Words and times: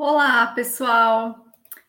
Olá, 0.00 0.46
pessoal! 0.46 1.44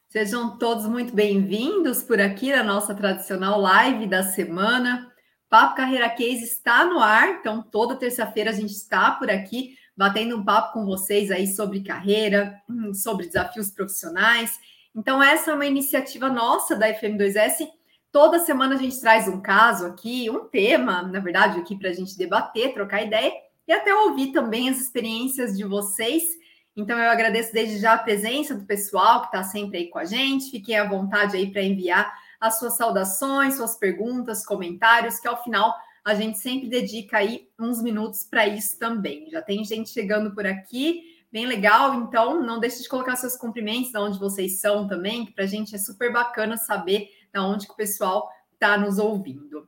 Sejam 0.08 0.58
todos 0.58 0.88
muito 0.88 1.14
bem-vindos 1.14 2.02
por 2.02 2.20
aqui 2.20 2.52
na 2.52 2.64
nossa 2.64 2.96
tradicional 2.96 3.62
live 3.62 4.08
da 4.08 4.24
semana. 4.24 5.14
Papo 5.48 5.76
Carreira 5.76 6.10
Case 6.10 6.44
está 6.44 6.86
no 6.86 7.00
ar, 7.00 7.30
então 7.30 7.62
toda 7.62 7.96
terça-feira 7.96 8.50
a 8.50 8.54
gente 8.54 8.72
está 8.72 9.12
por 9.12 9.30
aqui 9.30 9.76
batendo 9.96 10.38
um 10.38 10.44
papo 10.44 10.74
com 10.74 10.88
vocês 10.88 11.30
aí 11.30 11.46
sobre 11.46 11.84
carreira, 11.84 12.60
sobre 12.96 13.28
desafios 13.28 13.70
profissionais. 13.70 14.58
Então, 14.96 15.22
essa 15.22 15.52
é 15.52 15.54
uma 15.54 15.68
iniciativa 15.68 16.30
nossa 16.30 16.76
da 16.76 16.88
FM2S. 16.88 17.68
Toda 18.12 18.40
semana 18.40 18.74
a 18.74 18.80
gente 18.80 19.00
traz 19.00 19.28
um 19.28 19.40
caso 19.40 19.86
aqui, 19.86 20.32
um 20.32 20.46
tema, 20.46 21.04
na 21.04 21.20
verdade, 21.20 21.60
aqui 21.60 21.78
para 21.78 21.92
a 21.92 21.94
gente 21.94 22.18
debater, 22.18 22.74
trocar 22.74 23.04
ideia 23.04 23.32
e 23.68 23.72
até 23.72 23.94
ouvir 23.94 24.32
também 24.32 24.68
as 24.68 24.80
experiências 24.80 25.56
de 25.56 25.64
vocês. 25.64 26.39
Então, 26.80 26.98
eu 26.98 27.10
agradeço 27.10 27.52
desde 27.52 27.78
já 27.78 27.92
a 27.92 27.98
presença 27.98 28.56
do 28.56 28.64
pessoal 28.64 29.20
que 29.20 29.26
está 29.28 29.44
sempre 29.44 29.80
aí 29.80 29.88
com 29.90 30.00
a 30.00 30.06
gente. 30.06 30.50
Fiquem 30.50 30.80
à 30.80 30.88
vontade 30.88 31.36
aí 31.36 31.52
para 31.52 31.62
enviar 31.62 32.10
as 32.40 32.58
suas 32.58 32.78
saudações, 32.78 33.58
suas 33.58 33.76
perguntas, 33.76 34.46
comentários, 34.46 35.20
que 35.20 35.28
ao 35.28 35.44
final 35.44 35.76
a 36.06 36.16
gente 36.16 36.38
sempre 36.38 36.70
dedica 36.70 37.18
aí 37.18 37.50
uns 37.60 37.84
minutos 37.84 38.24
para 38.24 38.48
isso 38.48 38.80
também. 38.80 39.30
Já 39.30 39.42
tem 39.42 39.62
gente 39.66 39.90
chegando 39.90 40.34
por 40.34 40.48
aqui, 40.48 41.04
bem 41.30 41.46
legal. 41.46 41.96
Então, 41.96 42.42
não 42.42 42.62
deixe 42.62 42.82
de 42.82 42.88
colocar 42.88 43.18
seus 43.18 43.36
cumprimentos 43.36 43.92
de 43.92 43.98
onde 43.98 44.18
vocês 44.18 44.62
são 44.62 44.88
também, 44.88 45.26
que 45.26 45.34
para 45.34 45.44
a 45.44 45.48
gente 45.48 45.76
é 45.76 45.78
super 45.78 46.14
bacana 46.14 46.56
saber 46.56 47.10
de 47.34 47.40
onde 47.42 47.68
que 47.68 47.74
o 47.74 47.76
pessoal 47.76 48.32
está 48.54 48.78
nos 48.78 48.98
ouvindo. 49.00 49.68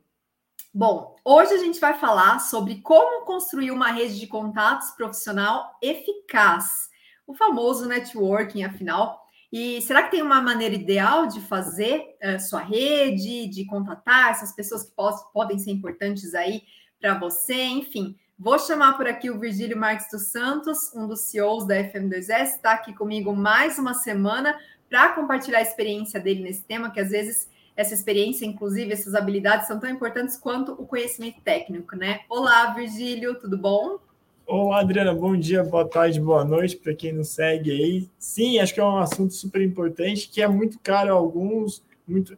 Bom, 0.72 1.14
hoje 1.22 1.52
a 1.52 1.58
gente 1.58 1.78
vai 1.78 1.92
falar 1.92 2.38
sobre 2.38 2.80
como 2.80 3.26
construir 3.26 3.70
uma 3.70 3.88
rede 3.88 4.18
de 4.18 4.26
contatos 4.26 4.92
profissional 4.92 5.76
eficaz 5.82 6.90
o 7.26 7.34
famoso 7.34 7.86
networking, 7.86 8.64
afinal. 8.64 9.20
E 9.52 9.82
será 9.82 10.02
que 10.02 10.10
tem 10.10 10.22
uma 10.22 10.40
maneira 10.40 10.74
ideal 10.74 11.26
de 11.26 11.40
fazer 11.40 12.16
uh, 12.22 12.40
sua 12.40 12.60
rede, 12.60 13.48
de 13.48 13.66
contatar 13.66 14.30
essas 14.30 14.52
pessoas 14.52 14.84
que 14.84 15.32
podem 15.32 15.58
ser 15.58 15.70
importantes 15.70 16.34
aí 16.34 16.62
para 16.98 17.18
você? 17.18 17.54
Enfim, 17.54 18.16
vou 18.38 18.58
chamar 18.58 18.96
por 18.96 19.06
aqui 19.06 19.30
o 19.30 19.38
Virgílio 19.38 19.76
Marques 19.76 20.10
dos 20.10 20.28
Santos, 20.28 20.92
um 20.94 21.06
dos 21.06 21.26
CEOs 21.26 21.66
da 21.66 21.74
FM2S, 21.74 22.56
está 22.56 22.72
aqui 22.72 22.94
comigo 22.94 23.36
mais 23.36 23.78
uma 23.78 23.92
semana 23.92 24.58
para 24.88 25.10
compartilhar 25.10 25.58
a 25.58 25.62
experiência 25.62 26.18
dele 26.18 26.42
nesse 26.42 26.64
tema, 26.64 26.90
que 26.90 27.00
às 27.00 27.10
vezes 27.10 27.50
essa 27.76 27.94
experiência, 27.94 28.44
inclusive, 28.44 28.92
essas 28.92 29.14
habilidades 29.14 29.66
são 29.66 29.78
tão 29.78 29.88
importantes 29.88 30.36
quanto 30.36 30.72
o 30.72 30.86
conhecimento 30.86 31.40
técnico, 31.40 31.96
né? 31.96 32.20
Olá, 32.28 32.72
Virgílio, 32.74 33.38
tudo 33.38 33.56
bom? 33.56 33.98
Ô, 34.44 34.72
Adriana, 34.72 35.14
bom 35.14 35.36
dia, 35.36 35.62
boa 35.62 35.88
tarde, 35.88 36.20
boa 36.20 36.44
noite 36.44 36.76
para 36.76 36.92
quem 36.92 37.12
nos 37.12 37.28
segue 37.28 37.70
aí. 37.70 38.10
Sim, 38.18 38.58
acho 38.58 38.74
que 38.74 38.80
é 38.80 38.84
um 38.84 38.98
assunto 38.98 39.32
super 39.32 39.62
importante, 39.62 40.28
que 40.28 40.42
é 40.42 40.48
muito 40.48 40.80
caro 40.80 41.10
a 41.10 41.14
alguns, 41.14 41.82
muito. 42.06 42.36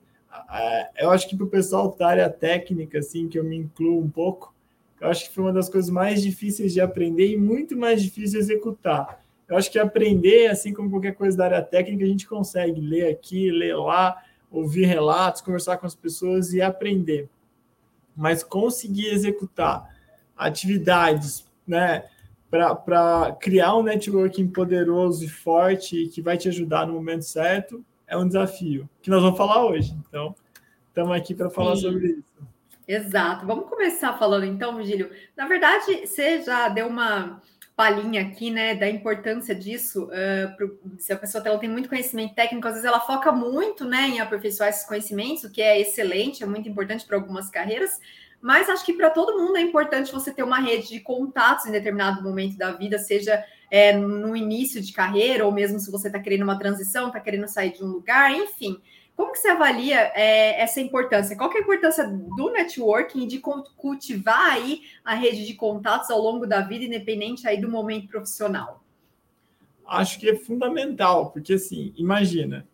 Eu 0.98 1.10
acho 1.10 1.28
que 1.28 1.34
para 1.34 1.46
o 1.46 1.48
pessoal 1.48 1.96
da 1.98 2.06
área 2.06 2.28
técnica, 2.28 2.98
assim, 2.98 3.26
que 3.26 3.38
eu 3.38 3.42
me 3.42 3.56
incluo 3.56 4.00
um 4.00 4.08
pouco, 4.08 4.54
eu 5.00 5.08
acho 5.08 5.28
que 5.28 5.34
foi 5.34 5.44
uma 5.44 5.52
das 5.52 5.68
coisas 5.68 5.90
mais 5.90 6.22
difíceis 6.22 6.74
de 6.74 6.80
aprender 6.80 7.32
e 7.32 7.36
muito 7.38 7.76
mais 7.76 8.02
difícil 8.02 8.38
de 8.38 8.44
executar. 8.44 9.20
Eu 9.48 9.56
acho 9.56 9.70
que 9.70 9.78
aprender, 9.78 10.48
assim 10.48 10.72
como 10.74 10.90
qualquer 10.90 11.14
coisa 11.14 11.36
da 11.36 11.46
área 11.46 11.62
técnica, 11.62 12.04
a 12.04 12.08
gente 12.08 12.28
consegue 12.28 12.80
ler 12.80 13.08
aqui, 13.10 13.50
ler 13.50 13.76
lá, 13.76 14.22
ouvir 14.50 14.84
relatos, 14.84 15.40
conversar 15.40 15.78
com 15.78 15.86
as 15.86 15.94
pessoas 15.94 16.52
e 16.52 16.60
aprender. 16.60 17.28
Mas 18.14 18.44
conseguir 18.44 19.08
executar 19.08 19.92
atividades 20.36 21.46
né, 21.66 22.04
para 22.50 23.36
criar 23.40 23.76
um 23.76 23.82
networking 23.82 24.48
poderoso 24.48 25.24
e 25.24 25.28
forte 25.28 26.06
que 26.08 26.22
vai 26.22 26.36
te 26.36 26.48
ajudar 26.48 26.86
no 26.86 26.94
momento 26.94 27.22
certo, 27.24 27.84
é 28.06 28.16
um 28.16 28.26
desafio 28.26 28.88
que 29.02 29.10
nós 29.10 29.22
vamos 29.22 29.36
falar 29.36 29.66
hoje. 29.66 29.96
Então, 30.08 30.34
estamos 30.88 31.16
aqui 31.16 31.34
para 31.34 31.50
falar 31.50 31.76
sobre 31.76 32.08
isso. 32.08 32.34
Exato. 32.86 33.46
Vamos 33.46 33.68
começar 33.68 34.12
falando 34.18 34.44
então, 34.44 34.76
Virgílio. 34.76 35.10
Na 35.36 35.46
verdade, 35.48 36.06
você 36.06 36.42
já 36.42 36.68
deu 36.68 36.86
uma 36.86 37.40
palhinha 37.74 38.22
aqui, 38.22 38.50
né, 38.50 38.74
da 38.74 38.88
importância 38.88 39.54
disso. 39.54 40.04
Uh, 40.04 40.56
pro, 40.56 40.78
se 40.98 41.12
a 41.12 41.16
pessoa 41.16 41.42
ela 41.44 41.58
tem 41.58 41.68
muito 41.68 41.88
conhecimento 41.88 42.34
técnico, 42.34 42.66
às 42.68 42.74
vezes 42.74 42.86
ela 42.86 43.00
foca 43.00 43.32
muito, 43.32 43.84
né, 43.84 44.08
em 44.08 44.20
aperfeiçoar 44.20 44.68
esses 44.68 44.86
conhecimentos, 44.86 45.44
o 45.44 45.50
que 45.50 45.60
é 45.60 45.80
excelente, 45.80 46.42
é 46.42 46.46
muito 46.46 46.68
importante 46.68 47.04
para 47.04 47.16
algumas 47.16 47.50
carreiras. 47.50 48.00
Mas 48.44 48.68
acho 48.68 48.84
que 48.84 48.92
para 48.92 49.08
todo 49.08 49.38
mundo 49.38 49.56
é 49.56 49.62
importante 49.62 50.12
você 50.12 50.30
ter 50.30 50.42
uma 50.42 50.60
rede 50.60 50.88
de 50.88 51.00
contatos 51.00 51.64
em 51.64 51.72
determinado 51.72 52.22
momento 52.22 52.58
da 52.58 52.72
vida, 52.72 52.98
seja 52.98 53.42
é, 53.70 53.96
no 53.96 54.36
início 54.36 54.82
de 54.82 54.92
carreira, 54.92 55.46
ou 55.46 55.50
mesmo 55.50 55.80
se 55.80 55.90
você 55.90 56.08
está 56.08 56.18
querendo 56.18 56.42
uma 56.42 56.58
transição, 56.58 57.06
está 57.06 57.18
querendo 57.18 57.48
sair 57.48 57.72
de 57.72 57.82
um 57.82 57.86
lugar, 57.86 58.30
enfim. 58.32 58.78
Como 59.16 59.32
que 59.32 59.38
você 59.38 59.48
avalia 59.48 60.12
é, 60.14 60.60
essa 60.60 60.78
importância? 60.78 61.34
Qual 61.34 61.50
é 61.50 61.56
a 61.56 61.60
importância 61.60 62.06
do 62.06 62.50
networking 62.50 63.26
de 63.26 63.40
cultivar 63.40 64.52
aí 64.52 64.82
a 65.02 65.14
rede 65.14 65.46
de 65.46 65.54
contatos 65.54 66.10
ao 66.10 66.20
longo 66.20 66.46
da 66.46 66.60
vida, 66.60 66.84
independente 66.84 67.48
aí 67.48 67.58
do 67.58 67.70
momento 67.70 68.08
profissional? 68.08 68.84
Acho 69.86 70.20
que 70.20 70.28
é 70.28 70.36
fundamental, 70.36 71.30
porque 71.30 71.54
assim, 71.54 71.94
imagina, 71.96 72.68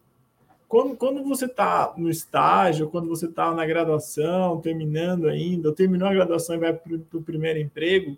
quando, 0.71 0.97
quando 0.97 1.25
você 1.25 1.47
está 1.47 1.93
no 1.97 2.09
estágio, 2.09 2.89
quando 2.89 3.09
você 3.09 3.27
está 3.27 3.53
na 3.53 3.67
graduação, 3.67 4.61
terminando 4.61 5.27
ainda, 5.27 5.69
ou 5.69 5.75
terminou 5.75 6.07
a 6.07 6.15
graduação 6.15 6.55
e 6.55 6.61
vai 6.61 6.73
para 6.73 7.19
o 7.19 7.23
primeiro 7.23 7.59
emprego, 7.59 8.17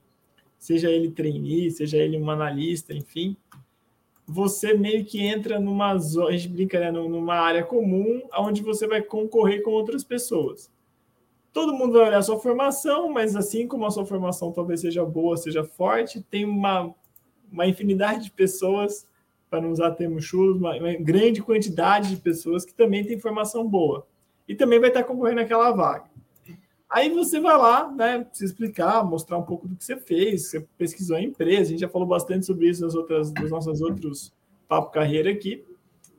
seja 0.59 0.91
ele 0.91 1.11
trainee, 1.11 1.71
seja 1.71 1.97
ele 1.97 2.19
um 2.19 2.31
analista, 2.31 2.93
enfim, 2.93 3.35
você 4.27 4.75
meio 4.75 5.03
que 5.03 5.19
entra 5.19 5.59
numa 5.59 5.97
zona, 5.97 6.29
a 6.29 6.33
gente 6.33 6.49
brinca, 6.49 6.79
né, 6.79 6.91
numa 6.91 7.37
área 7.37 7.65
comum, 7.65 8.21
onde 8.37 8.61
você 8.63 8.87
vai 8.87 9.01
concorrer 9.01 9.63
com 9.63 9.71
outras 9.71 10.05
pessoas. 10.05 10.71
Todo 11.55 11.73
mundo 11.73 11.95
vai 11.95 12.09
olhar 12.09 12.19
a 12.19 12.23
sua 12.23 12.39
formação, 12.39 13.11
mas 13.11 13.35
assim 13.35 13.67
como 13.67 13.87
a 13.87 13.91
sua 13.91 14.05
formação 14.05 14.53
talvez 14.53 14.83
seja 14.83 15.07
boa, 15.07 15.39
seja 15.39 15.65
forte, 15.65 16.23
tem 16.31 16.45
uma, 16.45 16.95
uma 17.51 17.67
infinidade 17.67 18.25
de 18.25 18.31
pessoas 18.31 19.07
para 19.53 19.61
não 19.61 19.71
usar 19.71 19.91
termos 19.91 20.25
chulos, 20.25 20.57
uma, 20.57 20.75
uma, 20.75 20.95
grande 20.95 21.43
quantidade 21.43 22.09
de 22.09 22.17
pessoas 22.17 22.65
que 22.65 22.73
também 22.73 23.05
tem 23.05 23.21
formação 23.21 23.69
boa 23.69 24.07
e 24.49 24.55
também 24.55 24.81
vai 24.81 24.89
estar 24.89 25.05
concorrendo 25.05 25.43
naquela 25.43 25.71
vaga. 25.73 26.11
Aí 26.89 27.11
você 27.11 27.39
vai 27.39 27.55
lá, 27.59 27.93
né, 27.93 28.27
se 28.33 28.47
explicar, 28.47 29.05
mostrar 29.05 29.37
um 29.37 29.43
pouco 29.43 29.69
do 29.69 29.77
que 29.77 29.85
você 29.85 29.95
fez, 29.99 30.49
você 30.49 30.67
pesquisou 30.79 31.19
a 31.19 31.23
empresa, 31.23 31.61
a 31.61 31.65
gente 31.67 31.81
já 31.81 31.89
falou 31.89 32.09
bastante 32.09 32.47
sobre 32.47 32.67
isso 32.67 32.83
nas 32.83 32.95
outras, 32.95 33.31
nos 33.35 33.51
nossos 33.51 33.83
outros 33.83 34.33
papo 34.67 34.91
carreira 34.91 35.31
aqui. 35.31 35.63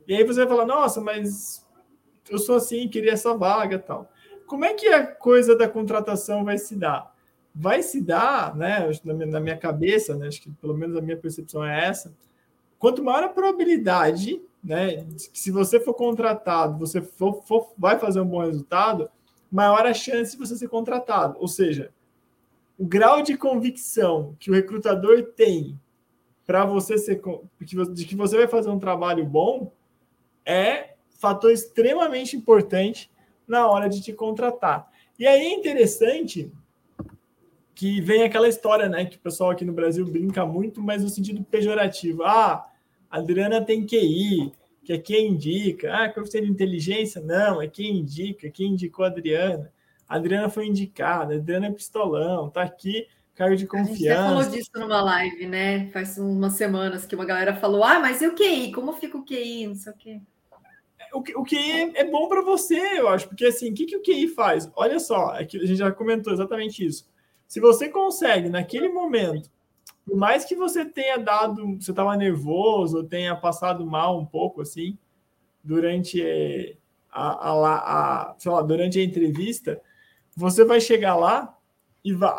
E 0.06 0.14
aí 0.14 0.22
você 0.22 0.44
vai 0.44 0.48
falar, 0.48 0.64
nossa, 0.64 1.00
mas 1.00 1.66
eu 2.30 2.38
sou 2.38 2.54
assim, 2.54 2.86
queria 2.86 3.14
essa 3.14 3.36
vaga 3.36 3.80
tal. 3.80 4.08
Como 4.46 4.64
é 4.64 4.74
que 4.74 4.86
a 4.86 5.04
coisa 5.04 5.56
da 5.56 5.68
contratação 5.68 6.44
vai 6.44 6.56
se 6.56 6.76
dar? 6.76 7.12
Vai 7.52 7.82
se 7.82 8.00
dar, 8.00 8.54
né, 8.54 8.88
na 9.02 9.40
minha 9.40 9.56
cabeça, 9.56 10.14
né, 10.14 10.28
acho 10.28 10.40
que 10.40 10.52
pelo 10.52 10.76
menos 10.76 10.96
a 10.96 11.00
minha 11.00 11.16
percepção 11.16 11.64
é 11.64 11.84
essa, 11.88 12.14
quanto 12.84 13.02
maior 13.02 13.24
a 13.24 13.28
probabilidade, 13.30 14.42
né, 14.62 15.06
se 15.16 15.50
você 15.50 15.80
for 15.80 15.94
contratado, 15.94 16.78
você 16.78 17.00
for, 17.00 17.42
for, 17.42 17.72
vai 17.78 17.98
fazer 17.98 18.20
um 18.20 18.26
bom 18.26 18.40
resultado, 18.44 19.08
maior 19.50 19.86
a 19.86 19.94
chance 19.94 20.32
de 20.32 20.36
você 20.36 20.54
ser 20.54 20.68
contratado. 20.68 21.38
Ou 21.40 21.48
seja, 21.48 21.90
o 22.78 22.84
grau 22.84 23.22
de 23.22 23.38
convicção 23.38 24.36
que 24.38 24.50
o 24.50 24.54
recrutador 24.54 25.32
tem 25.34 25.80
para 26.44 26.66
você 26.66 26.98
ser 26.98 27.22
de 27.90 28.04
que 28.04 28.14
você 28.14 28.36
vai 28.36 28.48
fazer 28.48 28.68
um 28.68 28.78
trabalho 28.78 29.24
bom 29.24 29.72
é 30.44 30.90
fator 31.18 31.50
extremamente 31.50 32.36
importante 32.36 33.10
na 33.48 33.66
hora 33.66 33.88
de 33.88 34.02
te 34.02 34.12
contratar. 34.12 34.92
E 35.18 35.26
aí 35.26 35.40
é 35.40 35.54
interessante 35.54 36.52
que 37.74 37.98
vem 38.02 38.24
aquela 38.24 38.46
história, 38.46 38.90
né, 38.90 39.06
que 39.06 39.16
o 39.16 39.20
pessoal 39.20 39.52
aqui 39.52 39.64
no 39.64 39.72
Brasil 39.72 40.04
brinca 40.04 40.44
muito, 40.44 40.82
mas 40.82 41.02
no 41.02 41.08
sentido 41.08 41.42
pejorativo. 41.44 42.24
Ah, 42.24 42.70
Adriana 43.18 43.60
tem 43.60 43.86
QI, 43.86 44.52
que 44.84 44.92
é 44.92 44.98
quem 44.98 45.28
indica. 45.28 45.94
Ah, 45.94 46.08
coeficiente 46.08 46.46
de 46.46 46.52
inteligência? 46.52 47.20
Não, 47.20 47.62
é 47.62 47.68
quem 47.68 47.98
indica, 47.98 48.50
quem 48.50 48.72
indicou 48.72 49.04
a 49.04 49.08
Adriana. 49.08 49.72
A 50.08 50.16
Adriana 50.16 50.48
foi 50.48 50.66
indicada, 50.66 51.34
a 51.34 51.36
Adriana 51.36 51.66
é 51.66 51.70
pistolão, 51.70 52.50
tá 52.50 52.62
aqui, 52.62 53.06
cargo 53.34 53.56
de 53.56 53.66
confiança. 53.66 53.92
A 53.92 53.96
gente 53.96 54.06
já 54.06 54.28
falou 54.28 54.44
disso 54.44 54.70
numa 54.74 55.02
live, 55.02 55.46
né? 55.46 55.88
Faz 55.90 56.18
umas 56.18 56.54
semanas 56.54 57.06
que 57.06 57.14
uma 57.14 57.24
galera 57.24 57.54
falou: 57.54 57.82
ah, 57.82 57.98
mas 57.98 58.20
e 58.20 58.26
o 58.26 58.34
QI? 58.34 58.72
Como 58.72 58.92
fica 58.92 59.16
o 59.16 59.24
QI? 59.24 59.66
Não 59.66 59.74
sei 59.74 59.92
o 59.92 59.96
quê. 59.96 60.20
O, 61.12 61.20
o 61.40 61.44
QI 61.44 61.92
é 61.94 62.04
bom 62.04 62.28
para 62.28 62.42
você, 62.42 62.98
eu 62.98 63.08
acho, 63.08 63.28
porque 63.28 63.46
assim, 63.46 63.70
o 63.70 63.74
que, 63.74 63.86
que 63.86 63.96
o 63.96 64.02
QI 64.02 64.26
faz? 64.28 64.68
Olha 64.74 64.98
só, 64.98 65.28
aqui, 65.28 65.56
a 65.58 65.64
gente 65.64 65.78
já 65.78 65.92
comentou 65.92 66.32
exatamente 66.32 66.84
isso. 66.84 67.08
Se 67.46 67.60
você 67.60 67.88
consegue, 67.88 68.48
naquele 68.48 68.88
momento, 68.88 69.48
por 70.04 70.16
mais 70.16 70.44
que 70.44 70.54
você 70.54 70.84
tenha 70.84 71.16
dado, 71.16 71.80
você 71.80 71.90
estava 71.90 72.16
nervoso, 72.16 72.98
ou 72.98 73.04
tenha 73.04 73.34
passado 73.34 73.86
mal 73.86 74.18
um 74.18 74.26
pouco 74.26 74.60
assim, 74.60 74.98
durante 75.62 76.20
eh, 76.22 76.76
a, 77.10 77.50
a, 77.50 77.50
a, 77.50 78.36
lá, 78.46 78.62
durante 78.62 78.98
a 78.98 79.02
entrevista, 79.02 79.80
você 80.36 80.64
vai 80.64 80.80
chegar 80.80 81.16
lá 81.16 81.56
e, 82.04 82.12
vai, 82.12 82.34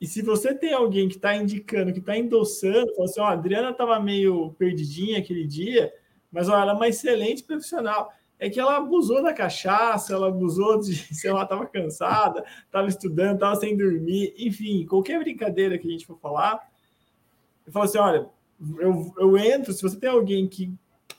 E 0.00 0.06
se 0.06 0.22
você 0.22 0.54
tem 0.54 0.72
alguém 0.72 1.08
que 1.08 1.16
está 1.16 1.36
indicando, 1.36 1.92
que 1.92 1.98
está 1.98 2.16
endossando, 2.16 2.94
fala 2.94 3.04
assim, 3.04 3.20
ó, 3.20 3.24
a 3.24 3.32
Adriana 3.32 3.70
estava 3.70 4.00
meio 4.00 4.52
perdidinha 4.58 5.18
aquele 5.18 5.46
dia, 5.46 5.92
mas 6.30 6.48
ela 6.48 6.72
é 6.72 6.74
uma 6.74 6.88
excelente 6.88 7.42
profissional. 7.42 8.10
É 8.38 8.48
que 8.48 8.58
ela 8.58 8.76
abusou 8.76 9.22
da 9.22 9.32
cachaça, 9.32 10.14
ela 10.14 10.28
abusou 10.28 10.80
de, 10.80 10.94
sei 11.14 11.30
lá, 11.30 11.42
estava 11.42 11.66
cansada, 11.66 12.44
estava 12.64 12.88
estudando, 12.88 13.34
estava 13.34 13.56
sem 13.56 13.76
dormir, 13.76 14.34
enfim, 14.38 14.86
qualquer 14.86 15.18
brincadeira 15.18 15.78
que 15.78 15.86
a 15.86 15.90
gente 15.90 16.06
for 16.06 16.18
falar, 16.18 16.71
eu 17.66 17.72
falo 17.72 17.84
assim, 17.84 17.98
olha, 17.98 18.28
eu, 18.78 19.12
eu 19.18 19.38
entro, 19.38 19.72
se 19.72 19.82
você 19.82 19.98
tem 19.98 20.10
alguém 20.10 20.46
que 20.46 20.72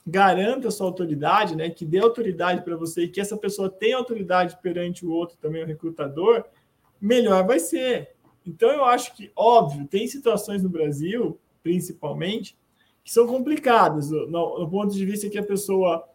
garanta 0.05 0.67
a 0.67 0.71
sua 0.71 0.87
autoridade, 0.87 1.55
né, 1.55 1.69
que 1.69 1.85
dê 1.85 1.99
autoridade 1.99 2.61
para 2.61 2.75
você 2.75 3.03
e 3.03 3.07
que 3.07 3.21
essa 3.21 3.37
pessoa 3.37 3.69
tenha 3.69 3.97
autoridade 3.97 4.57
perante 4.61 5.05
o 5.05 5.11
outro 5.11 5.37
também, 5.37 5.63
o 5.63 5.67
recrutador, 5.67 6.43
melhor 6.99 7.45
vai 7.45 7.59
ser. 7.59 8.15
Então, 8.45 8.69
eu 8.69 8.83
acho 8.83 9.15
que, 9.15 9.31
óbvio, 9.35 9.87
tem 9.87 10.05
situações 10.07 10.61
no 10.61 10.69
Brasil, 10.69 11.39
principalmente, 11.61 12.57
que 13.03 13.11
são 13.11 13.25
complicadas, 13.25 14.09
no, 14.09 14.27
no 14.59 14.69
ponto 14.69 14.93
de 14.93 15.05
vista 15.05 15.29
que 15.29 15.37
a 15.37 15.43
pessoa 15.43 16.07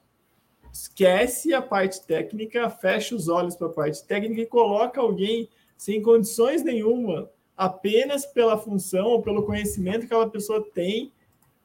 esquece 0.72 1.54
a 1.54 1.62
parte 1.62 2.06
técnica, 2.06 2.68
fecha 2.68 3.14
os 3.14 3.28
olhos 3.28 3.56
para 3.56 3.68
a 3.68 3.72
parte 3.72 4.04
técnica 4.04 4.42
e 4.42 4.46
coloca 4.46 5.00
alguém 5.00 5.48
sem 5.76 6.02
condições 6.02 6.62
nenhuma, 6.62 7.30
apenas 7.58 8.24
pela 8.24 8.56
função 8.56 9.08
ou 9.08 9.20
pelo 9.20 9.44
conhecimento 9.44 10.00
que 10.00 10.06
aquela 10.06 10.30
pessoa 10.30 10.64
tem 10.72 11.12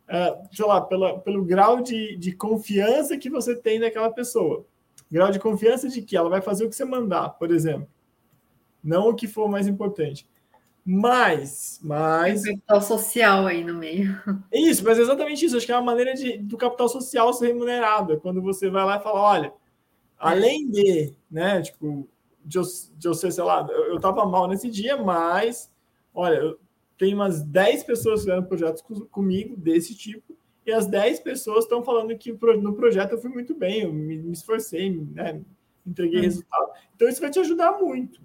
uh, 0.10 0.48
sei 0.52 0.66
lá, 0.66 0.82
pela, 0.82 1.20
pelo 1.20 1.44
grau 1.44 1.82
de, 1.82 2.16
de 2.18 2.32
confiança 2.34 3.18
que 3.18 3.30
você 3.30 3.56
tem 3.56 3.80
naquela 3.80 4.12
pessoa. 4.12 4.66
Grau 5.12 5.32
de 5.32 5.40
confiança 5.40 5.88
de 5.88 6.02
que 6.02 6.18
ela 6.18 6.30
vai 6.30 6.42
fazer 6.42 6.66
o 6.66 6.70
que 6.70 6.76
você 6.76 6.86
mandar, 6.86 7.30
por 7.30 7.52
exemplo. 7.52 7.88
Não 8.84 9.10
o 9.10 9.16
que 9.16 9.28
for 9.28 9.48
mais 9.48 9.68
importante. 9.68 10.28
Mas, 10.86 11.80
mas. 11.82 12.42
Tem 12.42 12.56
capital 12.58 12.82
social 12.82 13.46
aí 13.46 13.64
no 13.64 13.74
meio. 13.74 14.20
É 14.52 14.60
isso, 14.60 14.84
mas 14.84 15.00
é 15.00 15.02
exatamente 15.02 15.46
isso. 15.46 15.56
Acho 15.56 15.66
que 15.66 15.72
é 15.72 15.76
uma 15.76 15.82
maneira 15.82 16.14
de, 16.14 16.38
do 16.38 16.58
capital 16.58 16.90
social 16.90 17.34
ser 17.34 17.48
remunerado. 17.48 18.14
É 18.14 18.18
quando 18.18 18.42
você 18.42 18.70
vai 18.70 18.84
lá 18.84 18.98
e 18.98 19.04
fala: 19.04 19.22
olha, 19.22 19.54
além 20.18 20.70
de, 20.70 21.14
né, 21.32 21.62
tipo, 21.62 22.10
de 22.44 22.58
eu, 22.58 22.64
de 22.98 23.08
eu 23.08 23.14
ser, 23.14 23.32
sei 23.32 23.46
lá, 23.46 23.66
eu, 23.70 23.94
eu 23.94 24.00
tava 24.00 24.26
mal 24.26 24.46
nesse 24.48 24.70
dia, 24.70 24.98
mas, 24.98 25.72
olha, 26.14 26.36
eu, 26.36 26.60
tem 26.98 27.14
umas 27.14 27.42
10 27.42 27.84
pessoas 27.84 28.24
fazendo 28.24 28.46
projetos 28.46 28.84
comigo 29.12 29.56
desse 29.58 29.96
tipo, 29.96 30.38
e 30.66 30.72
as 30.72 30.88
10 30.88 31.20
pessoas 31.20 31.66
estão 31.66 31.84
falando 31.84 32.18
que 32.18 32.32
no 32.32 32.74
projeto 32.74 33.14
eu 33.14 33.18
fui 33.22 33.30
muito 33.30 33.54
bem, 33.54 33.82
eu 33.82 33.94
me, 33.94 34.18
me 34.18 34.32
esforcei, 34.32 34.90
né, 34.90 35.42
entreguei 35.86 36.20
uhum. 36.20 36.26
resultado. 36.26 36.72
Então, 36.96 37.10
isso 37.10 37.20
vai 37.22 37.30
te 37.30 37.40
ajudar 37.40 37.80
muito. 37.80 38.22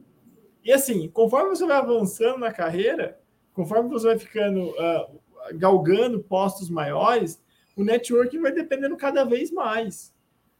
E 0.64 0.72
assim, 0.72 1.08
conforme 1.08 1.50
você 1.50 1.66
vai 1.66 1.78
avançando 1.78 2.38
na 2.38 2.52
carreira, 2.52 3.18
conforme 3.52 3.88
você 3.88 4.06
vai 4.06 4.18
ficando, 4.18 4.70
uh, 4.70 5.18
galgando 5.54 6.20
postos 6.20 6.70
maiores, 6.70 7.42
o 7.76 7.82
networking 7.82 8.40
vai 8.40 8.52
dependendo 8.52 8.96
cada 8.96 9.24
vez 9.24 9.50
mais. 9.50 10.14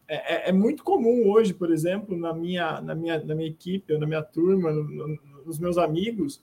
É, 0.06 0.34
é, 0.34 0.48
é, 0.48 0.52
muito 0.52 0.82
comum 0.82 1.28
hoje, 1.28 1.52
por 1.52 1.70
exemplo, 1.70 2.16
na 2.16 2.32
minha, 2.32 2.80
na 2.80 2.94
minha, 2.94 3.22
na 3.22 3.34
minha 3.34 3.48
equipe, 3.48 3.96
na 3.98 4.06
minha 4.06 4.22
turma, 4.22 4.72
no, 4.72 4.84
no, 4.84 5.18
nos 5.44 5.58
meus 5.58 5.76
amigos, 5.76 6.42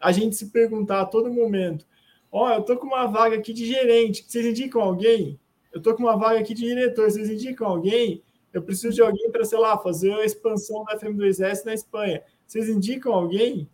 a 0.00 0.12
gente 0.12 0.36
se 0.36 0.50
perguntar 0.50 1.00
a 1.00 1.06
todo 1.06 1.32
momento: 1.32 1.86
ó, 2.30 2.46
oh, 2.46 2.54
eu 2.54 2.62
tô 2.62 2.76
com 2.76 2.86
uma 2.86 3.06
vaga 3.06 3.36
aqui 3.36 3.52
de 3.52 3.66
gerente, 3.66 4.24
vocês 4.26 4.46
indicam 4.46 4.80
alguém? 4.80 5.38
Eu 5.72 5.80
tô 5.80 5.94
com 5.94 6.02
uma 6.02 6.16
vaga 6.16 6.40
aqui 6.40 6.54
de 6.54 6.62
diretor, 6.62 7.10
vocês 7.10 7.28
indicam 7.28 7.66
alguém? 7.66 8.22
Eu 8.52 8.62
preciso 8.62 8.94
de 8.94 9.02
alguém 9.02 9.30
para, 9.30 9.44
sei 9.44 9.58
lá, 9.58 9.76
fazer 9.76 10.14
a 10.14 10.24
expansão 10.24 10.82
da 10.84 10.98
FM2S 10.98 11.66
na 11.66 11.74
Espanha. 11.74 12.22
Vocês 12.46 12.68
indicam 12.68 13.12
alguém? 13.12 13.68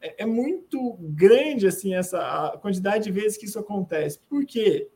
É, 0.00 0.22
é, 0.22 0.26
muito 0.26 0.96
grande 1.00 1.66
assim 1.66 1.94
essa 1.94 2.18
a 2.18 2.58
quantidade 2.58 3.04
de 3.04 3.10
vezes 3.10 3.38
que 3.38 3.46
isso 3.46 3.58
acontece. 3.58 4.20
Por 4.28 4.44
quê? 4.44 4.88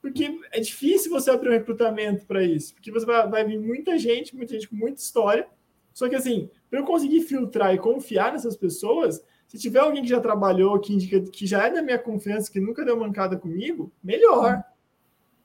Porque 0.00 0.38
é 0.52 0.60
difícil 0.60 1.10
você 1.10 1.30
abrir 1.30 1.48
um 1.48 1.52
recrutamento 1.52 2.24
para 2.26 2.44
isso, 2.44 2.74
porque 2.74 2.92
você 2.92 3.04
vai, 3.04 3.28
vai 3.28 3.44
vir 3.44 3.58
muita 3.58 3.98
gente, 3.98 4.36
muita 4.36 4.54
gente 4.54 4.68
com 4.68 4.76
muita 4.76 5.00
história. 5.00 5.48
Só 5.92 6.08
que 6.08 6.14
assim, 6.14 6.48
para 6.70 6.78
eu 6.78 6.84
conseguir 6.84 7.22
filtrar 7.22 7.74
e 7.74 7.78
confiar 7.78 8.32
nessas 8.32 8.56
pessoas, 8.56 9.20
se 9.56 9.62
tiver 9.62 9.80
alguém 9.80 10.02
que 10.02 10.08
já 10.08 10.20
trabalhou, 10.20 10.78
que 10.78 10.92
indica 10.92 11.20
que 11.20 11.46
já 11.46 11.66
é 11.66 11.70
da 11.70 11.82
minha 11.82 11.98
confiança, 11.98 12.50
que 12.50 12.60
nunca 12.60 12.84
deu 12.84 12.96
mancada 12.96 13.36
comigo, 13.36 13.90
melhor. 14.02 14.62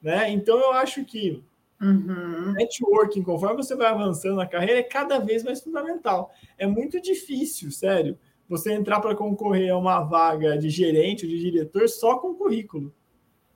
Né? 0.02 0.31
Então 0.31 0.60
eu 0.60 0.72
acho 0.72 1.06
que 1.06 1.44
uhum. 1.81 2.54
networking, 2.54 3.24
conforme 3.24 3.63
você 3.63 3.75
vai 3.75 3.88
avançando 3.88 4.36
na 4.36 4.46
carreira, 4.46 4.80
é 4.80 4.84
cada 4.84 5.19
vez 5.19 5.44
mais 5.44 5.62
fundamental. 5.62 6.31
É 6.58 6.68
muito 6.68 7.02
difícil, 7.02 7.72
sério, 7.72 8.18
você 8.50 8.74
entrar 8.74 9.00
para 9.00 9.16
concorrer 9.16 9.72
a 9.72 9.78
uma 9.78 10.02
vaga 10.02 10.57
de 10.57 10.69
gerente 10.69 11.25
ou 11.25 11.31
de 11.31 11.40
diretor 11.40 11.88
só 11.88 12.18
com 12.18 12.36
currículo. 12.36 12.94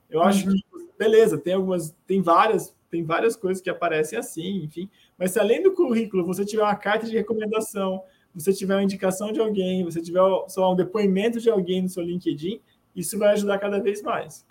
Eu 0.09 0.21
acho 0.21 0.47
uhum. 0.47 0.53
que, 0.53 0.63
beleza, 0.97 1.37
tem 1.37 1.53
algumas, 1.53 1.95
tem 2.07 2.21
várias, 2.21 2.73
tem 2.89 3.03
várias 3.03 3.35
coisas 3.35 3.61
que 3.61 3.69
aparecem 3.69 4.17
assim, 4.17 4.63
enfim. 4.63 4.89
Mas 5.17 5.31
se 5.31 5.39
além 5.39 5.61
do 5.61 5.73
currículo 5.73 6.25
você 6.25 6.45
tiver 6.45 6.63
uma 6.63 6.75
carta 6.75 7.05
de 7.05 7.17
recomendação, 7.17 8.03
você 8.35 8.53
tiver 8.53 8.75
uma 8.75 8.83
indicação 8.83 9.31
de 9.31 9.39
alguém, 9.39 9.83
você 9.83 10.01
tiver 10.01 10.21
só 10.47 10.73
um 10.73 10.75
depoimento 10.75 11.39
de 11.39 11.49
alguém 11.49 11.81
no 11.81 11.89
seu 11.89 12.03
LinkedIn, 12.03 12.59
isso 12.95 13.17
vai 13.17 13.29
ajudar 13.29 13.57
cada 13.59 13.79
vez 13.79 14.01
mais. 14.01 14.45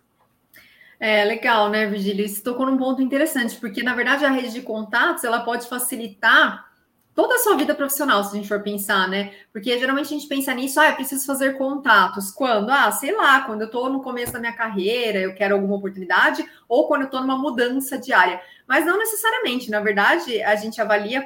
É 0.99 1.25
legal, 1.25 1.69
né, 1.69 1.87
Virgílio? 1.87 2.27
Você 2.27 2.43
tocou 2.43 2.67
num 2.67 2.79
ponto 2.79 3.03
interessante, 3.03 3.57
porque 3.57 3.83
na 3.83 3.95
verdade 3.95 4.25
a 4.25 4.31
rede 4.31 4.53
de 4.53 4.63
contatos 4.63 5.25
ela 5.25 5.41
pode 5.41 5.69
facilitar 5.69 6.73
toda 7.15 7.37
a 7.37 7.39
sua 7.39 7.57
vida 7.57 7.75
profissional, 7.75 8.23
se 8.25 8.31
a 8.33 8.37
gente 8.37 8.49
for 8.49 8.61
pensar, 8.61 9.09
né? 9.09 9.33
Porque 9.53 9.79
geralmente 9.79 10.07
a 10.07 10.19
gente 10.19 10.27
pensa 10.27 10.53
nisso, 10.53 10.81
ah, 10.81 10.89
eu 10.89 10.95
preciso 10.95 11.25
fazer 11.25 11.57
contatos. 11.57 12.31
Quando? 12.31 12.71
Ah, 12.71 12.91
sei 12.91 13.15
lá, 13.15 13.43
quando 13.43 13.63
eu 13.63 13.67
estou 13.67 13.89
no 13.89 14.03
começo 14.03 14.33
da 14.33 14.41
minha 14.41 14.53
carreira, 14.53 15.21
eu 15.21 15.35
quero 15.35 15.55
alguma 15.55 15.77
oportunidade, 15.77 16.45
ou 16.69 16.89
quando 16.89 17.03
eu 17.03 17.07
estou 17.07 17.21
numa 17.21 17.39
mudança 17.39 17.97
diária. 17.97 18.41
Mas 18.67 18.85
não 18.85 18.99
necessariamente, 18.99 19.71
na 19.71 19.81
verdade, 19.81 20.43
a 20.43 20.57
gente 20.57 20.81
avalia 20.81 21.25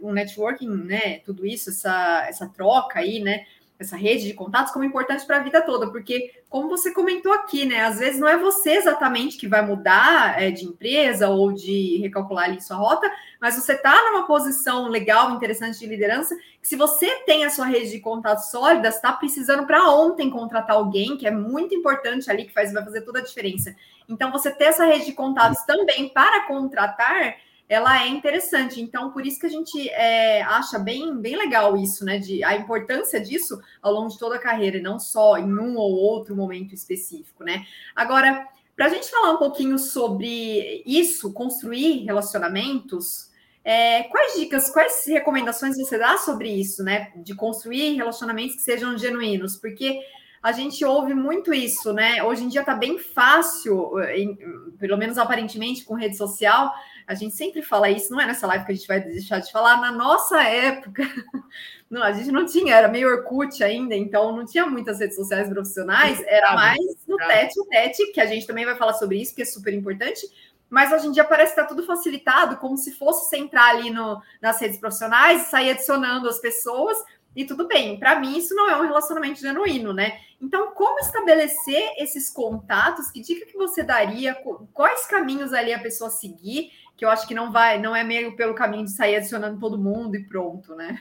o 0.00 0.12
networking, 0.12 0.68
né? 0.68 1.18
Tudo 1.20 1.46
isso, 1.46 1.70
essa, 1.70 2.26
essa 2.28 2.48
troca 2.48 3.00
aí, 3.00 3.20
né? 3.20 3.44
Essa 3.78 3.96
rede 3.96 4.26
de 4.26 4.34
contatos 4.34 4.72
como 4.72 4.84
importante 4.84 5.26
para 5.26 5.38
a 5.38 5.42
vida 5.42 5.60
toda, 5.60 5.90
porque, 5.90 6.32
como 6.48 6.68
você 6.68 6.92
comentou 6.92 7.32
aqui, 7.32 7.64
né, 7.64 7.80
às 7.80 7.98
vezes 7.98 8.20
não 8.20 8.28
é 8.28 8.38
você 8.38 8.70
exatamente 8.72 9.36
que 9.36 9.48
vai 9.48 9.66
mudar 9.66 10.40
é, 10.40 10.50
de 10.50 10.64
empresa 10.64 11.28
ou 11.28 11.52
de 11.52 11.98
recalcular 11.98 12.44
ali 12.44 12.60
sua 12.60 12.76
rota, 12.76 13.10
mas 13.40 13.56
você 13.56 13.72
está 13.72 14.10
numa 14.10 14.26
posição 14.26 14.88
legal, 14.88 15.32
interessante 15.32 15.78
de 15.78 15.86
liderança, 15.86 16.36
que 16.62 16.68
se 16.68 16.76
você 16.76 17.22
tem 17.26 17.44
a 17.44 17.50
sua 17.50 17.66
rede 17.66 17.90
de 17.90 18.00
contatos 18.00 18.50
sólida, 18.50 18.88
está 18.88 19.12
precisando 19.12 19.66
para 19.66 19.90
ontem 19.90 20.30
contratar 20.30 20.76
alguém, 20.76 21.16
que 21.16 21.26
é 21.26 21.30
muito 21.32 21.74
importante 21.74 22.30
ali, 22.30 22.44
que 22.44 22.52
faz, 22.52 22.72
vai 22.72 22.84
fazer 22.84 23.02
toda 23.02 23.18
a 23.18 23.22
diferença. 23.24 23.74
Então, 24.08 24.30
você 24.30 24.50
ter 24.50 24.64
essa 24.64 24.84
rede 24.84 25.06
de 25.06 25.12
contatos 25.12 25.62
também 25.64 26.08
para 26.08 26.46
contratar 26.46 27.36
ela 27.68 28.02
é 28.02 28.08
interessante. 28.08 28.80
Então, 28.80 29.10
por 29.10 29.26
isso 29.26 29.40
que 29.40 29.46
a 29.46 29.50
gente 29.50 29.88
é, 29.90 30.42
acha 30.42 30.78
bem, 30.78 31.16
bem 31.16 31.36
legal 31.36 31.76
isso, 31.76 32.04
né? 32.04 32.18
De, 32.18 32.44
a 32.44 32.56
importância 32.56 33.20
disso 33.20 33.60
ao 33.80 33.92
longo 33.92 34.08
de 34.08 34.18
toda 34.18 34.36
a 34.36 34.40
carreira, 34.40 34.76
e 34.76 34.82
não 34.82 34.98
só 34.98 35.36
em 35.38 35.52
um 35.58 35.76
ou 35.76 35.92
outro 35.92 36.36
momento 36.36 36.74
específico, 36.74 37.42
né? 37.42 37.66
Agora, 37.94 38.46
para 38.76 38.86
a 38.86 38.88
gente 38.88 39.10
falar 39.10 39.32
um 39.32 39.38
pouquinho 39.38 39.78
sobre 39.78 40.82
isso, 40.84 41.32
construir 41.32 42.04
relacionamentos, 42.04 43.30
é, 43.64 44.02
quais 44.04 44.34
dicas, 44.34 44.70
quais 44.70 45.04
recomendações 45.06 45.76
você 45.76 45.96
dá 45.96 46.18
sobre 46.18 46.50
isso, 46.50 46.82
né? 46.82 47.12
De 47.16 47.34
construir 47.34 47.94
relacionamentos 47.94 48.56
que 48.56 48.62
sejam 48.62 48.98
genuínos, 48.98 49.56
porque 49.56 50.00
a 50.42 50.52
gente 50.52 50.84
ouve 50.84 51.14
muito 51.14 51.54
isso, 51.54 51.94
né? 51.94 52.22
Hoje 52.22 52.44
em 52.44 52.48
dia 52.48 52.60
está 52.60 52.74
bem 52.74 52.98
fácil, 52.98 53.98
em, 54.10 54.36
pelo 54.78 54.98
menos 54.98 55.16
aparentemente, 55.16 55.84
com 55.84 55.94
rede 55.94 56.18
social, 56.18 56.70
a 57.06 57.14
gente 57.14 57.34
sempre 57.34 57.62
fala 57.62 57.90
isso, 57.90 58.12
não 58.12 58.20
é 58.20 58.26
nessa 58.26 58.46
live 58.46 58.64
que 58.64 58.72
a 58.72 58.74
gente 58.74 58.88
vai 58.88 59.00
deixar 59.00 59.38
de 59.40 59.52
falar. 59.52 59.80
Na 59.80 59.92
nossa 59.92 60.42
época, 60.42 61.02
não, 61.90 62.02
a 62.02 62.12
gente 62.12 62.32
não 62.32 62.46
tinha, 62.46 62.74
era 62.74 62.88
meio 62.88 63.08
Orkut 63.08 63.62
ainda, 63.62 63.94
então 63.94 64.34
não 64.34 64.46
tinha 64.46 64.66
muitas 64.66 65.00
redes 65.00 65.16
sociais 65.16 65.48
profissionais, 65.48 66.22
era 66.26 66.54
mais 66.54 66.78
no 67.06 67.16
tete 67.16 67.60
a 67.60 67.64
tete, 67.68 68.12
que 68.12 68.20
a 68.20 68.26
gente 68.26 68.46
também 68.46 68.64
vai 68.64 68.76
falar 68.76 68.94
sobre 68.94 69.20
isso, 69.20 69.34
que 69.34 69.42
é 69.42 69.46
super 69.46 69.72
importante. 69.74 70.26
Mas 70.70 70.92
hoje 70.92 71.06
em 71.06 71.12
dia 71.12 71.24
parece 71.24 71.54
que 71.54 71.60
está 71.60 71.68
tudo 71.68 71.86
facilitado, 71.86 72.56
como 72.56 72.76
se 72.76 72.92
fosse 72.92 73.28
você 73.28 73.36
entrar 73.36 73.70
ali 73.70 73.90
no, 73.90 74.20
nas 74.40 74.58
redes 74.60 74.78
profissionais 74.78 75.42
e 75.42 75.50
sair 75.50 75.70
adicionando 75.70 76.28
as 76.28 76.38
pessoas, 76.38 76.96
e 77.34 77.44
tudo 77.44 77.66
bem. 77.66 77.98
Para 77.98 78.18
mim, 78.18 78.36
isso 78.36 78.54
não 78.54 78.68
é 78.70 78.76
um 78.76 78.84
relacionamento 78.84 79.40
genuíno, 79.40 79.92
né? 79.92 80.18
Então, 80.40 80.72
como 80.72 80.98
estabelecer 81.00 81.94
esses 81.98 82.30
contatos? 82.30 83.10
Que 83.10 83.20
dica 83.20 83.46
que 83.46 83.56
você 83.56 83.82
daria? 83.82 84.36
Quais 84.72 85.06
caminhos 85.06 85.52
ali 85.52 85.72
a 85.72 85.78
pessoa 85.78 86.10
seguir? 86.10 86.70
que 86.96 87.04
eu 87.04 87.08
acho 87.08 87.26
que 87.26 87.34
não 87.34 87.50
vai, 87.50 87.80
não 87.80 87.94
é 87.94 88.04
meio 88.04 88.36
pelo 88.36 88.54
caminho 88.54 88.84
de 88.84 88.92
sair 88.92 89.16
adicionando 89.16 89.58
todo 89.58 89.78
mundo 89.78 90.14
e 90.16 90.24
pronto, 90.24 90.74
né? 90.74 90.98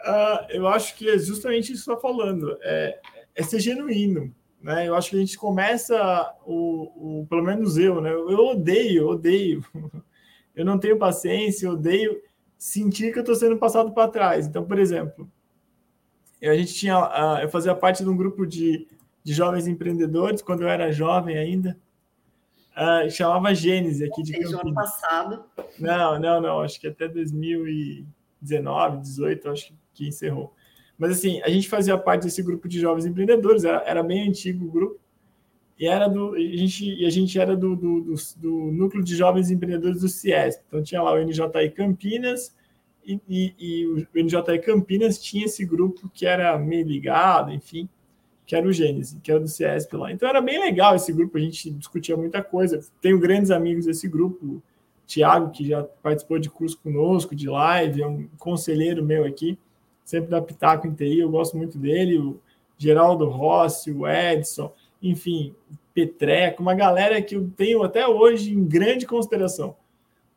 Uh, 0.00 0.46
eu 0.50 0.68
acho 0.68 0.96
que 0.96 1.08
é 1.08 1.18
justamente 1.18 1.72
isso 1.72 1.84
que 1.84 1.90
está 1.90 2.00
falando, 2.00 2.56
é, 2.62 2.98
é, 3.34 3.42
ser 3.42 3.60
genuíno, 3.60 4.34
né? 4.60 4.86
Eu 4.88 4.94
acho 4.94 5.10
que 5.10 5.16
a 5.16 5.20
gente 5.20 5.38
começa, 5.38 6.34
o, 6.44 7.20
o 7.22 7.26
pelo 7.28 7.42
menos 7.42 7.78
eu, 7.78 8.00
né? 8.00 8.12
Eu 8.12 8.46
odeio, 8.46 9.08
odeio. 9.08 9.64
Eu 10.52 10.64
não 10.64 10.78
tenho 10.78 10.98
paciência, 10.98 11.70
odeio 11.70 12.20
sentir 12.60 13.10
que 13.10 13.18
eu 13.18 13.22
estou 13.22 13.34
sendo 13.34 13.56
passado 13.56 13.90
para 13.90 14.10
trás. 14.10 14.46
Então, 14.46 14.62
por 14.62 14.78
exemplo, 14.78 15.26
a 16.42 16.54
gente 16.54 16.74
tinha, 16.74 17.40
eu 17.42 17.48
fazia 17.48 17.74
parte 17.74 18.04
de 18.04 18.08
um 18.10 18.16
grupo 18.16 18.46
de, 18.46 18.86
de 19.24 19.32
jovens 19.32 19.66
empreendedores 19.66 20.42
quando 20.42 20.60
eu 20.60 20.68
era 20.68 20.92
jovem 20.92 21.38
ainda. 21.38 21.78
Uh, 22.76 23.10
chamava 23.10 23.54
Gênese 23.54 24.04
aqui 24.04 24.22
de 24.22 24.32
Campinas. 24.32 24.60
ano 24.60 24.74
passado. 24.74 25.44
Não, 25.78 26.20
não, 26.20 26.40
não. 26.40 26.60
Acho 26.60 26.78
que 26.78 26.86
até 26.86 27.08
2019, 27.08 28.98
18, 28.98 29.48
acho 29.48 29.74
que 29.94 30.08
encerrou. 30.08 30.54
Mas 30.98 31.12
assim, 31.12 31.40
a 31.42 31.48
gente 31.48 31.66
fazia 31.66 31.96
parte 31.96 32.24
desse 32.24 32.42
grupo 32.42 32.68
de 32.68 32.78
jovens 32.78 33.06
empreendedores, 33.06 33.64
era, 33.64 33.82
era 33.86 34.02
bem 34.02 34.28
antigo 34.28 34.66
o 34.66 34.70
grupo, 34.70 35.00
e 35.80 35.86
era 35.86 36.06
do, 36.06 36.34
a 36.34 36.38
gente, 36.38 36.84
e 36.84 37.06
a 37.06 37.10
gente 37.10 37.40
era 37.40 37.56
do, 37.56 37.74
do, 37.74 38.00
do, 38.02 38.14
do 38.36 38.50
núcleo 38.70 39.02
de 39.02 39.16
jovens 39.16 39.50
empreendedores 39.50 40.02
do 40.02 40.08
CIESP. 40.08 40.62
Então 40.68 40.82
tinha 40.82 41.02
lá 41.02 41.14
o 41.14 41.24
NJI 41.24 41.70
Campinas, 41.74 42.54
e, 43.04 43.18
e, 43.26 43.54
e, 43.58 43.86
o 43.86 44.06
NJI 44.14 44.58
Campinas 44.62 45.18
tinha 45.18 45.46
esse 45.46 45.64
grupo 45.64 46.08
que 46.12 46.26
era 46.26 46.56
meio 46.58 46.86
ligado, 46.86 47.50
enfim, 47.50 47.88
que 48.46 48.54
era 48.54 48.68
o 48.68 48.72
Gênesis, 48.72 49.18
que 49.22 49.30
era 49.30 49.40
do 49.40 49.48
CIESP 49.48 49.96
lá. 49.96 50.12
Então 50.12 50.28
era 50.28 50.40
bem 50.40 50.60
legal 50.60 50.94
esse 50.94 51.12
grupo, 51.12 51.38
a 51.38 51.40
gente 51.40 51.70
discutia 51.70 52.16
muita 52.16 52.42
coisa. 52.42 52.78
Tenho 53.00 53.18
grandes 53.18 53.50
amigos 53.50 53.86
desse 53.86 54.06
grupo, 54.06 54.62
Tiago, 55.06 55.50
que 55.50 55.66
já 55.66 55.82
participou 55.82 56.38
de 56.38 56.50
curso 56.50 56.78
conosco, 56.78 57.34
de 57.34 57.48
live, 57.48 58.02
é 58.02 58.06
um 58.06 58.28
conselheiro 58.38 59.02
meu 59.02 59.24
aqui 59.24 59.58
sempre 60.10 60.30
dá 60.30 60.42
pitaco 60.42 60.88
em 60.88 60.92
TI, 60.92 61.20
eu 61.20 61.30
gosto 61.30 61.56
muito 61.56 61.78
dele, 61.78 62.18
o 62.18 62.40
Geraldo 62.76 63.26
Rossi, 63.28 63.92
o 63.92 64.08
Edson, 64.08 64.72
enfim, 65.02 65.54
Petreco, 65.94 66.62
uma 66.62 66.74
galera 66.74 67.20
que 67.20 67.36
eu 67.36 67.50
tenho 67.56 67.82
até 67.82 68.06
hoje 68.06 68.52
em 68.52 68.64
grande 68.64 69.06
consideração. 69.06 69.76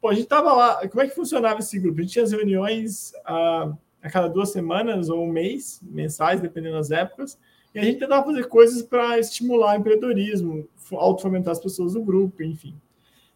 Pô, 0.02 0.10
a 0.10 0.14
gente 0.14 0.28
tava 0.28 0.54
lá, 0.54 0.88
como 0.88 1.02
é 1.02 1.08
que 1.08 1.16
funcionava 1.16 1.60
esse 1.60 1.80
grupo? 1.80 2.00
A 2.00 2.02
gente 2.02 2.14
tinha 2.14 2.24
as 2.24 2.32
reuniões 2.32 3.14
a, 3.26 3.74
a 4.02 4.10
cada 4.10 4.28
duas 4.28 4.52
semanas 4.52 5.10
ou 5.10 5.24
um 5.24 5.32
mês, 5.32 5.80
mensais, 5.82 6.42
dependendo 6.42 6.76
das 6.76 6.92
épocas, 6.92 7.38
e 7.74 7.80
a 7.80 7.84
gente 7.84 8.00
tentava 8.00 8.26
fazer 8.26 8.48
coisas 8.48 8.82
para 8.84 9.18
estimular 9.18 9.76
o 9.76 9.80
empreendedorismo, 9.80 10.68
auto-fomentar 10.92 11.54
as 11.54 11.60
pessoas 11.60 11.94
do 11.94 12.04
grupo, 12.04 12.44
enfim. 12.44 12.76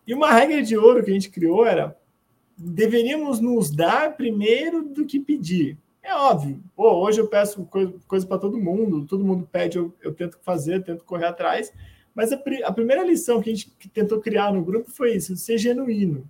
E 0.06 0.14
uma 0.14 0.32
regra 0.32 0.62
de 0.62 0.78
ouro 0.78 1.04
que 1.04 1.10
a 1.10 1.14
gente 1.14 1.30
criou 1.30 1.66
era 1.66 1.98
deveríamos 2.58 3.40
nos 3.40 3.70
dar 3.70 4.16
primeiro 4.16 4.84
do 4.84 5.06
que 5.06 5.20
pedir. 5.20 5.78
É 6.08 6.16
óbvio. 6.16 6.64
Pô, 6.74 7.04
hoje 7.04 7.20
eu 7.20 7.28
peço 7.28 7.66
coisa, 7.66 7.94
coisa 8.08 8.26
para 8.26 8.38
todo 8.38 8.58
mundo, 8.58 9.06
todo 9.06 9.26
mundo 9.26 9.46
pede, 9.52 9.78
eu, 9.78 9.94
eu 10.02 10.14
tento 10.14 10.40
fazer, 10.42 10.82
tento 10.82 11.04
correr 11.04 11.26
atrás. 11.26 11.74
Mas 12.16 12.32
a, 12.32 12.42
a, 12.64 12.72
primeira 12.72 13.04
lição 13.04 13.42
que 13.42 13.50
a 13.50 13.54
gente 13.54 13.70
tentou 13.94 14.22
criar 14.22 14.54
no 14.54 14.64
grupo 14.64 14.90
foi 14.90 15.16
isso, 15.16 15.36
ser 15.36 15.58
genuíno. 15.58 16.26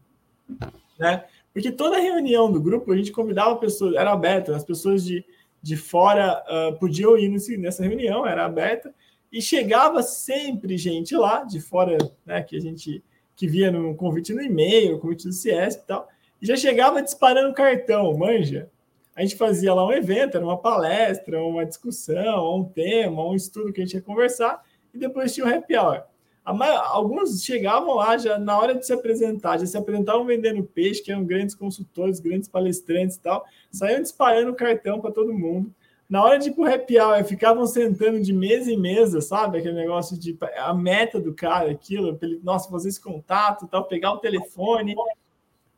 Né? 0.98 1.24
Porque 1.54 1.72
toda 1.72 2.00
reunião 2.00 2.52
do 2.52 2.60
grupo 2.60 2.92
a 2.92 2.98
gente 2.98 3.12
convidava 3.12 3.56
pessoas, 3.58 3.94
era 3.94 4.12
aberta, 4.12 4.56
as 4.56 4.64
pessoas 4.64 5.06
de, 5.06 5.24
de 5.62 5.78
fora 5.78 6.44
uh, 6.50 6.76
podiam 6.80 7.16
ir 7.16 7.30
nesse, 7.30 7.56
nessa 7.56 7.84
reunião, 7.84 8.26
era 8.26 8.46
aberta, 8.46 8.92
e 9.32 9.40
chegava 9.44 10.02
sempre 10.02 10.76
gente 10.76 11.16
lá, 11.16 11.44
de 11.44 11.62
fora, 11.62 12.00
né, 12.26 12.42
que 12.42 12.56
a 12.56 12.60
gente 12.60 13.04
que 13.36 13.48
via 13.48 13.72
no 13.72 13.94
convite 13.94 14.34
no 14.34 14.42
e-mail, 14.42 14.98
convite 14.98 15.28
do 15.28 15.34
CS 15.34 15.76
e 15.76 15.86
tal, 15.86 16.10
e 16.42 16.48
já 16.48 16.56
chegava 16.56 17.04
disparando 17.04 17.54
cartão, 17.54 18.18
manja 18.18 18.72
a 19.18 19.22
gente 19.24 19.36
fazia 19.36 19.74
lá 19.74 19.84
um 19.84 19.92
evento, 19.92 20.38
era 20.38 20.46
uma 20.46 20.60
palestra, 20.60 21.42
uma 21.42 21.66
discussão, 21.66 22.60
um 22.60 22.64
tema, 22.64 23.28
um 23.28 23.34
estudo 23.34 23.74
que 23.74 23.82
a 23.82 23.84
gente 23.84 23.96
ia 23.96 24.02
conversar, 24.02 24.64
e 24.94 24.98
depois 25.00 25.34
tinha 25.34 25.48
o 25.48 25.50
happy 25.50 25.76
hour. 25.76 26.04
Alguns 26.46 27.44
chegavam 27.44 27.96
lá 27.96 28.16
já 28.20 28.38
na 28.38 28.56
hora 28.60 28.76
de 28.76 28.86
se 28.86 28.94
apresentar, 28.94 29.58
já 29.58 29.66
se 29.66 29.76
apresentavam 29.76 30.24
vendendo 30.24 30.64
peixe, 30.64 31.02
que 31.02 31.12
eram 31.12 31.26
grandes 31.26 31.56
consultores, 31.56 32.20
grandes 32.20 32.48
palestrantes 32.48 33.16
e 33.16 33.20
tal, 33.20 33.44
saíam 33.72 34.04
disparando 34.04 34.54
cartão 34.54 35.02
para 35.02 35.12
todo 35.12 35.34
mundo. 35.34 35.74
Na 36.08 36.24
hora 36.24 36.38
de 36.38 36.50
ir 36.50 36.54
pro 36.54 36.72
happy 36.72 37.00
hour, 37.00 37.22
ficavam 37.26 37.66
sentando 37.66 38.22
de 38.22 38.32
mesa 38.32 38.72
em 38.72 38.80
mesa, 38.80 39.20
sabe? 39.20 39.58
Aquele 39.58 39.74
negócio 39.74 40.16
de 40.16 40.38
a 40.58 40.76
meta 40.76 41.20
do 41.20 41.34
cara, 41.34 41.72
aquilo, 41.72 42.18
ele, 42.22 42.40
nossa, 42.44 42.70
fazer 42.70 42.90
esse 42.90 43.02
contato, 43.02 43.68
tal, 43.68 43.86
pegar 43.86 44.14
o 44.14 44.20
telefone, 44.20 44.96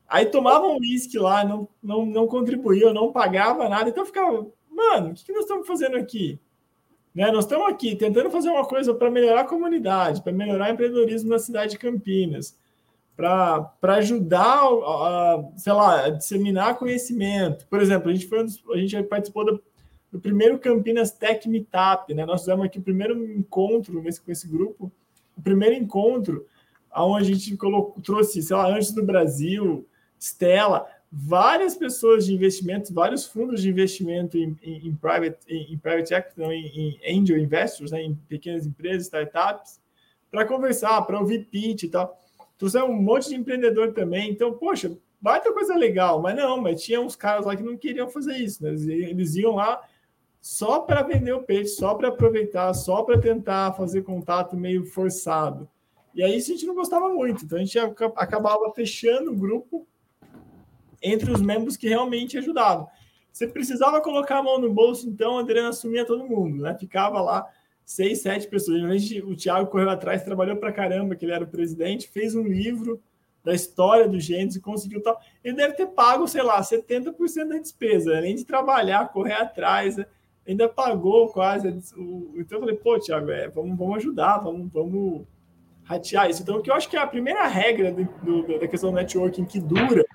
Aí 0.09 0.25
tomava 0.25 0.65
um 0.65 0.79
uísque 0.79 1.19
lá, 1.19 1.45
não, 1.45 1.67
não, 1.81 2.05
não 2.05 2.27
contribuía, 2.27 2.91
não 2.91 3.11
pagava 3.11 3.69
nada. 3.69 3.89
Então 3.89 4.05
ficava, 4.05 4.47
mano, 4.69 5.11
o 5.11 5.13
que, 5.13 5.23
que 5.23 5.31
nós 5.31 5.43
estamos 5.43 5.67
fazendo 5.67 5.97
aqui? 5.97 6.39
Né? 7.13 7.31
Nós 7.31 7.45
estamos 7.45 7.67
aqui 7.67 7.95
tentando 7.95 8.31
fazer 8.31 8.49
uma 8.49 8.65
coisa 8.65 8.93
para 8.93 9.11
melhorar 9.11 9.41
a 9.41 9.47
comunidade, 9.47 10.23
para 10.23 10.31
melhorar 10.31 10.69
o 10.69 10.73
empreendedorismo 10.73 11.29
na 11.29 11.37
cidade 11.37 11.71
de 11.71 11.77
Campinas, 11.77 12.57
para 13.15 13.95
ajudar, 13.97 14.63
a, 14.63 15.43
sei 15.57 15.73
lá, 15.73 16.05
a 16.05 16.09
disseminar 16.09 16.77
conhecimento. 16.77 17.67
Por 17.67 17.79
exemplo, 17.79 18.09
a 18.09 18.13
gente, 18.13 18.25
foi, 18.27 18.45
a 18.73 18.77
gente 18.77 19.03
participou 19.03 19.45
do, 19.45 19.63
do 20.11 20.19
primeiro 20.19 20.57
Campinas 20.57 21.11
Tech 21.11 21.47
Meetup, 21.47 22.13
né? 22.15 22.25
Nós 22.25 22.41
fizemos 22.41 22.65
aqui 22.65 22.79
o 22.79 22.83
primeiro 22.83 23.21
encontro 23.31 24.01
nesse, 24.01 24.21
com 24.21 24.31
esse 24.31 24.47
grupo, 24.47 24.91
o 25.37 25.41
primeiro 25.41 25.75
encontro, 25.75 26.47
onde 26.95 27.31
a 27.31 27.35
gente 27.35 27.55
colocou, 27.57 28.01
trouxe, 28.01 28.41
sei 28.41 28.55
lá, 28.55 28.67
antes 28.67 28.91
do 28.91 29.03
Brasil, 29.03 29.85
Stella, 30.19 30.88
várias 31.11 31.75
pessoas 31.75 32.25
de 32.25 32.33
investimento, 32.33 32.93
vários 32.93 33.25
fundos 33.25 33.61
de 33.61 33.69
investimento 33.69 34.38
em, 34.38 34.55
em, 34.61 34.88
em 34.88 34.95
private, 34.95 35.38
em, 35.47 35.73
em, 35.73 35.77
private 35.77 36.13
equity, 36.13 36.39
não, 36.39 36.51
em, 36.51 36.99
em, 37.03 37.19
angel 37.19 37.38
investors, 37.38 37.91
né, 37.91 38.03
em 38.03 38.13
pequenas 38.27 38.65
empresas, 38.65 39.03
startups, 39.03 39.79
para 40.29 40.45
conversar, 40.45 41.01
para 41.03 41.19
ouvir 41.19 41.47
pitch 41.47 41.83
e 41.83 41.89
tal. 41.89 42.19
Trouxeram 42.57 42.91
um 42.91 43.01
monte 43.01 43.29
de 43.29 43.35
empreendedor 43.35 43.93
também. 43.93 44.29
Então, 44.29 44.53
poxa, 44.53 44.95
baita 45.19 45.51
coisa 45.51 45.75
legal, 45.75 46.21
mas 46.21 46.35
não, 46.35 46.61
mas 46.61 46.83
tinha 46.83 47.01
uns 47.01 47.15
caras 47.15 47.45
lá 47.45 47.55
que 47.55 47.63
não 47.63 47.77
queriam 47.77 48.09
fazer 48.09 48.38
isso, 48.38 48.63
né? 48.63 48.69
eles, 48.69 48.88
eles 48.88 49.35
iam 49.35 49.55
lá 49.55 49.81
só 50.41 50.79
para 50.79 51.01
vender 51.01 51.33
o 51.33 51.43
peixe, 51.43 51.75
só 51.75 51.95
para 51.95 52.09
aproveitar, 52.09 52.73
só 52.73 53.03
para 53.03 53.19
tentar 53.19 53.73
fazer 53.73 54.03
contato 54.03 54.55
meio 54.55 54.85
forçado. 54.85 55.67
E 56.13 56.23
aí 56.23 56.35
a 56.35 56.39
gente 56.39 56.65
não 56.65 56.75
gostava 56.75 57.09
muito, 57.09 57.45
então 57.45 57.57
a 57.57 57.63
gente 57.63 57.77
acabava 57.77 58.71
fechando 58.73 59.31
o 59.31 59.35
grupo 59.35 59.88
entre 61.01 61.31
os 61.31 61.41
membros 61.41 61.77
que 61.77 61.87
realmente 61.87 62.37
ajudavam. 62.37 62.87
Você 63.31 63.47
precisava 63.47 64.01
colocar 64.01 64.39
a 64.39 64.43
mão 64.43 64.59
no 64.59 64.73
bolso, 64.73 65.07
então 65.07 65.37
a 65.37 65.41
Adriana 65.41 65.69
assumia 65.69 66.05
todo 66.05 66.27
mundo, 66.27 66.63
né? 66.63 66.75
Ficava 66.77 67.21
lá 67.21 67.47
seis, 67.85 68.21
sete 68.21 68.47
pessoas. 68.47 68.81
O 69.23 69.35
Thiago 69.35 69.69
correu 69.69 69.89
atrás, 69.89 70.23
trabalhou 70.23 70.57
para 70.57 70.71
caramba, 70.71 71.15
que 71.15 71.25
ele 71.25 71.33
era 71.33 71.43
o 71.43 71.47
presidente, 71.47 72.09
fez 72.09 72.35
um 72.35 72.43
livro 72.43 73.01
da 73.43 73.53
história 73.53 74.07
do 74.07 74.19
Gênesis 74.19 74.61
conseguiu 74.61 75.01
tal. 75.01 75.19
Ele 75.43 75.55
deve 75.55 75.73
ter 75.73 75.87
pago, 75.87 76.27
sei 76.27 76.43
lá, 76.43 76.61
70% 76.61 77.47
da 77.47 77.57
despesa, 77.57 78.17
além 78.17 78.35
de 78.35 78.45
trabalhar, 78.45 79.09
correr 79.09 79.33
atrás, 79.33 79.97
né? 79.97 80.05
ainda 80.47 80.67
pagou 80.67 81.29
quase. 81.29 81.67
Então 81.69 82.57
eu 82.57 82.59
falei, 82.59 82.75
pô, 82.75 82.99
Thiago, 82.99 83.31
é, 83.31 83.47
vamos, 83.47 83.77
vamos 83.77 83.97
ajudar, 83.97 84.39
vamos, 84.39 84.71
vamos 84.71 85.25
ratear 85.83 86.29
isso. 86.29 86.41
Então, 86.41 86.57
o 86.57 86.61
que 86.61 86.69
eu 86.69 86.75
acho 86.75 86.89
que 86.89 86.97
é 86.97 86.99
a 86.99 87.07
primeira 87.07 87.47
regra 87.47 87.91
do, 87.91 88.03
do, 88.23 88.59
da 88.59 88.67
questão 88.67 88.91
do 88.91 88.95
networking 88.95 89.45
que 89.45 89.59
dura 89.59 90.05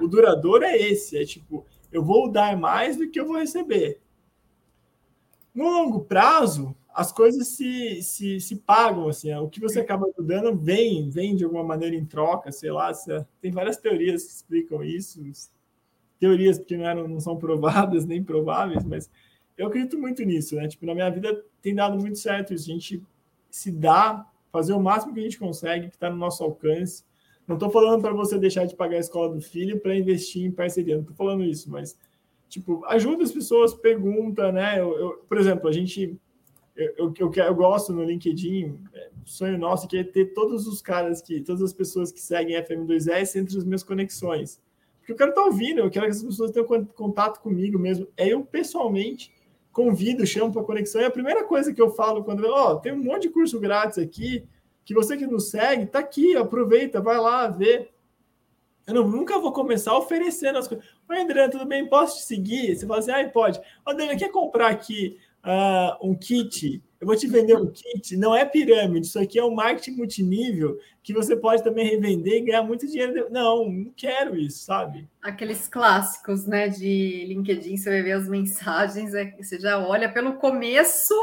o 0.00 0.08
duradouro 0.08 0.64
é 0.64 0.76
esse, 0.76 1.16
é 1.16 1.24
tipo, 1.24 1.64
eu 1.92 2.02
vou 2.02 2.30
dar 2.30 2.56
mais 2.56 2.96
do 2.96 3.08
que 3.08 3.18
eu 3.18 3.26
vou 3.26 3.38
receber. 3.38 4.00
No 5.54 5.64
longo 5.64 6.00
prazo, 6.04 6.74
as 6.94 7.10
coisas 7.10 7.48
se, 7.48 8.02
se, 8.02 8.40
se 8.40 8.56
pagam, 8.56 9.08
assim, 9.08 9.34
o 9.34 9.48
que 9.48 9.60
você 9.60 9.80
acaba 9.80 10.06
dando 10.18 10.56
vem, 10.56 11.08
vem 11.10 11.34
de 11.34 11.44
alguma 11.44 11.64
maneira 11.64 11.94
em 11.96 12.04
troca, 12.04 12.52
sei 12.52 12.70
lá, 12.70 12.92
tem 13.40 13.50
várias 13.50 13.76
teorias 13.76 14.24
que 14.24 14.30
explicam 14.30 14.82
isso, 14.82 15.20
teorias 16.18 16.58
que 16.58 16.76
não, 16.76 16.86
eram, 16.86 17.08
não 17.08 17.20
são 17.20 17.36
provadas 17.36 18.06
nem 18.06 18.22
prováveis, 18.22 18.84
mas 18.84 19.10
eu 19.58 19.66
acredito 19.66 19.98
muito 19.98 20.22
nisso, 20.24 20.56
né? 20.56 20.68
Tipo, 20.68 20.86
na 20.86 20.94
minha 20.94 21.10
vida 21.10 21.44
tem 21.60 21.74
dado 21.74 21.98
muito 21.98 22.18
certo 22.18 22.54
isso, 22.54 22.70
a 22.70 22.74
gente 22.74 23.02
se 23.50 23.70
dá, 23.70 24.26
fazer 24.50 24.72
o 24.72 24.80
máximo 24.80 25.12
que 25.12 25.20
a 25.20 25.22
gente 25.24 25.38
consegue, 25.38 25.88
que 25.88 25.96
está 25.96 26.08
no 26.08 26.16
nosso 26.16 26.42
alcance, 26.44 27.04
não 27.46 27.56
estou 27.56 27.70
falando 27.70 28.00
para 28.00 28.12
você 28.12 28.38
deixar 28.38 28.64
de 28.66 28.74
pagar 28.74 28.96
a 28.96 29.00
escola 29.00 29.34
do 29.34 29.40
filho 29.40 29.80
para 29.80 29.96
investir 29.96 30.44
em 30.44 30.50
parceria, 30.50 30.94
não 30.94 31.02
estou 31.02 31.16
falando 31.16 31.44
isso, 31.44 31.70
mas 31.70 31.96
tipo, 32.48 32.84
ajuda 32.86 33.24
as 33.24 33.32
pessoas, 33.32 33.74
pergunta, 33.74 34.52
né? 34.52 34.80
Eu, 34.80 34.98
eu 34.98 35.24
por 35.28 35.38
exemplo, 35.38 35.68
a 35.68 35.72
gente 35.72 36.18
eu, 36.76 36.92
eu, 36.96 37.14
eu, 37.18 37.32
eu 37.32 37.54
gosto 37.54 37.92
no 37.92 38.02
LinkedIn, 38.02 38.78
é, 38.92 39.10
sonho 39.24 39.58
nosso 39.58 39.86
que 39.86 39.96
é 39.96 40.04
ter 40.04 40.34
todos 40.34 40.66
os 40.66 40.82
caras 40.82 41.22
que, 41.22 41.40
todas 41.40 41.62
as 41.62 41.72
pessoas 41.72 42.10
que 42.10 42.20
seguem 42.20 42.60
FM2S 42.60 43.36
entre 43.36 43.56
as 43.56 43.64
minhas 43.64 43.82
conexões. 43.82 44.60
Porque 44.98 45.12
eu 45.12 45.16
quero 45.16 45.30
estar 45.30 45.42
tá 45.42 45.46
ouvindo, 45.46 45.80
eu 45.80 45.90
quero 45.90 46.06
que 46.06 46.12
as 46.12 46.22
pessoas 46.22 46.50
tenham 46.50 46.66
contato 46.66 47.40
comigo 47.40 47.78
mesmo. 47.78 48.08
É 48.16 48.26
eu 48.26 48.42
pessoalmente 48.42 49.32
convido, 49.70 50.26
chamo 50.26 50.52
para 50.52 50.64
conexão. 50.64 51.00
E 51.00 51.04
a 51.04 51.10
primeira 51.10 51.44
coisa 51.44 51.72
que 51.72 51.80
eu 51.80 51.90
falo 51.90 52.24
quando, 52.24 52.44
ó, 52.46 52.72
oh, 52.72 52.76
tem 52.76 52.92
um 52.92 53.02
monte 53.02 53.22
de 53.22 53.28
curso 53.28 53.60
grátis 53.60 53.98
aqui, 53.98 54.44
que 54.84 54.94
você 54.94 55.16
que 55.16 55.26
nos 55.26 55.50
segue, 55.50 55.86
tá 55.86 55.98
aqui, 55.98 56.36
aproveita, 56.36 57.00
vai 57.00 57.18
lá, 57.18 57.48
vê. 57.48 57.90
Eu 58.86 58.94
não, 58.94 59.08
nunca 59.08 59.38
vou 59.38 59.52
começar 59.52 59.96
oferecendo 59.96 60.58
as 60.58 60.68
coisas. 60.68 60.84
Oi, 61.08 61.18
André, 61.18 61.48
tudo 61.48 61.64
bem? 61.64 61.88
Posso 61.88 62.18
te 62.18 62.24
seguir? 62.24 62.76
Você 62.76 62.86
fala 62.86 63.00
assim, 63.00 63.10
ah, 63.10 63.28
pode. 63.30 63.60
André, 63.86 64.14
quer 64.16 64.30
comprar 64.30 64.68
aqui 64.68 65.18
uh, 65.42 66.06
um 66.06 66.14
kit? 66.14 66.82
eu 67.04 67.06
vou 67.06 67.16
te 67.16 67.26
vender 67.26 67.54
um 67.54 67.70
kit, 67.70 68.16
não 68.16 68.34
é 68.34 68.46
pirâmide, 68.46 69.06
isso 69.06 69.18
aqui 69.18 69.38
é 69.38 69.44
um 69.44 69.54
marketing 69.54 69.90
multinível 69.90 70.78
que 71.02 71.12
você 71.12 71.36
pode 71.36 71.62
também 71.62 71.86
revender 71.86 72.38
e 72.38 72.46
ganhar 72.46 72.62
muito 72.62 72.86
dinheiro. 72.86 73.28
Não, 73.30 73.70
não 73.70 73.92
quero 73.94 74.34
isso, 74.34 74.64
sabe? 74.64 75.06
Aqueles 75.20 75.68
clássicos, 75.68 76.46
né, 76.46 76.68
de 76.68 77.26
LinkedIn, 77.28 77.76
você 77.76 77.90
vai 77.90 78.02
ver 78.02 78.12
as 78.12 78.26
mensagens, 78.26 79.12
é, 79.12 79.36
você 79.36 79.60
já 79.60 79.78
olha 79.86 80.10
pelo 80.10 80.36
começo 80.36 81.14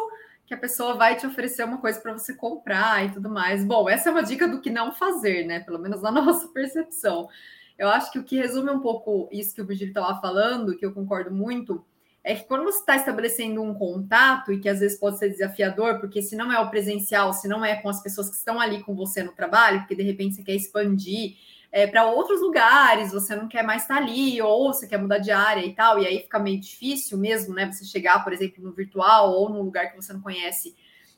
que 0.52 0.56
a 0.56 0.58
pessoa 0.58 0.96
vai 0.96 1.16
te 1.16 1.26
oferecer 1.26 1.64
uma 1.64 1.78
coisa 1.78 1.98
para 2.02 2.12
você 2.12 2.34
comprar 2.34 3.06
e 3.06 3.12
tudo 3.14 3.30
mais. 3.30 3.64
Bom, 3.64 3.90
essa 3.90 4.10
é 4.10 4.12
uma 4.12 4.22
dica 4.22 4.50
do 4.50 4.60
que 4.60 4.70
não 4.70 4.92
fazer, 4.92 5.46
né? 5.46 5.62
Pelo 5.62 5.80
menos 5.80 6.02
na 6.02 6.12
nossa 6.12 6.46
percepção. 6.50 7.30
Eu 7.80 7.88
acho 7.88 8.12
que 8.12 8.20
o 8.20 8.24
que 8.26 8.36
resume 8.36 8.70
um 8.70 8.82
pouco 8.82 9.30
isso 9.32 9.56
que 9.56 9.62
o 9.62 9.66
Virgílio 9.66 9.92
estava 9.92 10.20
falando, 10.20 10.76
que 10.76 10.86
eu 10.86 10.94
concordo 10.94 11.32
muito, 11.32 11.86
é 12.22 12.36
que 12.36 12.44
quando 12.44 12.66
você 12.66 12.80
está 12.80 12.98
estabelecendo 12.98 13.64
um 13.64 13.74
contato, 13.74 14.52
e 14.52 14.60
que 14.60 14.68
às 14.68 14.82
vezes 14.82 15.00
pode 15.00 15.20
ser 15.20 15.30
desafiador, 15.30 16.02
porque 16.02 16.22
se 16.22 16.36
não 16.36 16.52
é 16.52 16.60
o 16.60 16.70
presencial, 16.70 17.32
se 17.32 17.48
não 17.48 17.64
é 17.64 17.78
com 17.78 17.88
as 17.88 18.04
pessoas 18.04 18.30
que 18.30 18.36
estão 18.36 18.60
ali 18.60 18.84
com 18.84 18.94
você 18.94 19.24
no 19.24 19.32
trabalho, 19.32 19.80
porque 19.80 19.96
de 19.96 20.04
repente 20.04 20.36
você 20.36 20.44
quer 20.44 20.56
expandir 20.56 21.38
é, 21.72 21.88
para 21.88 22.06
outros 22.06 22.42
lugares, 22.42 23.14
você 23.14 23.36
não 23.36 23.48
quer 23.48 23.64
mais 23.64 23.84
estar 23.84 23.98
ali, 23.98 24.42
ou 24.42 24.74
você 24.74 24.88
quer 24.88 24.98
mudar 24.98 25.20
de 25.20 25.32
área 25.32 25.66
e 25.66 25.74
tal, 25.74 26.00
e 26.00 26.06
aí 26.06 26.20
fica 26.20 26.38
meio 26.38 26.60
difícil 26.60 27.18
mesmo, 27.18 27.54
né? 27.54 27.72
Você 27.72 27.86
chegar, 27.86 28.24
por 28.24 28.34
exemplo, 28.34 28.64
no 28.64 28.74
virtual 28.74 29.32
ou 29.32 29.50
num 29.50 29.62
lugar 29.62 29.90
que 29.90 29.96
você 29.96 30.12
não 30.12 30.22
conhece 30.22 30.76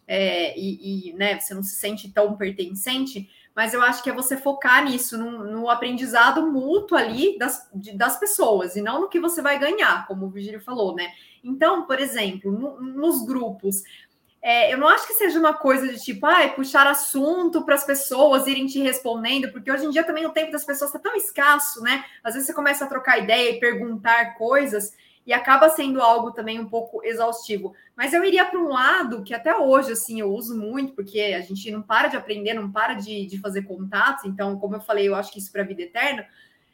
é, 0.08 0.58
e, 0.58 1.10
e 1.10 1.14
né, 1.14 1.40
você 1.40 1.54
não 1.54 1.64
se 1.64 1.76
sente 1.76 2.12
tão 2.12 2.36
pertencente 2.36 3.30
mas 3.56 3.74
eu 3.74 3.82
acho 3.82 4.02
que 4.02 4.10
é 4.10 4.14
você 4.14 4.36
focar 4.36 4.84
nisso, 4.84 5.18
no, 5.18 5.44
no 5.44 5.70
aprendizado 5.70 6.52
mútuo 6.52 6.98
ali 6.98 7.38
das, 7.38 7.70
de, 7.74 7.96
das 7.96 8.20
pessoas, 8.20 8.76
e 8.76 8.82
não 8.82 9.02
no 9.02 9.10
que 9.10 9.20
você 9.20 9.42
vai 9.42 9.60
ganhar, 9.60 10.08
como 10.08 10.26
o 10.26 10.30
Virgílio 10.30 10.62
falou, 10.62 10.96
né? 10.96 11.12
Então, 11.44 11.86
por 11.86 12.00
exemplo, 12.00 12.52
no, 12.52 12.82
nos 12.82 13.24
grupos, 13.24 13.84
é, 14.46 14.74
eu 14.74 14.78
não 14.78 14.90
acho 14.90 15.08
que 15.08 15.14
seja 15.14 15.40
uma 15.40 15.54
coisa 15.54 15.88
de 15.88 16.04
tipo, 16.04 16.26
ah, 16.26 16.50
puxar 16.50 16.86
assunto 16.86 17.64
para 17.64 17.76
as 17.76 17.86
pessoas 17.86 18.46
irem 18.46 18.68
te 18.68 18.78
respondendo, 18.82 19.50
porque 19.54 19.72
hoje 19.72 19.86
em 19.86 19.90
dia 19.90 20.04
também 20.04 20.26
o 20.26 20.34
tempo 20.34 20.52
das 20.52 20.66
pessoas 20.66 20.94
está 20.94 21.00
tão 21.00 21.16
escasso, 21.16 21.82
né? 21.82 22.04
Às 22.22 22.34
vezes 22.34 22.48
você 22.48 22.54
começa 22.54 22.84
a 22.84 22.88
trocar 22.88 23.20
ideia 23.20 23.52
e 23.52 23.60
perguntar 23.62 24.36
coisas 24.38 24.94
e 25.26 25.32
acaba 25.32 25.70
sendo 25.70 26.02
algo 26.02 26.32
também 26.32 26.60
um 26.60 26.68
pouco 26.68 27.02
exaustivo. 27.06 27.74
Mas 27.96 28.12
eu 28.12 28.22
iria 28.26 28.44
para 28.44 28.60
um 28.60 28.68
lado 28.68 29.24
que 29.24 29.34
até 29.34 29.56
hoje, 29.56 29.94
assim, 29.94 30.20
eu 30.20 30.30
uso 30.30 30.58
muito, 30.58 30.92
porque 30.92 31.22
a 31.22 31.40
gente 31.40 31.72
não 31.72 31.82
para 31.82 32.10
de 32.10 32.18
aprender, 32.18 32.54
não 32.54 32.70
para 32.70 32.96
de, 32.96 33.26
de 33.26 33.40
fazer 33.40 33.62
contatos. 33.62 34.26
Então, 34.26 34.60
como 34.60 34.76
eu 34.76 34.82
falei, 34.82 35.08
eu 35.08 35.16
acho 35.16 35.32
que 35.32 35.40
isso 35.40 35.54
para 35.54 35.62
a 35.62 35.66
vida 35.66 35.84
eterna. 35.84 36.28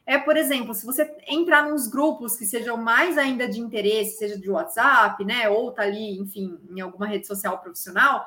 É, 0.10 0.18
por 0.18 0.36
exemplo, 0.36 0.74
se 0.74 0.84
você 0.88 1.08
entrar 1.28 1.70
nos 1.70 1.88
grupos 1.88 2.36
que 2.36 2.44
sejam 2.44 2.75
mais 2.75 3.16
ainda 3.16 3.48
de 3.48 3.60
interesse, 3.60 4.18
seja 4.18 4.39
de 4.39 4.50
WhatsApp, 4.50 5.24
né, 5.24 5.48
ou 5.48 5.72
tá 5.72 5.84
ali, 5.84 6.20
enfim, 6.20 6.58
em 6.68 6.82
alguma 6.82 7.06
rede 7.06 7.28
social 7.28 7.60
profissional, 7.60 8.25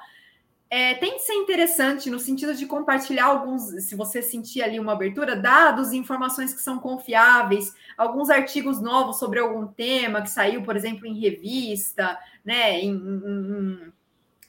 é, 0.71 0.95
tem 0.95 1.15
que 1.15 1.25
ser 1.25 1.33
interessante 1.33 2.09
no 2.09 2.21
sentido 2.21 2.55
de 2.55 2.67
compartilhar 2.67 3.25
alguns, 3.25 3.63
se 3.83 3.97
você 3.97 4.23
sentir 4.23 4.63
ali 4.63 4.79
uma 4.79 4.93
abertura, 4.93 5.35
dados 5.35 5.91
e 5.91 5.97
informações 5.97 6.55
que 6.55 6.63
são 6.63 6.79
confiáveis, 6.79 7.75
alguns 7.99 8.31
artigos 8.31 8.81
novos 8.81 9.19
sobre 9.19 9.41
algum 9.41 9.67
tema 9.67 10.23
que 10.23 10.31
saiu, 10.31 10.63
por 10.63 10.77
exemplo, 10.77 11.05
em 11.05 11.19
revista, 11.19 12.17
né, 12.45 12.79
em, 12.79 12.93
em, 12.93 13.93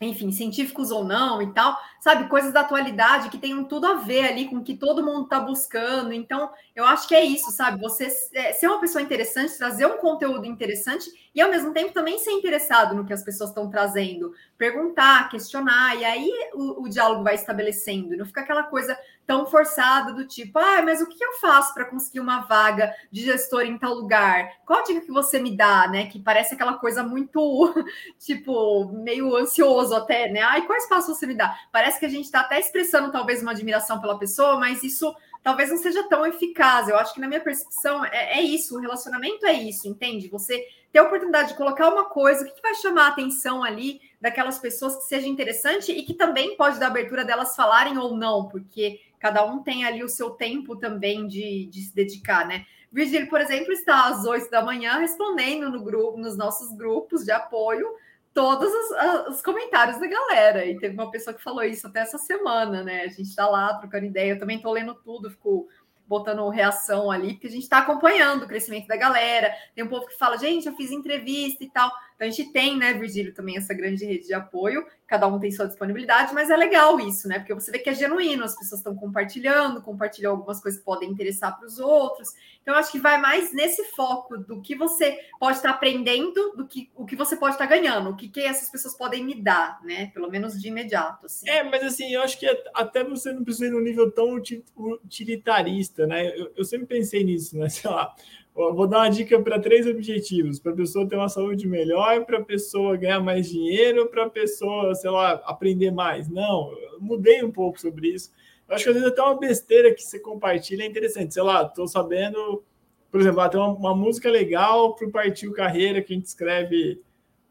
enfim, 0.04 0.32
científicos 0.32 0.92
ou 0.92 1.04
não 1.04 1.42
e 1.42 1.54
tal, 1.54 1.78
sabe? 2.00 2.28
Coisas 2.28 2.52
da 2.52 2.62
atualidade 2.62 3.30
que 3.30 3.38
tenham 3.38 3.64
tudo 3.64 3.88
a 3.88 3.96
ver 3.96 4.26
ali 4.26 4.48
com 4.48 4.58
o 4.58 4.64
que 4.64 4.76
todo 4.76 5.04
mundo 5.04 5.24
está 5.24 5.40
buscando. 5.40 6.14
Então, 6.14 6.50
eu 6.76 6.86
acho 6.86 7.08
que 7.08 7.16
é 7.16 7.24
isso, 7.24 7.52
sabe? 7.52 7.82
Você 7.82 8.08
é, 8.34 8.54
ser 8.54 8.68
uma 8.68 8.80
pessoa 8.80 9.02
interessante, 9.02 9.58
trazer 9.58 9.86
um 9.86 9.98
conteúdo 9.98 10.46
interessante 10.46 11.10
e, 11.34 11.42
ao 11.42 11.50
mesmo 11.50 11.74
tempo, 11.74 11.94
também 11.94 12.20
ser 12.20 12.32
interessado 12.32 12.96
no 12.96 13.06
que 13.06 13.14
as 13.14 13.24
pessoas 13.24 13.50
estão 13.50 13.70
trazendo, 13.70 14.34
perguntar, 14.58 15.30
questionar, 15.30 15.96
e 15.96 16.06
aí 16.06 16.32
o, 16.54 16.84
o 16.84 16.90
diálogo 16.90 17.24
vai 17.24 17.36
estabelecendo, 17.36 18.16
não 18.16 18.26
fica 18.26 18.42
aquela 18.42 18.64
coisa 18.64 18.98
tão 19.26 19.46
forçada 19.46 20.14
do 20.14 20.28
tipo, 20.28 20.60
ah, 20.60 20.82
mas 20.84 21.02
o 21.02 21.08
que 21.08 21.24
eu 21.24 21.34
faço 21.34 21.74
para 21.74 21.86
conseguir 21.86 22.20
uma 22.20 22.42
vaga 22.42 22.94
de 23.12 23.24
gestor 23.24 23.62
em 23.62 23.78
tal 23.78 23.94
lugar? 23.94 24.52
Qual 24.66 24.84
dica 24.84 25.02
que 25.02 25.12
você 25.12 25.40
me 25.40 25.56
dá, 25.56 25.88
né? 25.88 26.08
Que 26.08 26.20
parece 26.20 26.54
aquela 26.54 26.74
coisa 26.74 27.04
muito, 27.04 27.74
tipo, 28.20 28.92
meio 28.92 29.36
ansioso 29.36 29.96
até, 29.96 30.30
né? 30.30 30.42
Ai, 30.42 30.66
quais 30.66 30.88
passos 30.88 31.18
você 31.18 31.26
me 31.26 31.36
dá? 31.36 31.58
Parece 31.72 32.00
que 32.00 32.06
a 32.06 32.10
gente 32.10 32.26
está 32.26 32.42
até 32.42 32.60
expressando 32.60 33.12
talvez 33.12 33.42
uma 33.42 33.52
admiração 33.52 34.00
pela 34.02 34.20
pessoa, 34.20 34.60
mas 34.60 34.84
isso 34.84 35.14
talvez 35.42 35.70
não 35.70 35.78
seja 35.78 36.04
tão 36.08 36.26
eficaz. 36.26 36.88
Eu 36.88 36.98
acho 36.98 37.14
que 37.14 37.22
na 37.22 37.28
minha 37.28 37.42
percepção 37.42 38.04
é, 38.06 38.40
é 38.40 38.42
isso, 38.42 38.76
o 38.78 38.80
relacionamento 38.80 39.46
é 39.46 39.54
isso, 39.54 39.88
entende? 39.88 40.28
Você 40.30 40.66
ter 40.92 41.00
a 41.00 41.04
oportunidade 41.04 41.50
de 41.50 41.58
colocar 41.58 41.90
uma 41.90 42.06
coisa, 42.06 42.44
o 42.44 42.46
que, 42.46 42.56
que 42.56 42.62
vai 42.62 42.76
chamar 42.76 43.06
a 43.06 43.10
atenção 43.10 43.64
ali 43.64 44.00
daquelas 44.24 44.58
pessoas 44.58 44.96
que 44.96 45.04
seja 45.04 45.28
interessante 45.28 45.92
e 45.92 46.02
que 46.02 46.14
também 46.14 46.56
pode 46.56 46.80
dar 46.80 46.88
abertura 46.88 47.26
delas 47.26 47.58
falarem 47.58 47.98
ou 47.98 48.16
não, 48.16 48.48
porque 48.48 49.02
cada 49.20 49.46
um 49.46 49.62
tem 49.62 49.84
ali 49.84 50.02
o 50.02 50.08
seu 50.08 50.30
tempo 50.30 50.78
também 50.78 51.28
de, 51.28 51.66
de 51.66 51.82
se 51.82 51.94
dedicar, 51.94 52.48
né? 52.48 52.66
Virgílio, 52.90 53.28
por 53.28 53.42
exemplo, 53.42 53.74
está 53.74 54.08
às 54.08 54.24
8 54.26 54.50
da 54.50 54.64
manhã 54.64 54.98
respondendo 54.98 55.70
no 55.70 55.84
grupo, 55.84 56.18
nos 56.18 56.38
nossos 56.38 56.72
grupos 56.72 57.26
de 57.26 57.32
apoio 57.32 57.86
todos 58.34 58.72
os, 58.72 59.36
os, 59.36 59.42
comentários 59.42 60.00
da 60.00 60.08
galera. 60.08 60.66
E 60.66 60.78
teve 60.78 60.94
uma 60.94 61.12
pessoa 61.12 61.34
que 61.34 61.44
falou 61.44 61.62
isso 61.62 61.86
até 61.86 62.00
essa 62.00 62.18
semana, 62.18 62.82
né? 62.82 63.02
A 63.02 63.08
gente 63.10 63.24
está 63.24 63.46
lá 63.46 63.74
trocando 63.74 64.06
ideia. 64.06 64.32
Eu 64.32 64.40
também 64.40 64.56
estou 64.56 64.72
lendo 64.72 64.96
tudo, 64.96 65.30
fico 65.32 65.68
botando 66.08 66.48
reação 66.50 67.10
ali, 67.10 67.34
porque 67.34 67.48
a 67.48 67.52
gente 67.52 67.64
está 67.64 67.80
acompanhando 67.80 68.44
o 68.44 68.48
crescimento 68.48 68.88
da 68.88 68.96
galera. 68.96 69.54
Tem 69.76 69.84
um 69.84 69.90
povo 69.90 70.08
que 70.08 70.18
fala, 70.18 70.38
gente, 70.38 70.68
eu 70.68 70.76
fiz 70.76 70.92
entrevista 70.92 71.64
e 71.64 71.70
tal. 71.70 71.92
Então 72.16 72.28
a 72.28 72.30
gente 72.30 72.52
tem, 72.52 72.78
né, 72.78 72.94
Virgílio, 72.94 73.34
também 73.34 73.58
essa 73.58 73.74
grande 73.74 74.06
rede 74.06 74.28
de 74.28 74.34
apoio, 74.34 74.86
cada 75.14 75.28
um 75.28 75.40
tem 75.40 75.52
sua 75.52 75.68
disponibilidade, 75.68 76.34
mas 76.34 76.50
é 76.50 76.58
legal 76.58 77.00
isso, 77.00 77.28
né? 77.28 77.38
Porque 77.38 77.54
você 77.54 77.70
vê 77.72 77.78
que 77.78 77.90
é 77.90 77.94
genuíno, 77.94 78.44
as 78.44 78.58
pessoas 78.58 78.80
estão 78.80 78.96
compartilhando, 78.96 79.82
compartilham 79.82 80.32
algumas 80.32 80.60
coisas 80.60 80.80
que 80.80 80.86
podem 80.86 81.10
interessar 81.10 81.56
para 81.56 81.68
os 81.68 81.78
outros. 81.78 82.30
Então, 82.62 82.74
acho 82.76 82.92
que 82.92 83.00
vai 83.00 83.20
mais 83.20 83.54
nesse 83.54 83.84
foco 83.92 84.38
do 84.38 84.62
que 84.62 84.76
você 84.76 85.20
pode 85.40 85.58
estar 85.58 85.70
aprendendo, 85.70 86.54
do 86.56 86.66
que 86.66 86.90
o 86.96 87.06
que 87.06 87.16
você 87.16 87.36
pode 87.36 87.56
estar 87.56 87.68
ganhando, 87.68 88.10
o 88.10 88.16
que, 88.16 88.28
que 88.28 88.40
essas 88.40 88.70
pessoas 88.70 88.98
podem 88.98 89.24
me 89.24 89.36
dar, 89.36 89.80
né? 89.84 90.08
Pelo 90.14 90.32
menos 90.32 90.60
de 90.60 90.68
imediato. 90.68 91.28
Assim. 91.28 91.48
É, 91.48 91.62
mas 91.64 91.84
assim, 91.84 92.12
eu 92.12 92.24
acho 92.24 92.40
que 92.40 92.48
até 92.74 93.04
você 93.04 93.32
não 93.32 93.44
precisa 93.44 93.68
ir 93.68 93.72
num 93.72 93.82
nível 93.82 94.10
tão 94.10 94.42
utilitarista, 94.78 96.08
né? 96.08 96.28
Eu, 96.36 96.52
eu 96.56 96.66
sempre 96.66 96.88
pensei 96.88 97.24
nisso, 97.24 97.58
né? 97.58 97.70
Sei 97.74 97.90
lá 97.90 98.16
vou 98.56 98.88
dar 98.88 99.00
uma 99.00 99.10
dica 99.10 99.42
para 99.42 99.60
três 99.60 99.88
objetivos: 99.88 100.60
para 100.60 100.72
a 100.72 100.76
pessoa 100.76 101.08
ter 101.08 101.16
uma 101.16 101.30
saúde 101.30 101.68
melhor, 101.68 102.24
para 102.26 102.38
a 102.38 102.44
pessoa 102.44 102.96
ganhar 102.96 103.20
mais 103.20 103.50
dinheiro, 103.50 104.08
para 104.08 104.26
a 104.26 104.30
pessoa, 104.30 104.94
sei 104.94 105.10
lá, 105.10 105.42
aprender 105.46 105.92
mais. 105.92 106.30
Não, 106.30 106.72
mudei 107.00 107.44
um 107.44 107.52
pouco 107.52 107.80
sobre 107.82 108.10
isso. 108.10 108.32
Eu 108.68 108.76
acho 108.76 108.84
que 108.84 108.90
às 108.92 108.96
vezes 108.96 109.10
até 109.10 109.22
uma 109.22 109.40
besteira 109.40 109.94
que 109.94 110.02
você 110.02 110.20
compartilha 110.20 110.84
é 110.84 110.86
interessante. 110.86 111.34
Sei 111.34 111.44
lá, 111.44 111.64
estou 111.64 111.88
sabendo, 111.88 112.64
por 113.12 113.20
exemplo, 113.20 113.42
ah, 113.42 113.50
tem 113.50 113.60
uma, 113.60 113.74
uma 113.74 113.96
música 113.96 114.30
legal 114.30 114.96
para 114.96 115.08
o 115.08 115.12
Partiu 115.12 115.52
Carreira 115.52 116.02
que 116.02 116.14
a 116.14 116.16
gente 116.16 116.26
escreve 116.26 117.02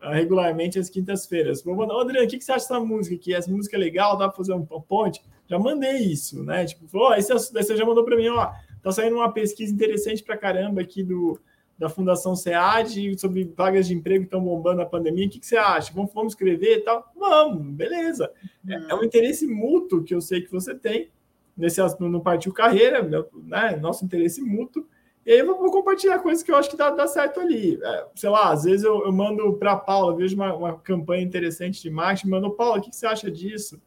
uh, 0.03 0.11
regularmente 0.11 0.79
às 0.79 0.89
quintas-feiras. 0.89 1.65
Vou 1.65 1.75
mandar, 1.75 2.01
Adriano, 2.01 2.27
o 2.27 2.31
que, 2.31 2.39
que 2.39 2.45
você 2.45 2.53
acha 2.53 2.69
dessa 2.69 2.81
música 2.81 3.17
aqui? 3.17 3.35
Essa 3.35 3.51
música 3.51 3.77
é 3.77 3.81
legal, 3.81 4.17
dá 4.17 4.29
para 4.29 4.37
fazer 4.37 4.55
um, 4.55 4.65
ponte? 4.65 5.21
Já 5.49 5.59
mandei 5.59 5.99
isso, 5.99 6.43
né? 6.45 6.65
Tipo, 6.65 6.87
falou, 6.89 7.11
oh, 7.11 7.15
esse, 7.15 7.77
já 7.77 7.85
mandou 7.85 8.05
para 8.05 8.17
mim, 8.17 8.29
ó 8.29 8.53
Está 8.83 8.91
saindo 8.91 9.15
uma 9.15 9.33
pesquisa 9.33 9.73
interessante 9.73 10.25
para 10.25 10.37
caramba 10.37 10.81
aqui 10.81 11.05
do, 11.05 11.39
da 11.79 11.89
Fundação 11.89 12.35
SEAD 12.35 13.17
sobre 13.17 13.45
vagas 13.57 13.87
de 13.87 13.95
emprego 13.95 14.23
que 14.23 14.27
estão 14.27 14.43
bombando 14.43 14.79
na 14.79 14.87
pandemia. 14.87 15.29
O 15.29 15.31
que, 15.31 15.39
que 15.39 15.47
você 15.47 15.57
acha? 15.57 15.93
Vamos, 15.95 16.13
vamos 16.13 16.33
escrever 16.33 16.79
e 16.79 16.81
tal? 16.81 17.13
Vamos, 17.17 17.63
beleza. 17.75 18.33
É, 18.69 18.75
é, 18.91 18.95
um 18.97 19.05
interesse 19.05 19.47
mútuo 19.47 20.03
que 20.03 20.13
eu 20.13 20.21
sei 20.21 20.41
que 20.41 20.51
você 20.51 20.75
tem 20.75 21.11
nesse 21.57 21.81
no, 22.01 22.09
no 22.09 22.21
Partiu 22.21 22.53
Carreira, 22.53 23.09
né? 23.45 23.77
Nosso 23.77 24.05
interesse 24.05 24.43
mútuo. 24.43 24.85
E 25.25 25.31
aí 25.31 25.39
eu 25.39 25.47
vou, 25.47 25.59
vou 25.59 25.71
compartilhar 25.71 26.19
coisas 26.19 26.43
que 26.43 26.51
eu 26.51 26.57
acho 26.57 26.69
que 26.69 26.77
dá, 26.77 26.91
dá 26.91 27.07
certo 27.07 27.39
ali. 27.39 27.79
É, 27.81 28.07
sei 28.17 28.31
lá, 28.31 28.51
às 28.51 28.65
vezes 28.65 28.83
eu, 28.83 29.05
eu 29.05 29.13
mando 29.13 29.53
para 29.53 29.73
a 29.73 29.77
Paula, 29.77 30.17
vejo 30.17 30.35
uma, 30.35 30.53
uma, 30.53 30.79
campanha 30.79 31.23
interessante 31.23 31.81
de 31.81 31.89
marketing, 31.89 32.31
mando, 32.31 32.51
Paula, 32.51 32.79
o 32.79 32.83
que, 32.83 32.91
que 32.91 32.97
você 32.97 33.07
acha 33.07 33.31
disso? 33.31 33.81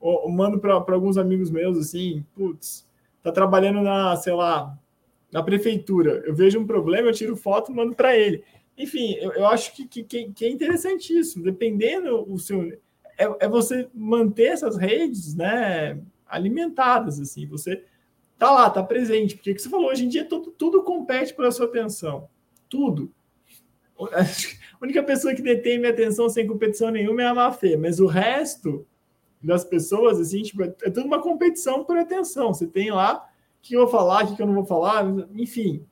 Ou, 0.00 0.22
ou 0.22 0.30
mando 0.30 0.58
para 0.58 0.72
alguns 0.72 1.18
amigos 1.18 1.50
meus 1.50 1.76
assim, 1.76 2.24
putz, 2.34 2.88
está 3.20 3.30
trabalhando 3.30 3.82
na, 3.82 4.16
sei 4.16 4.32
lá, 4.32 4.76
na 5.30 5.42
prefeitura. 5.42 6.22
Eu 6.26 6.34
vejo 6.34 6.58
um 6.58 6.66
problema, 6.66 7.08
eu 7.08 7.14
tiro 7.14 7.36
foto 7.36 7.72
mando 7.72 7.94
para 7.94 8.16
ele. 8.16 8.42
Enfim, 8.76 9.14
eu, 9.14 9.32
eu 9.32 9.46
acho 9.46 9.74
que, 9.74 9.86
que, 9.86 10.32
que, 10.32 10.44
é 10.44 10.48
interessantíssimo. 10.48 11.44
Dependendo 11.44 12.30
o 12.30 12.38
seu. 12.38 12.62
É, 13.18 13.24
é 13.40 13.48
você 13.48 13.88
manter 13.94 14.46
essas 14.46 14.76
redes 14.76 15.34
né, 15.34 16.00
alimentadas, 16.26 17.20
assim. 17.20 17.46
Você 17.46 17.84
tá 18.38 18.50
lá, 18.50 18.70
tá 18.70 18.82
presente. 18.82 19.36
Porque 19.36 19.54
que 19.54 19.60
você 19.60 19.68
falou, 19.68 19.90
hoje 19.90 20.06
em 20.06 20.08
dia 20.08 20.24
tudo, 20.24 20.50
tudo 20.50 20.82
compete 20.82 21.34
pela 21.34 21.52
sua 21.52 21.66
atenção. 21.66 22.28
Tudo. 22.68 23.12
A 24.00 24.82
única 24.82 25.02
pessoa 25.02 25.34
que 25.34 25.42
detém 25.42 25.78
minha 25.78 25.92
atenção 25.92 26.26
sem 26.30 26.46
competição 26.46 26.90
nenhuma 26.90 27.20
é 27.20 27.26
a 27.26 27.34
Mafê, 27.34 27.76
mas 27.76 28.00
o 28.00 28.06
resto 28.06 28.86
das 29.42 29.64
pessoas, 29.64 30.20
assim, 30.20 30.42
tipo, 30.42 30.62
é, 30.62 30.68
tudo 30.68 31.06
uma 31.06 31.20
competição 31.20 31.84
por 31.84 31.96
atenção. 31.96 32.52
Você 32.52 32.66
tem 32.66 32.90
lá 32.90 33.16
o 33.16 33.62
que 33.62 33.74
eu 33.74 33.80
vou 33.80 33.88
falar, 33.88 34.24
o 34.24 34.36
que 34.36 34.42
eu 34.42 34.46
não 34.46 34.54
vou 34.54 34.64
falar, 34.64 35.04
enfim. 35.34 35.84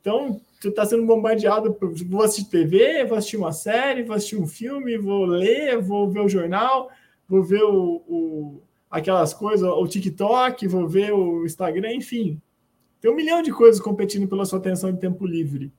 Então, 0.00 0.40
tu 0.60 0.70
tá 0.70 0.84
sendo 0.84 1.06
bombardeado 1.06 1.72
por 1.74 1.92
vou 1.92 2.22
assistir 2.22 2.50
TV, 2.50 3.04
vou 3.04 3.16
assistir 3.16 3.36
uma 3.36 3.52
série, 3.52 4.02
vou 4.02 4.16
assistir 4.16 4.36
um 4.36 4.46
filme, 4.46 4.98
vou 4.98 5.24
ler, 5.24 5.80
vou 5.80 6.10
ver 6.10 6.20
o 6.20 6.28
jornal, 6.28 6.90
vou 7.28 7.42
ver 7.42 7.62
o, 7.62 8.02
o 8.06 8.62
aquelas 8.90 9.32
coisas, 9.32 9.66
o 9.66 9.86
TikTok, 9.86 10.68
vou 10.68 10.86
ver 10.86 11.12
o 11.12 11.46
Instagram, 11.46 11.94
enfim. 11.94 12.40
Tem 13.00 13.10
um 13.10 13.16
milhão 13.16 13.42
de 13.42 13.50
coisas 13.50 13.80
competindo 13.80 14.28
pela 14.28 14.44
sua 14.44 14.58
atenção 14.58 14.92
de 14.92 15.00
tempo 15.00 15.26
livre. 15.26 15.72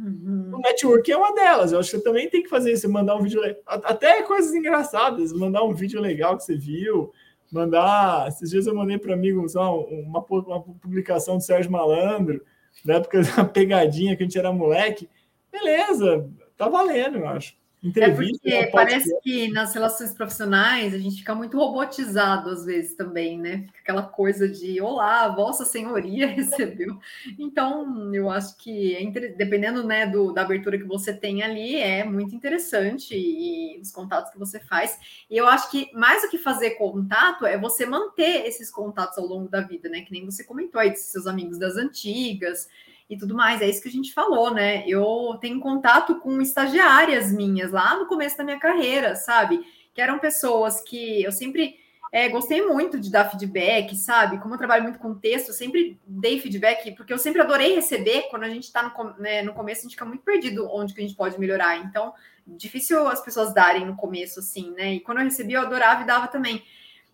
Uhum. 0.00 0.52
O 0.54 0.58
network 0.60 1.12
é 1.12 1.16
uma 1.16 1.34
delas. 1.34 1.72
Eu 1.72 1.78
acho 1.78 1.90
que 1.90 1.98
você 1.98 2.02
também 2.02 2.30
tem 2.30 2.42
que 2.42 2.48
fazer 2.48 2.72
isso, 2.72 2.90
mandar 2.90 3.16
um 3.16 3.22
vídeo, 3.22 3.40
até 3.66 4.22
coisas 4.22 4.54
engraçadas, 4.54 5.32
mandar 5.32 5.62
um 5.62 5.74
vídeo 5.74 6.00
legal 6.00 6.36
que 6.38 6.44
você 6.44 6.56
viu, 6.56 7.12
mandar. 7.52 8.26
Esses 8.28 8.50
dias 8.50 8.66
eu 8.66 8.74
mandei 8.74 8.98
para 8.98 9.12
amigo 9.12 9.44
uma, 9.54 10.24
uma 10.24 10.62
publicação 10.62 11.36
do 11.36 11.42
Sérgio 11.42 11.70
Malandro, 11.70 12.42
da 12.82 12.94
época 12.94 13.20
da 13.36 13.44
pegadinha 13.44 14.16
que 14.16 14.22
a 14.22 14.26
gente 14.26 14.38
era 14.38 14.52
moleque. 14.52 15.08
Beleza, 15.52 16.26
tá 16.56 16.68
valendo, 16.68 17.18
eu 17.18 17.28
acho. 17.28 17.59
Entrevista, 17.82 18.46
é 18.46 18.64
porque 18.64 18.72
parece 18.72 19.20
que 19.22 19.50
nas 19.50 19.72
relações 19.72 20.12
profissionais 20.12 20.92
a 20.92 20.98
gente 20.98 21.16
fica 21.16 21.34
muito 21.34 21.56
robotizado 21.56 22.50
às 22.50 22.66
vezes 22.66 22.94
também, 22.94 23.38
né? 23.38 23.64
Fica 23.68 23.78
aquela 23.80 24.02
coisa 24.02 24.46
de 24.46 24.82
olá, 24.82 25.28
Vossa 25.28 25.64
Senhoria 25.64 26.26
recebeu. 26.28 26.98
Então, 27.38 28.14
eu 28.14 28.28
acho 28.28 28.54
que 28.58 28.94
é 28.94 29.30
dependendo 29.30 29.82
né, 29.82 30.06
do, 30.06 30.30
da 30.30 30.42
abertura 30.42 30.76
que 30.76 30.84
você 30.84 31.14
tem 31.14 31.42
ali, 31.42 31.76
é 31.76 32.04
muito 32.04 32.34
interessante 32.34 33.14
e, 33.14 33.78
e 33.78 33.80
os 33.80 33.90
contatos 33.90 34.30
que 34.30 34.38
você 34.38 34.60
faz. 34.60 34.98
E 35.30 35.36
eu 35.38 35.46
acho 35.46 35.70
que 35.70 35.90
mais 35.94 36.20
do 36.20 36.28
que 36.28 36.36
fazer 36.36 36.72
contato 36.72 37.46
é 37.46 37.56
você 37.56 37.86
manter 37.86 38.46
esses 38.46 38.70
contatos 38.70 39.16
ao 39.16 39.24
longo 39.24 39.48
da 39.48 39.62
vida, 39.62 39.88
né? 39.88 40.02
Que 40.02 40.12
nem 40.12 40.26
você 40.26 40.44
comentou 40.44 40.78
aí 40.78 40.90
de 40.90 41.00
seus 41.00 41.26
amigos 41.26 41.58
das 41.58 41.76
antigas 41.76 42.68
e 43.10 43.18
tudo 43.18 43.34
mais. 43.34 43.60
É 43.60 43.68
isso 43.68 43.82
que 43.82 43.88
a 43.88 43.92
gente 43.92 44.14
falou, 44.14 44.54
né? 44.54 44.84
Eu 44.86 45.36
tenho 45.40 45.58
contato 45.58 46.20
com 46.20 46.40
estagiárias 46.40 47.32
minhas 47.32 47.72
lá 47.72 47.98
no 47.98 48.06
começo 48.06 48.38
da 48.38 48.44
minha 48.44 48.60
carreira, 48.60 49.16
sabe? 49.16 49.60
Que 49.92 50.00
eram 50.00 50.20
pessoas 50.20 50.80
que 50.80 51.20
eu 51.20 51.32
sempre 51.32 51.74
é, 52.12 52.28
gostei 52.28 52.64
muito 52.64 53.00
de 53.00 53.10
dar 53.10 53.28
feedback, 53.28 53.96
sabe? 53.96 54.38
Como 54.38 54.54
eu 54.54 54.58
trabalho 54.58 54.84
muito 54.84 55.00
com 55.00 55.12
texto, 55.12 55.52
sempre 55.52 55.98
dei 56.06 56.40
feedback, 56.40 56.92
porque 56.92 57.12
eu 57.12 57.18
sempre 57.18 57.40
adorei 57.42 57.74
receber. 57.74 58.28
Quando 58.30 58.44
a 58.44 58.48
gente 58.48 58.64
está 58.64 58.80
no, 58.82 59.14
né, 59.18 59.42
no 59.42 59.54
começo, 59.54 59.80
a 59.80 59.82
gente 59.82 59.92
fica 59.92 60.04
muito 60.04 60.22
perdido 60.22 60.68
onde 60.70 60.94
que 60.94 61.00
a 61.00 61.02
gente 61.02 61.16
pode 61.16 61.38
melhorar. 61.38 61.78
Então, 61.78 62.14
difícil 62.46 63.08
as 63.08 63.20
pessoas 63.20 63.52
darem 63.52 63.84
no 63.84 63.96
começo, 63.96 64.38
assim, 64.38 64.70
né? 64.70 64.94
E 64.94 65.00
quando 65.00 65.18
eu 65.18 65.24
recebi, 65.24 65.54
eu 65.54 65.62
adorava 65.62 66.02
e 66.02 66.06
dava 66.06 66.28
também. 66.28 66.62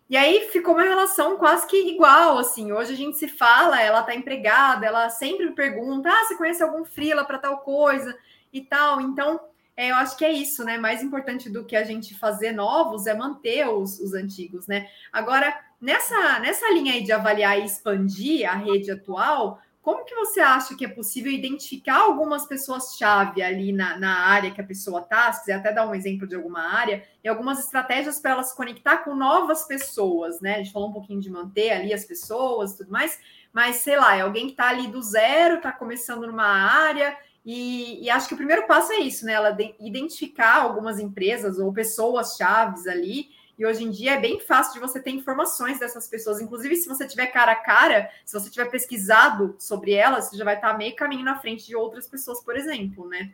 E 0.09 0.15
aí 0.15 0.47
ficou 0.51 0.73
uma 0.73 0.83
relação 0.83 1.37
quase 1.37 1.67
que 1.67 1.75
igual, 1.89 2.37
assim. 2.37 2.71
Hoje 2.71 2.93
a 2.93 2.95
gente 2.95 3.17
se 3.17 3.27
fala, 3.27 3.81
ela 3.81 4.03
tá 4.03 4.15
empregada, 4.15 4.85
ela 4.85 5.09
sempre 5.09 5.51
pergunta: 5.51 6.09
ah, 6.09 6.25
você 6.25 6.35
conhece 6.35 6.63
algum 6.63 6.85
frila 6.85 7.25
para 7.25 7.37
tal 7.37 7.59
coisa 7.59 8.17
e 8.53 8.61
tal. 8.61 9.01
Então, 9.01 9.39
é, 9.75 9.91
eu 9.91 9.95
acho 9.95 10.17
que 10.17 10.23
é 10.23 10.31
isso, 10.31 10.63
né? 10.63 10.77
Mais 10.77 11.03
importante 11.03 11.49
do 11.49 11.65
que 11.65 11.75
a 11.75 11.83
gente 11.83 12.17
fazer 12.17 12.51
novos 12.51 13.05
é 13.05 13.13
manter 13.13 13.67
os, 13.67 13.99
os 13.99 14.13
antigos, 14.13 14.65
né? 14.65 14.89
Agora, 15.11 15.55
nessa, 15.79 16.39
nessa 16.39 16.67
linha 16.71 16.93
aí 16.93 17.03
de 17.03 17.11
avaliar 17.11 17.59
e 17.59 17.65
expandir 17.65 18.49
a 18.49 18.55
rede 18.55 18.89
atual, 18.89 19.61
como 19.87 20.03
que 20.03 20.13
você 20.13 20.41
acha 20.41 20.75
que 20.75 20.83
é 20.83 20.89
possível 20.89 21.31
identificar 21.31 22.01
algumas 22.01 22.45
pessoas-chave 22.45 23.41
ali 23.41 23.71
na, 23.71 23.97
na 23.97 24.19
área 24.19 24.51
que 24.51 24.59
a 24.59 24.63
pessoa 24.65 24.99
está? 24.99 25.31
Se 25.31 25.39
quiser 25.39 25.53
até 25.53 25.71
dar 25.71 25.87
um 25.87 25.95
exemplo 25.95 26.27
de 26.27 26.35
alguma 26.35 26.59
área, 26.59 27.05
e 27.23 27.27
algumas 27.29 27.57
estratégias 27.57 28.19
para 28.19 28.31
ela 28.31 28.43
se 28.43 28.53
conectar 28.53 28.97
com 28.97 29.15
novas 29.15 29.65
pessoas, 29.65 30.41
né? 30.41 30.55
A 30.55 30.57
gente 30.57 30.73
falou 30.73 30.89
um 30.89 30.91
pouquinho 30.91 31.21
de 31.21 31.29
manter 31.29 31.71
ali 31.71 31.93
as 31.93 32.03
pessoas 32.03 32.75
tudo 32.75 32.91
mais, 32.91 33.17
mas 33.53 33.77
sei 33.77 33.95
lá, 33.95 34.17
é 34.17 34.19
alguém 34.19 34.47
que 34.47 34.51
está 34.51 34.67
ali 34.67 34.89
do 34.89 35.01
zero, 35.01 35.55
está 35.55 35.71
começando 35.71 36.27
numa 36.27 36.43
área, 36.43 37.17
e, 37.45 38.03
e, 38.03 38.09
acho 38.09 38.27
que 38.27 38.33
o 38.33 38.37
primeiro 38.37 38.67
passo 38.67 38.91
é 38.91 38.99
isso, 38.99 39.25
né? 39.25 39.31
Ela 39.31 39.57
identificar 39.79 40.63
algumas 40.63 40.99
empresas 40.99 41.59
ou 41.59 41.71
pessoas 41.71 42.35
chaves 42.35 42.85
ali 42.87 43.29
e 43.57 43.65
hoje 43.65 43.83
em 43.83 43.89
dia 43.89 44.13
é 44.13 44.19
bem 44.19 44.39
fácil 44.39 44.73
de 44.73 44.79
você 44.79 44.99
ter 45.01 45.09
informações 45.09 45.79
dessas 45.79 46.07
pessoas. 46.07 46.39
Inclusive, 46.39 46.75
se 46.75 46.87
você 46.87 47.07
tiver 47.07 47.27
cara 47.27 47.53
a 47.53 47.55
cara, 47.55 48.09
se 48.23 48.39
você 48.39 48.51
tiver 48.51 48.69
pesquisado 48.69 49.55
sobre 49.57 49.93
elas, 49.93 50.29
você 50.29 50.37
já 50.37 50.43
vai 50.43 50.55
estar 50.55 50.77
meio 50.77 50.95
caminho 50.95 51.25
na 51.25 51.39
frente 51.39 51.65
de 51.65 51.75
outras 51.75 52.07
pessoas, 52.07 52.39
por 52.43 52.55
exemplo, 52.55 53.07
né? 53.07 53.31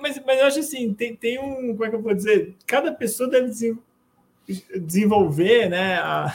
Mas, 0.00 0.22
mas 0.24 0.38
eu 0.38 0.46
acho 0.46 0.60
assim, 0.60 0.94
tem, 0.94 1.16
tem 1.16 1.40
um. 1.40 1.72
Como 1.72 1.84
é 1.84 1.90
que 1.90 1.96
eu 1.96 2.02
vou 2.02 2.14
dizer? 2.14 2.54
Cada 2.64 2.92
pessoa 2.92 3.28
deve 3.28 3.76
desenvolver, 4.76 5.68
né? 5.68 5.96
A... 5.98 6.32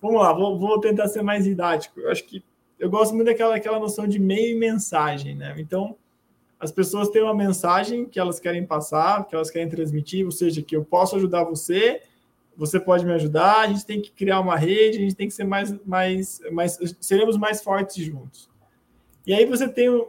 Vamos 0.00 0.22
lá, 0.22 0.32
vou, 0.32 0.56
vou 0.56 0.80
tentar 0.80 1.08
ser 1.08 1.22
mais 1.22 1.44
didático. 1.44 1.98
Eu 1.98 2.10
acho 2.10 2.24
que 2.24 2.42
eu 2.78 2.88
gosto 2.88 3.14
muito 3.14 3.26
daquela 3.26 3.56
aquela 3.56 3.80
noção 3.80 4.06
de 4.06 4.18
meio 4.18 4.56
e 4.56 4.58
mensagem, 4.58 5.34
né? 5.34 5.56
Então, 5.58 5.96
as 6.58 6.70
pessoas 6.70 7.08
têm 7.08 7.22
uma 7.22 7.34
mensagem 7.34 8.06
que 8.06 8.20
elas 8.20 8.38
querem 8.38 8.64
passar, 8.64 9.26
que 9.26 9.34
elas 9.34 9.50
querem 9.50 9.68
transmitir, 9.68 10.24
ou 10.24 10.30
seja, 10.30 10.62
que 10.62 10.76
eu 10.76 10.84
posso 10.84 11.16
ajudar 11.16 11.42
você 11.42 12.00
você 12.60 12.78
pode 12.78 13.06
me 13.06 13.12
ajudar, 13.14 13.60
a 13.60 13.66
gente 13.68 13.86
tem 13.86 14.02
que 14.02 14.10
criar 14.10 14.38
uma 14.38 14.54
rede, 14.54 14.98
a 14.98 15.00
gente 15.00 15.16
tem 15.16 15.26
que 15.26 15.32
ser 15.32 15.44
mais, 15.44 15.74
mais, 15.82 16.42
mais 16.52 16.78
seremos 17.00 17.38
mais 17.38 17.62
fortes 17.62 18.04
juntos. 18.04 18.50
E 19.26 19.32
aí 19.32 19.46
você 19.46 19.66
tem 19.66 19.88
o, 19.88 20.02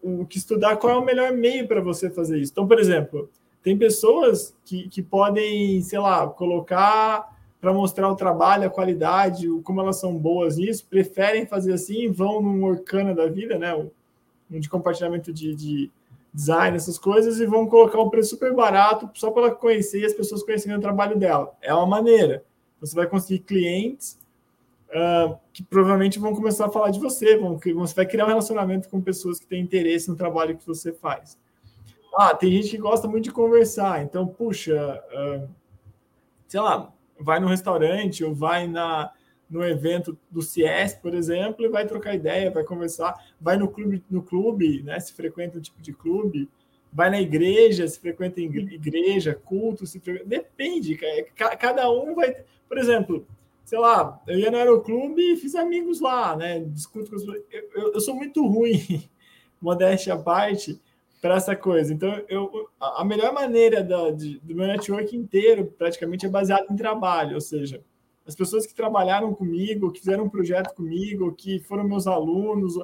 o, 0.00 0.20
o 0.20 0.26
que 0.26 0.38
estudar 0.38 0.76
qual 0.76 0.92
é 0.94 0.96
o 0.96 1.04
melhor 1.04 1.32
meio 1.32 1.66
para 1.66 1.80
você 1.80 2.08
fazer 2.08 2.38
isso. 2.38 2.52
Então, 2.52 2.68
por 2.68 2.78
exemplo, 2.78 3.28
tem 3.64 3.76
pessoas 3.76 4.54
que, 4.64 4.88
que 4.88 5.02
podem, 5.02 5.82
sei 5.82 5.98
lá, 5.98 6.28
colocar 6.28 7.36
para 7.60 7.72
mostrar 7.72 8.08
o 8.08 8.14
trabalho, 8.14 8.68
a 8.68 8.70
qualidade, 8.70 9.48
como 9.64 9.80
elas 9.80 9.98
são 9.98 10.16
boas 10.16 10.56
nisso, 10.56 10.86
preferem 10.88 11.46
fazer 11.46 11.72
assim, 11.72 12.12
vão 12.12 12.40
num 12.40 12.62
Orkana 12.62 13.12
da 13.12 13.26
vida, 13.26 13.58
né? 13.58 13.74
Um 13.74 14.60
de 14.60 14.68
compartilhamento 14.68 15.32
de, 15.32 15.52
de 15.52 15.90
design, 16.32 16.76
essas 16.76 16.98
coisas, 16.98 17.40
e 17.40 17.46
vão 17.46 17.66
colocar 17.66 18.00
um 18.00 18.10
preço 18.10 18.30
super 18.30 18.54
barato 18.54 19.10
só 19.14 19.30
para 19.30 19.46
ela 19.46 19.54
conhecer 19.54 20.00
e 20.00 20.06
as 20.06 20.12
pessoas 20.12 20.42
conhecerem 20.42 20.76
o 20.76 20.80
trabalho 20.80 21.18
dela. 21.18 21.52
É 21.60 21.72
uma 21.74 21.86
maneira. 21.86 22.44
Você 22.80 22.94
vai 22.94 23.06
conseguir 23.06 23.40
clientes 23.40 24.18
uh, 24.88 25.36
que 25.52 25.62
provavelmente 25.62 26.18
vão 26.18 26.34
começar 26.34 26.66
a 26.66 26.70
falar 26.70 26.90
de 26.90 27.00
você, 27.00 27.36
vão, 27.36 27.58
você 27.58 27.94
vai 27.94 28.06
criar 28.06 28.24
um 28.24 28.28
relacionamento 28.28 28.88
com 28.88 29.00
pessoas 29.00 29.38
que 29.38 29.46
têm 29.46 29.62
interesse 29.62 30.08
no 30.08 30.16
trabalho 30.16 30.56
que 30.56 30.66
você 30.66 30.92
faz. 30.92 31.38
Ah, 32.16 32.34
tem 32.34 32.50
gente 32.50 32.70
que 32.70 32.78
gosta 32.78 33.06
muito 33.06 33.24
de 33.24 33.32
conversar, 33.32 34.02
então, 34.02 34.26
puxa, 34.26 35.02
uh, 35.12 35.48
sei 36.46 36.60
lá, 36.60 36.92
vai 37.20 37.38
no 37.38 37.48
restaurante 37.48 38.24
ou 38.24 38.34
vai 38.34 38.66
na, 38.66 39.12
no 39.48 39.64
evento 39.64 40.18
do 40.30 40.42
CIES, 40.42 40.94
por 40.94 41.14
exemplo, 41.14 41.64
e 41.64 41.68
vai 41.68 41.86
trocar 41.86 42.14
ideia, 42.14 42.50
vai 42.50 42.64
conversar, 42.64 43.14
vai 43.40 43.56
no 43.56 43.68
clube, 43.68 44.04
no 44.10 44.22
clube, 44.22 44.82
né? 44.82 45.00
Se 45.00 45.12
frequenta 45.12 45.58
um 45.58 45.60
tipo 45.60 45.80
de 45.80 45.92
clube, 45.92 46.48
vai 46.92 47.10
na 47.10 47.20
igreja, 47.20 47.86
se 47.86 47.98
frequenta 47.98 48.40
igreja, 48.40 49.34
culto, 49.34 49.86
se 49.86 50.00
frequenta... 50.00 50.28
depende, 50.28 50.98
cada 51.58 51.90
um 51.90 52.14
vai, 52.14 52.34
por 52.68 52.78
exemplo, 52.78 53.26
sei 53.64 53.78
lá, 53.78 54.20
eu 54.26 54.38
ia 54.38 54.50
no 54.50 54.56
aeroclube 54.56 55.32
e 55.32 55.36
fiz 55.36 55.54
amigos 55.54 56.00
lá, 56.00 56.36
né? 56.36 56.60
Discuto 56.60 57.10
com 57.10 57.16
os... 57.16 57.26
eu, 57.26 57.44
eu, 57.74 57.92
eu 57.94 58.00
sou 58.00 58.14
muito 58.14 58.46
ruim, 58.46 59.08
modéstia 59.60 60.14
à 60.14 60.18
parte, 60.18 60.80
para 61.20 61.36
essa 61.36 61.54
coisa. 61.56 61.92
Então, 61.92 62.22
eu, 62.28 62.70
a 62.80 63.04
melhor 63.04 63.32
maneira 63.32 63.82
da, 63.82 64.10
de, 64.10 64.38
do 64.40 64.54
meu 64.54 64.66
network 64.66 65.16
inteiro, 65.16 65.66
praticamente, 65.76 66.26
é 66.26 66.28
baseado 66.28 66.66
em 66.70 66.76
trabalho, 66.76 67.34
ou 67.34 67.40
seja, 67.40 67.82
as 68.28 68.34
pessoas 68.34 68.66
que 68.66 68.74
trabalharam 68.74 69.34
comigo, 69.34 69.90
que 69.90 70.00
fizeram 70.00 70.24
um 70.24 70.28
projeto 70.28 70.74
comigo, 70.74 71.34
que 71.34 71.60
foram 71.60 71.82
meus 71.82 72.06
alunos, 72.06 72.76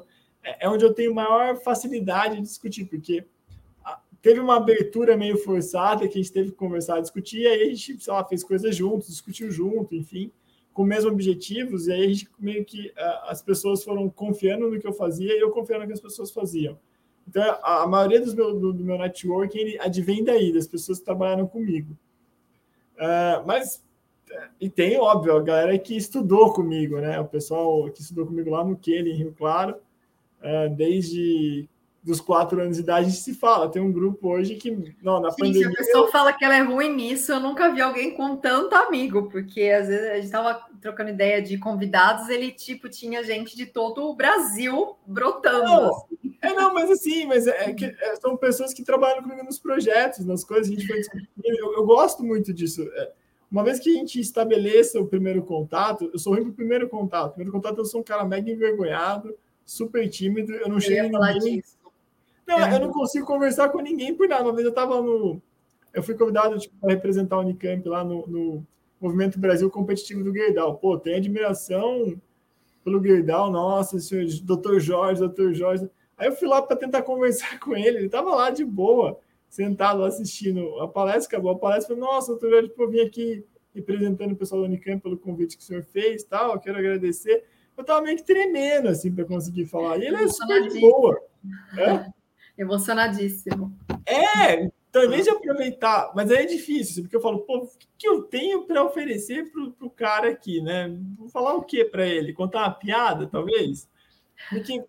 é, 0.42 0.64
é 0.64 0.68
onde 0.70 0.82
eu 0.82 0.94
tenho 0.94 1.14
maior 1.14 1.56
facilidade 1.56 2.36
de 2.36 2.42
discutir, 2.42 2.86
porque 2.86 3.26
teve 4.22 4.40
uma 4.40 4.56
abertura 4.56 5.18
meio 5.18 5.36
forçada 5.36 6.08
que 6.08 6.18
a 6.18 6.22
gente 6.22 6.32
teve 6.32 6.50
que 6.50 6.56
conversar, 6.56 6.98
discutir, 6.98 7.42
e 7.42 7.46
aí 7.46 7.62
a 7.62 7.74
gente, 7.74 8.02
sei 8.02 8.10
lá, 8.10 8.24
fez 8.24 8.42
coisas 8.42 8.74
juntos, 8.74 9.08
discutiu 9.08 9.50
junto, 9.50 9.94
enfim, 9.94 10.32
com 10.72 10.82
os 10.82 10.88
mesmos 10.88 11.12
objetivos, 11.12 11.88
e 11.88 11.92
aí 11.92 12.04
a 12.04 12.08
gente 12.08 12.26
meio 12.38 12.64
que 12.64 12.90
as 13.24 13.42
pessoas 13.42 13.84
foram 13.84 14.08
confiando 14.08 14.70
no 14.70 14.80
que 14.80 14.86
eu 14.86 14.94
fazia 14.94 15.36
e 15.36 15.40
eu 15.40 15.50
confiando 15.50 15.82
no 15.82 15.88
que 15.88 15.92
as 15.92 16.00
pessoas 16.00 16.30
faziam. 16.30 16.78
Então, 17.28 17.58
a, 17.62 17.86
maioria 17.86 18.18
dos 18.18 18.32
meu, 18.32 18.58
do, 18.58 18.72
do 18.72 18.82
meu 18.82 18.96
networking 18.96 19.76
advém 19.78 20.24
daí, 20.24 20.54
das 20.54 20.66
pessoas 20.66 20.98
que 21.00 21.04
trabalharam 21.04 21.46
comigo. 21.46 21.94
Uh, 22.96 23.46
mas 23.46 23.84
e 24.60 24.68
tem, 24.70 24.98
óbvio, 24.98 25.36
a 25.36 25.42
galera 25.42 25.78
que 25.78 25.96
estudou 25.96 26.52
comigo, 26.52 26.98
né? 26.98 27.18
O 27.20 27.24
pessoal 27.24 27.90
que 27.90 28.00
estudou 28.00 28.26
comigo 28.26 28.50
lá 28.50 28.64
no 28.64 28.76
Kelly, 28.76 29.12
em 29.12 29.16
Rio 29.16 29.34
Claro, 29.36 29.76
é, 30.42 30.68
desde 30.68 31.68
dos 32.04 32.20
quatro 32.20 32.60
anos 32.60 32.76
de 32.76 32.82
idade, 32.82 33.06
a 33.06 33.08
gente 33.08 33.22
se 33.22 33.32
fala. 33.32 33.70
Tem 33.70 33.80
um 33.80 33.90
grupo 33.90 34.28
hoje 34.28 34.56
que, 34.56 34.94
não, 35.02 35.20
na 35.20 35.30
pandemia... 35.30 35.62
Se 35.62 35.66
a 35.66 35.70
pessoa 35.70 36.12
fala 36.12 36.34
que 36.34 36.44
ela 36.44 36.54
é 36.54 36.60
ruim 36.60 36.94
nisso, 36.94 37.32
eu 37.32 37.40
nunca 37.40 37.72
vi 37.72 37.80
alguém 37.80 38.14
com 38.14 38.36
tanto 38.36 38.74
amigo, 38.74 39.30
porque 39.30 39.62
às 39.70 39.88
vezes 39.88 40.10
a 40.10 40.14
gente 40.16 40.26
estava 40.26 40.66
trocando 40.82 41.08
ideia 41.08 41.40
de 41.40 41.56
convidados, 41.56 42.28
ele, 42.28 42.52
tipo, 42.52 42.90
tinha 42.90 43.24
gente 43.24 43.56
de 43.56 43.64
todo 43.64 44.04
o 44.04 44.14
Brasil 44.14 44.96
brotando. 45.06 45.64
Não, 45.64 45.88
assim. 45.88 46.36
É, 46.42 46.52
não, 46.52 46.74
mas 46.74 46.90
assim, 46.90 47.24
mas 47.24 47.46
é, 47.46 47.72
que, 47.72 47.86
é, 47.86 48.16
são 48.16 48.36
pessoas 48.36 48.74
que 48.74 48.84
trabalham 48.84 49.22
comigo 49.22 49.42
nos 49.42 49.58
projetos, 49.58 50.26
nas 50.26 50.44
coisas, 50.44 50.68
a 50.68 50.74
gente 50.74 50.86
foi. 50.86 51.00
Eu, 51.42 51.72
eu 51.72 51.86
gosto 51.86 52.22
muito 52.22 52.52
disso. 52.52 52.82
É, 52.82 53.12
uma 53.54 53.62
vez 53.62 53.78
que 53.78 53.88
a 53.88 53.92
gente 53.92 54.18
estabeleça 54.18 55.00
o 55.00 55.06
primeiro 55.06 55.40
contato, 55.40 56.10
eu 56.12 56.18
sou 56.18 56.34
ruim 56.34 56.42
pro 56.42 56.52
primeiro 56.52 56.88
contato. 56.88 57.34
Primeiro 57.34 57.52
contato, 57.52 57.78
eu 57.78 57.84
sou 57.84 58.00
um 58.00 58.04
cara 58.04 58.24
mega 58.24 58.50
envergonhado, 58.50 59.32
super 59.64 60.08
tímido, 60.08 60.52
eu 60.52 60.66
não 60.66 60.78
eu 60.78 60.80
chego 60.80 61.16
em 61.16 61.34
ninguém. 61.34 61.62
Não, 62.44 62.58
eu 62.72 62.80
não 62.80 62.90
consigo 62.90 63.24
conversar 63.24 63.68
com 63.68 63.80
ninguém 63.80 64.12
por 64.12 64.28
nada. 64.28 64.42
Uma 64.42 64.52
vez 64.52 64.64
eu 64.64 64.70
estava 64.70 65.00
no. 65.00 65.40
Eu 65.92 66.02
fui 66.02 66.16
convidado 66.16 66.58
tipo, 66.58 66.74
para 66.80 66.94
representar 66.94 67.36
o 67.36 67.42
Unicamp 67.42 67.88
lá 67.88 68.02
no, 68.02 68.26
no 68.26 68.66
Movimento 69.00 69.38
Brasil 69.38 69.70
Competitivo 69.70 70.24
do 70.24 70.34
Gerdau. 70.34 70.74
Pô, 70.74 70.98
tem 70.98 71.14
admiração 71.14 72.20
pelo 72.82 73.00
Gerdau, 73.00 73.52
nossa, 73.52 74.00
senhor, 74.00 74.26
doutor 74.42 74.80
Jorge, 74.80 75.20
doutor 75.20 75.54
Jorge. 75.54 75.88
Aí 76.18 76.26
eu 76.26 76.34
fui 76.34 76.48
lá 76.48 76.60
para 76.60 76.76
tentar 76.76 77.02
conversar 77.02 77.56
com 77.62 77.76
ele, 77.76 77.98
ele 77.98 78.06
estava 78.06 78.34
lá 78.34 78.50
de 78.50 78.64
boa, 78.64 79.16
sentado 79.54 80.02
assistindo 80.02 80.80
a 80.80 80.88
palestra, 80.88 81.28
acabou 81.28 81.52
a 81.52 81.58
palestra, 81.58 81.94
falei, 81.94 82.10
nossa, 82.10 82.32
doutor 82.32 82.50
Jorge, 82.50 82.68
pô, 82.70 82.88
vim 82.88 83.00
aqui 83.00 83.46
representando 83.72 84.32
o 84.32 84.36
pessoal 84.36 84.60
do 84.60 84.66
Unicamp 84.66 85.00
pelo 85.00 85.16
convite 85.16 85.56
que 85.56 85.62
o 85.62 85.66
senhor 85.66 85.84
fez 85.84 86.24
tal, 86.24 86.58
quero 86.58 86.76
agradecer. 86.76 87.44
Eu 87.76 87.82
estava 87.82 88.02
meio 88.02 88.16
que 88.16 88.24
tremendo, 88.24 88.88
assim, 88.88 89.12
para 89.12 89.24
conseguir 89.24 89.66
falar. 89.66 89.98
E 89.98 90.06
ele 90.06 90.16
é 90.16 90.28
super 90.28 90.68
de 90.68 90.80
boa. 90.80 91.20
Emocionadíssimo. 92.58 93.76
É, 94.04 94.70
então, 94.90 95.04
em 95.04 95.08
vez 95.08 95.24
de 95.24 95.30
aproveitar, 95.30 96.12
mas 96.16 96.30
aí 96.32 96.44
é 96.44 96.46
difícil, 96.46 96.92
assim, 96.92 97.02
porque 97.02 97.16
eu 97.16 97.20
falo, 97.20 97.40
pô, 97.40 97.58
o 97.58 97.68
que 97.96 98.08
eu 98.08 98.22
tenho 98.22 98.64
para 98.64 98.84
oferecer 98.84 99.52
para 99.52 99.86
o 99.86 99.90
cara 99.90 100.30
aqui, 100.30 100.60
né? 100.60 100.92
Vou 101.16 101.28
falar 101.28 101.54
o 101.54 101.62
que 101.62 101.84
para 101.84 102.04
ele? 102.04 102.32
Contar 102.32 102.60
uma 102.60 102.74
piada, 102.74 103.28
talvez? 103.28 103.88
Porque 104.50 104.82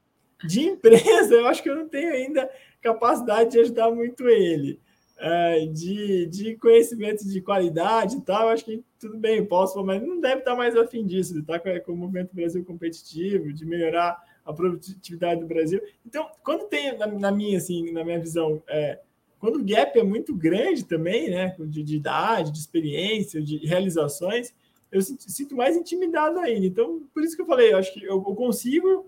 de 0.44 0.62
empresa, 0.70 1.36
eu 1.36 1.48
acho 1.48 1.62
que 1.62 1.70
eu 1.70 1.76
não 1.76 1.88
tenho 1.88 2.12
ainda 2.14 2.50
capacidade 2.86 3.52
de 3.52 3.60
ajudar 3.60 3.92
muito 3.92 4.28
ele. 4.28 4.80
É, 5.18 5.66
de, 5.68 6.26
de 6.26 6.56
conhecimento 6.58 7.26
de 7.26 7.40
qualidade 7.42 8.18
e 8.18 8.22
tal, 8.22 8.50
acho 8.50 8.66
que 8.66 8.84
tudo 9.00 9.18
bem, 9.18 9.46
posso, 9.46 9.82
mas 9.84 10.02
não 10.02 10.20
deve 10.20 10.40
estar 10.40 10.56
mais 10.56 10.76
afim 10.76 11.06
disso, 11.06 11.34
de 11.34 11.40
estar 11.40 11.58
com, 11.60 11.80
com 11.80 11.94
o 11.94 11.98
movimento 11.98 12.36
Brasil 12.36 12.66
competitivo, 12.66 13.54
de 13.54 13.66
melhorar 13.66 14.22
a 14.46 14.52
produtividade 14.52 15.40
do 15.40 15.48
Brasil. 15.48 15.82
Então, 16.06 16.30
quando 16.44 16.66
tem, 16.66 16.98
na, 16.98 17.08
na 17.08 17.32
minha, 17.32 17.58
assim, 17.58 17.92
na 17.94 18.04
minha 18.04 18.20
visão, 18.20 18.62
é, 18.68 19.00
quando 19.40 19.56
o 19.56 19.64
gap 19.64 19.98
é 19.98 20.04
muito 20.04 20.36
grande 20.36 20.84
também, 20.84 21.30
né, 21.30 21.56
de, 21.60 21.82
de 21.82 21.96
idade, 21.96 22.52
de 22.52 22.60
experiência, 22.60 23.42
de 23.42 23.58
realizações, 23.66 24.54
eu 24.92 25.02
sinto 25.02 25.56
mais 25.56 25.78
intimidado 25.78 26.40
ainda. 26.40 26.66
Então, 26.66 27.04
por 27.14 27.24
isso 27.24 27.36
que 27.36 27.42
eu 27.42 27.46
falei, 27.46 27.72
eu 27.72 27.78
acho 27.78 27.94
que 27.94 28.04
eu, 28.04 28.22
consigo, 28.22 28.88
ah, 28.98 29.06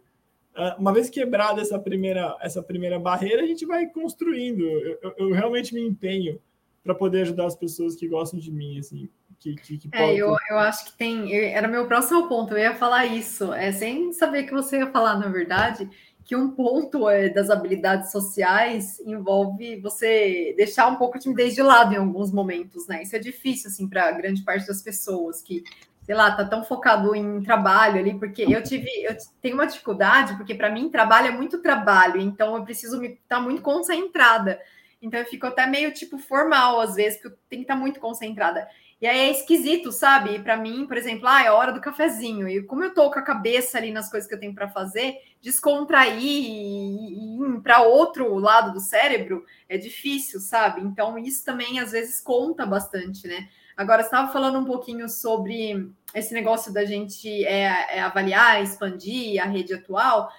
uma 0.77 0.93
vez 0.93 1.09
quebrada 1.09 1.61
essa 1.61 1.77
primeira, 1.79 2.35
essa 2.41 2.61
primeira 2.61 2.99
barreira, 2.99 3.43
a 3.43 3.47
gente 3.47 3.65
vai 3.65 3.87
construindo. 3.87 4.61
Eu, 4.61 4.99
eu, 5.01 5.13
eu 5.17 5.31
realmente 5.31 5.73
me 5.73 5.81
empenho 5.81 6.39
para 6.83 6.95
poder 6.95 7.21
ajudar 7.21 7.45
as 7.45 7.55
pessoas 7.55 7.95
que 7.95 8.07
gostam 8.07 8.39
de 8.39 8.51
mim, 8.51 8.79
assim. 8.79 9.09
Que, 9.39 9.55
que, 9.55 9.77
que 9.77 9.89
é, 9.91 10.15
eu, 10.15 10.35
eu 10.49 10.57
acho 10.57 10.85
que 10.85 10.97
tem. 10.97 11.31
Era 11.35 11.67
meu 11.67 11.85
próximo 11.87 12.27
ponto, 12.27 12.53
eu 12.53 12.57
ia 12.57 12.75
falar 12.75 13.05
isso, 13.05 13.53
é, 13.53 13.71
sem 13.71 14.11
saber 14.11 14.43
que 14.43 14.53
você 14.53 14.79
ia 14.79 14.91
falar, 14.91 15.19
na 15.19 15.27
verdade 15.27 15.87
que 16.27 16.35
um 16.35 16.51
ponto 16.51 17.09
é, 17.09 17.29
das 17.29 17.49
habilidades 17.49 18.11
sociais 18.11 18.99
envolve 18.99 19.79
você 19.79 20.53
deixar 20.57 20.89
um 20.89 20.97
pouco 20.97 21.15
a 21.15 21.19
timidez 21.21 21.55
de 21.55 21.61
lado 21.61 21.93
em 21.93 21.97
alguns 21.97 22.33
momentos, 22.33 22.85
né? 22.85 23.01
Isso 23.01 23.15
é 23.15 23.19
difícil, 23.19 23.69
assim, 23.69 23.87
para 23.87 24.11
grande 24.11 24.43
parte 24.43 24.67
das 24.67 24.81
pessoas 24.81 25.41
que, 25.41 25.63
sei 26.07 26.15
lá, 26.15 26.31
tá 26.31 26.45
tão 26.45 26.63
focado 26.63 27.13
em 27.13 27.43
trabalho 27.43 27.99
ali, 27.99 28.17
porque 28.17 28.43
eu 28.43 28.63
tive, 28.63 28.89
eu 29.03 29.13
tenho 29.41 29.55
uma 29.55 29.67
dificuldade, 29.67 30.37
porque 30.37 30.55
para 30.55 30.71
mim 30.71 30.87
trabalho 30.87 31.27
é 31.27 31.31
muito 31.31 31.61
trabalho, 31.61 32.21
então 32.21 32.55
eu 32.55 32.63
preciso 32.63 32.97
me 32.97 33.09
estar 33.09 33.35
tá 33.35 33.41
muito 33.41 33.61
concentrada. 33.61 34.57
Então 35.01 35.19
eu 35.19 35.25
fico 35.25 35.45
até 35.45 35.67
meio 35.67 35.93
tipo 35.93 36.17
formal 36.17 36.79
às 36.79 36.95
vezes, 36.95 37.19
porque 37.19 37.35
eu 37.35 37.39
tenho 37.49 37.59
que 37.59 37.65
estar 37.65 37.73
tá 37.73 37.79
muito 37.79 37.99
concentrada. 37.99 38.65
E 39.01 39.05
aí 39.05 39.19
é 39.19 39.31
esquisito, 39.31 39.91
sabe? 39.91 40.39
Para 40.39 40.55
mim, 40.55 40.87
por 40.87 40.95
exemplo, 40.95 41.27
ah, 41.27 41.43
é 41.43 41.51
hora 41.51 41.73
do 41.73 41.81
cafezinho. 41.81 42.47
E 42.47 42.63
como 42.63 42.85
eu 42.85 42.93
tô 42.93 43.11
com 43.11 43.19
a 43.19 43.21
cabeça 43.21 43.77
ali 43.77 43.91
nas 43.91 44.09
coisas 44.09 44.27
que 44.27 44.33
eu 44.33 44.39
tenho 44.39 44.55
para 44.55 44.69
fazer, 44.69 45.17
descontrair 45.41 46.23
e 46.23 47.35
ir 47.35 47.61
para 47.61 47.81
outro 47.81 48.33
lado 48.35 48.71
do 48.73 48.79
cérebro 48.79 49.45
é 49.67 49.77
difícil, 49.77 50.39
sabe? 50.39 50.81
Então, 50.81 51.17
isso 51.19 51.45
também 51.45 51.79
às 51.79 51.91
vezes 51.91 52.21
conta 52.21 52.65
bastante, 52.65 53.27
né? 53.27 53.49
Agora, 53.77 54.01
você 54.01 54.07
estava 54.07 54.33
falando 54.33 54.57
um 54.57 54.65
pouquinho 54.65 55.07
sobre 55.07 55.87
esse 56.13 56.33
negócio 56.33 56.73
da 56.73 56.83
gente 56.83 57.45
é, 57.45 57.97
é 57.97 58.01
avaliar, 58.01 58.63
expandir 58.63 59.39
a 59.39 59.45
rede 59.45 59.75
atual, 59.75 60.31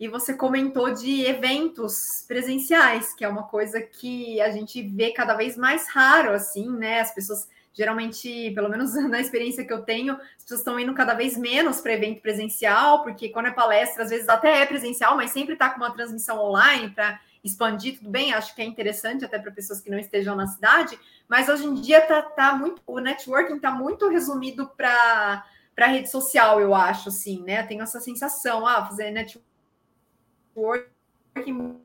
e 0.00 0.08
você 0.08 0.32
comentou 0.32 0.94
de 0.94 1.22
eventos 1.26 2.24
presenciais, 2.26 3.12
que 3.12 3.24
é 3.24 3.28
uma 3.28 3.42
coisa 3.42 3.80
que 3.82 4.40
a 4.40 4.50
gente 4.50 4.80
vê 4.80 5.10
cada 5.10 5.34
vez 5.34 5.56
mais 5.56 5.86
raro, 5.90 6.32
assim, 6.32 6.70
né? 6.70 7.00
As 7.00 7.12
pessoas 7.12 7.48
geralmente, 7.74 8.50
pelo 8.54 8.68
menos 8.68 8.94
na 9.08 9.20
experiência 9.20 9.64
que 9.64 9.72
eu 9.72 9.82
tenho, 9.82 10.14
as 10.14 10.42
pessoas 10.42 10.60
estão 10.60 10.80
indo 10.80 10.94
cada 10.94 11.14
vez 11.14 11.36
menos 11.36 11.80
para 11.80 11.92
evento 11.92 12.22
presencial, 12.22 13.02
porque 13.02 13.28
quando 13.28 13.46
é 13.46 13.50
palestra, 13.52 14.02
às 14.02 14.10
vezes 14.10 14.28
até 14.28 14.62
é 14.62 14.66
presencial, 14.66 15.14
mas 15.16 15.30
sempre 15.30 15.52
está 15.52 15.68
com 15.70 15.76
uma 15.76 15.92
transmissão 15.92 16.38
online 16.38 16.90
para 16.90 17.20
expandir, 17.44 17.98
tudo 17.98 18.10
bem, 18.10 18.32
acho 18.32 18.54
que 18.54 18.62
é 18.62 18.64
interessante 18.64 19.24
até 19.24 19.38
para 19.38 19.50
pessoas 19.50 19.80
que 19.80 19.90
não 19.90 19.98
estejam 19.98 20.34
na 20.36 20.46
cidade, 20.46 20.98
mas 21.28 21.48
hoje 21.48 21.66
em 21.66 21.74
dia 21.74 22.00
tá, 22.00 22.22
tá 22.22 22.54
muito, 22.54 22.82
o 22.86 22.98
networking 22.98 23.56
está 23.56 23.70
muito 23.70 24.08
resumido 24.08 24.68
para 24.76 25.44
para 25.74 25.86
rede 25.86 26.10
social, 26.10 26.60
eu 26.60 26.74
acho, 26.74 27.08
assim, 27.08 27.40
né? 27.44 27.62
Tenho 27.62 27.84
essa 27.84 28.00
sensação, 28.00 28.66
ah, 28.66 28.84
fazer 28.84 29.12
networking 29.12 29.44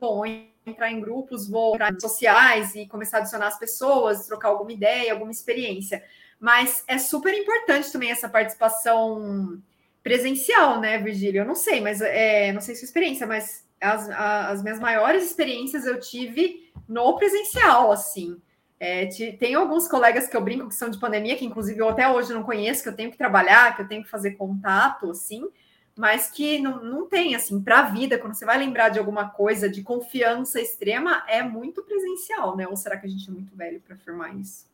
bom, 0.00 0.24
entrar 0.66 0.90
em 0.90 1.00
grupos, 1.00 1.48
vou 1.48 1.74
entrar 1.74 1.92
em 1.92 2.00
sociais 2.00 2.74
e 2.74 2.86
começar 2.86 3.18
a 3.18 3.20
adicionar 3.20 3.46
as 3.46 3.56
pessoas, 3.56 4.26
trocar 4.26 4.48
alguma 4.48 4.72
ideia, 4.72 5.12
alguma 5.12 5.30
experiência. 5.30 6.02
Mas 6.40 6.82
é 6.88 6.98
super 6.98 7.32
importante 7.32 7.92
também 7.92 8.10
essa 8.10 8.28
participação 8.28 9.62
presencial, 10.02 10.80
né, 10.80 10.98
Virgílio? 10.98 11.42
Eu 11.42 11.46
não 11.46 11.54
sei, 11.54 11.80
mas 11.80 12.00
é, 12.00 12.52
não 12.52 12.60
sei 12.60 12.74
sua 12.74 12.86
experiência, 12.86 13.26
mas 13.26 13.63
as, 13.84 14.08
as 14.10 14.62
minhas 14.62 14.80
maiores 14.80 15.24
experiências 15.24 15.86
eu 15.86 16.00
tive 16.00 16.72
no 16.88 17.16
presencial, 17.16 17.92
assim. 17.92 18.36
É, 18.78 19.06
tem 19.38 19.54
alguns 19.54 19.88
colegas 19.88 20.26
que 20.26 20.36
eu 20.36 20.42
brinco 20.42 20.68
que 20.68 20.74
são 20.74 20.90
de 20.90 20.98
pandemia, 20.98 21.36
que 21.36 21.44
inclusive 21.44 21.80
eu 21.80 21.88
até 21.88 22.08
hoje 22.08 22.34
não 22.34 22.42
conheço, 22.42 22.82
que 22.82 22.88
eu 22.88 22.96
tenho 22.96 23.10
que 23.10 23.16
trabalhar, 23.16 23.74
que 23.74 23.82
eu 23.82 23.88
tenho 23.88 24.02
que 24.02 24.10
fazer 24.10 24.32
contato, 24.32 25.10
assim, 25.10 25.48
mas 25.96 26.30
que 26.30 26.58
não, 26.58 26.82
não 26.82 27.08
tem, 27.08 27.34
assim, 27.34 27.62
para 27.62 27.80
a 27.80 27.90
vida, 27.90 28.18
quando 28.18 28.34
você 28.34 28.44
vai 28.44 28.58
lembrar 28.58 28.88
de 28.88 28.98
alguma 28.98 29.28
coisa 29.28 29.68
de 29.68 29.82
confiança 29.82 30.60
extrema, 30.60 31.24
é 31.28 31.42
muito 31.42 31.82
presencial, 31.82 32.56
né? 32.56 32.66
Ou 32.66 32.76
será 32.76 32.96
que 32.96 33.06
a 33.06 33.08
gente 33.08 33.28
é 33.28 33.32
muito 33.32 33.56
velho 33.56 33.80
para 33.80 33.94
afirmar 33.94 34.36
isso? 34.36 34.66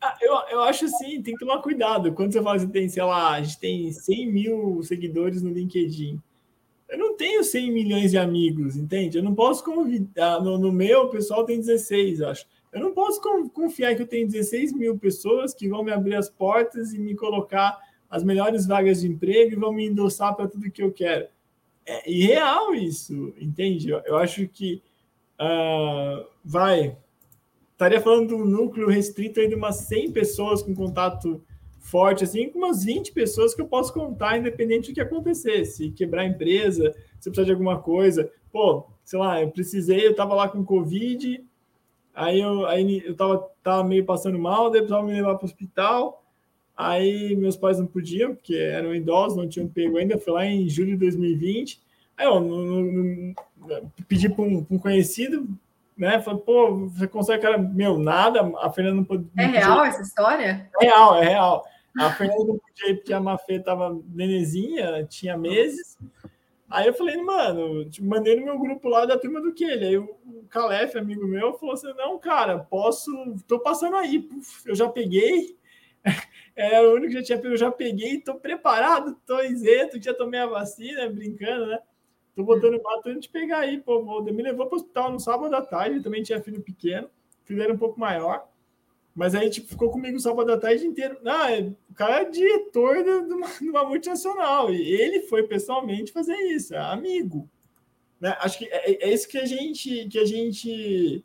Ah, 0.00 0.16
eu, 0.20 0.34
eu 0.50 0.62
acho 0.62 0.86
assim, 0.86 1.20
tem 1.20 1.34
que 1.34 1.44
tomar 1.44 1.60
cuidado. 1.60 2.12
Quando 2.12 2.32
você 2.32 2.42
fala 2.42 2.58
que 2.58 2.66
tem, 2.68 2.88
sei 2.88 3.02
lá, 3.02 3.32
a 3.32 3.42
gente 3.42 3.58
tem 3.58 3.92
100 3.92 4.32
mil 4.32 4.82
seguidores 4.82 5.42
no 5.42 5.52
LinkedIn. 5.52 6.18
Eu 6.88 6.98
não 6.98 7.16
tenho 7.16 7.44
100 7.44 7.70
milhões 7.70 8.10
de 8.12 8.18
amigos, 8.18 8.76
entende? 8.76 9.18
Eu 9.18 9.22
não 9.22 9.34
posso 9.34 9.62
convidar. 9.62 10.40
No, 10.42 10.56
no 10.56 10.72
meu, 10.72 11.02
o 11.02 11.10
pessoal 11.10 11.44
tem 11.44 11.58
16, 11.58 12.22
acho. 12.22 12.46
Eu 12.72 12.80
não 12.80 12.92
posso 12.92 13.20
confiar 13.52 13.94
que 13.94 14.02
eu 14.02 14.06
tenho 14.06 14.26
16 14.26 14.72
mil 14.72 14.98
pessoas 14.98 15.54
que 15.54 15.68
vão 15.68 15.82
me 15.82 15.92
abrir 15.92 16.14
as 16.14 16.30
portas 16.30 16.92
e 16.92 16.98
me 16.98 17.14
colocar 17.14 17.78
as 18.10 18.24
melhores 18.24 18.66
vagas 18.66 19.00
de 19.00 19.08
emprego 19.08 19.52
e 19.52 19.56
vão 19.56 19.72
me 19.72 19.86
endossar 19.86 20.34
para 20.34 20.48
tudo 20.48 20.70
que 20.70 20.82
eu 20.82 20.92
quero. 20.92 21.28
É 21.84 22.10
irreal 22.10 22.74
isso, 22.74 23.34
entende? 23.38 23.90
Eu, 23.90 24.00
eu 24.04 24.16
acho 24.16 24.46
que 24.48 24.82
uh, 25.40 26.26
vai. 26.44 26.96
Estaria 27.72 28.00
falando 28.00 28.28
de 28.28 28.34
um 28.34 28.44
núcleo 28.44 28.88
restrito 28.88 29.40
aí 29.40 29.48
de 29.48 29.54
umas 29.54 29.76
100 29.76 30.12
pessoas 30.12 30.62
com 30.62 30.74
contato 30.74 31.42
forte, 31.90 32.24
assim, 32.24 32.48
com 32.50 32.58
umas 32.58 32.84
20 32.84 33.12
pessoas 33.12 33.54
que 33.54 33.60
eu 33.60 33.66
posso 33.66 33.92
contar, 33.92 34.38
independente 34.38 34.90
do 34.90 34.94
que 34.94 35.00
acontecer. 35.00 35.64
Se 35.64 35.90
quebrar 35.90 36.22
a 36.22 36.26
empresa, 36.26 36.94
se 37.18 37.30
precisar 37.30 37.44
de 37.44 37.52
alguma 37.52 37.80
coisa. 37.80 38.30
Pô, 38.52 38.86
sei 39.04 39.18
lá, 39.18 39.42
eu 39.42 39.50
precisei, 39.50 40.06
eu 40.06 40.12
estava 40.12 40.34
lá 40.34 40.48
com 40.48 40.64
Covid, 40.64 41.44
aí 42.14 42.40
eu, 42.40 42.66
aí 42.66 43.02
eu 43.04 43.14
tava, 43.14 43.50
tava 43.62 43.84
meio 43.84 44.04
passando 44.04 44.38
mal, 44.38 44.70
daí 44.70 44.80
precisava 44.80 45.06
me 45.06 45.12
levar 45.12 45.36
para 45.36 45.44
o 45.44 45.48
hospital 45.48 46.24
Aí 46.78 47.34
meus 47.34 47.56
pais 47.56 47.80
não 47.80 47.88
podiam, 47.88 48.36
porque 48.36 48.54
eram 48.54 48.94
idosos, 48.94 49.36
não 49.36 49.48
tinham 49.48 49.66
pego 49.66 49.98
ainda. 49.98 50.16
Foi 50.16 50.32
lá 50.32 50.46
em 50.46 50.68
julho 50.68 50.92
de 50.92 50.98
2020. 50.98 51.82
Aí 52.16 52.24
eu 52.24 52.38
não, 52.38 52.58
não, 52.62 53.34
não, 53.56 53.92
pedi 54.06 54.28
para 54.28 54.44
um, 54.44 54.64
um, 54.70 54.78
conhecido, 54.78 55.48
né? 55.96 56.20
Falei, 56.20 56.38
pô, 56.38 56.86
você 56.86 57.08
consegue, 57.08 57.42
cara, 57.42 57.58
meu, 57.58 57.98
nada. 57.98 58.52
A 58.60 58.70
Fernanda 58.70 58.94
não 58.94 59.04
podia. 59.04 59.28
É 59.36 59.46
real 59.46 59.84
essa 59.84 60.02
história? 60.02 60.70
É 60.80 60.84
real, 60.84 61.16
é 61.16 61.28
real. 61.28 61.64
A 61.98 62.12
Fernanda 62.12 62.44
não 62.44 62.58
podia 62.58 62.90
ir 62.90 62.96
porque 62.96 63.12
a 63.12 63.20
Mafê 63.20 63.58
tava 63.60 63.98
nenezinha, 64.08 65.04
tinha 65.04 65.36
meses. 65.36 65.98
Aí 66.70 66.86
eu 66.86 66.94
falei, 66.94 67.16
mano, 67.16 67.88
tipo, 67.88 68.06
mandei 68.06 68.36
no 68.36 68.44
meu 68.44 68.58
grupo 68.58 68.88
lá 68.88 69.06
da 69.06 69.18
turma 69.18 69.40
do 69.40 69.54
Kelly. 69.54 69.86
Aí 69.86 69.96
o 69.96 70.18
Calef, 70.50 70.96
amigo 70.96 71.26
meu, 71.26 71.54
falou 71.54 71.74
assim: 71.74 71.92
não, 71.94 72.18
cara, 72.18 72.58
posso, 72.58 73.10
tô 73.46 73.58
passando 73.58 73.96
aí. 73.96 74.20
Puf, 74.20 74.68
eu 74.68 74.74
já 74.74 74.88
peguei, 74.88 75.56
é 76.54 76.80
o 76.82 76.94
único 76.94 77.08
que 77.08 77.18
já 77.18 77.22
tinha 77.22 77.38
pego, 77.38 77.54
eu 77.54 77.58
já 77.58 77.70
peguei, 77.70 78.16
estou 78.16 78.34
preparado, 78.34 79.12
estou 79.12 79.42
isento, 79.44 80.02
já 80.02 80.12
tomei 80.12 80.40
a 80.40 80.46
vacina, 80.46 81.08
brincando, 81.08 81.66
né? 81.66 81.78
Tô 82.36 82.44
botando 82.44 82.80
mato 82.82 83.08
antes 83.08 83.22
de 83.22 83.30
pegar 83.30 83.60
aí, 83.60 83.78
pô. 83.78 84.22
Me 84.22 84.42
levou 84.42 84.66
para 84.66 84.76
o 84.76 84.80
hospital 84.80 85.10
no 85.10 85.18
sábado 85.18 85.54
à 85.56 85.62
tarde, 85.62 86.02
também 86.02 86.22
tinha 86.22 86.40
filho 86.42 86.62
pequeno, 86.62 87.08
filho 87.44 87.62
era 87.62 87.72
um 87.72 87.78
pouco 87.78 87.98
maior. 87.98 88.46
Mas 89.18 89.34
aí, 89.34 89.50
tipo, 89.50 89.66
ficou 89.66 89.90
comigo 89.90 90.16
o 90.16 90.20
sábado 90.20 90.52
à 90.52 90.56
tarde 90.56 90.86
inteiro. 90.86 91.18
Não, 91.24 91.44
é, 91.48 91.72
o 91.90 91.94
cara 91.94 92.20
é 92.20 92.24
diretor 92.24 93.02
de 93.02 93.34
uma, 93.34 93.48
de 93.48 93.68
uma 93.68 93.82
multinacional. 93.82 94.72
E 94.72 94.80
ele 94.80 95.22
foi 95.22 95.42
pessoalmente 95.42 96.12
fazer 96.12 96.36
isso, 96.36 96.72
é 96.72 96.78
amigo. 96.78 97.50
Né? 98.20 98.36
Acho 98.38 98.58
que 98.58 98.66
é, 98.66 99.08
é, 99.08 99.12
isso 99.12 99.26
que 99.26 99.36
a 99.36 99.44
gente 99.44 100.08
que 100.08 100.20
a 100.20 100.24
gente 100.24 101.24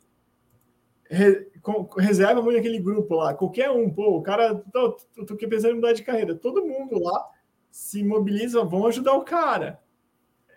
re, 1.08 1.46
com, 1.62 1.84
reserva 1.96 2.42
muito 2.42 2.58
aquele 2.58 2.80
grupo 2.80 3.14
lá. 3.14 3.32
Qualquer 3.32 3.70
um, 3.70 3.88
pô, 3.88 4.16
o 4.16 4.22
cara, 4.22 4.56
tô, 4.72 4.96
tô, 5.14 5.24
tô 5.24 5.36
pensando 5.36 5.70
em 5.70 5.76
mudar 5.76 5.92
de 5.92 6.02
carreira. 6.02 6.34
Todo 6.34 6.66
mundo 6.66 7.00
lá 7.00 7.30
se 7.70 8.02
mobiliza, 8.02 8.64
vão 8.64 8.88
ajudar 8.88 9.12
o 9.12 9.22
cara. 9.22 9.80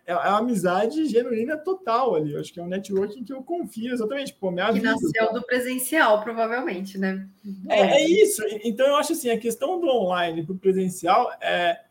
É, 0.08 0.14
é 0.14 0.16
uma 0.16 0.38
amizade 0.38 1.06
genuína 1.06 1.58
total 1.58 2.16
ali. 2.16 2.34
Eu 2.34 2.40
acho 2.40 2.54
que 2.54 2.60
é 2.60 2.64
um 2.64 2.68
networking 2.68 3.26
que 3.26 3.34
eu 3.34 3.44
confio 3.44 3.94
exatamente. 3.94 4.34
Pô, 4.34 4.50
minha 4.50 4.68
que 4.68 4.76
vida, 4.76 4.92
nasceu 4.92 5.34
do 5.34 5.46
presencial, 5.46 6.24
provavelmente, 6.24 6.98
né? 6.98 7.28
É, 7.70 7.82
é, 7.82 8.10
isso. 8.10 8.42
Então 8.64 8.88
eu 8.88 8.96
acho 8.96 9.12
assim, 9.12 9.30
a 9.30 9.38
questão 9.38 9.80
do 9.82 9.88
online 9.88 10.46
para 10.46 10.56
o 10.56 10.58
presencial 10.58 11.30
é 11.42 11.82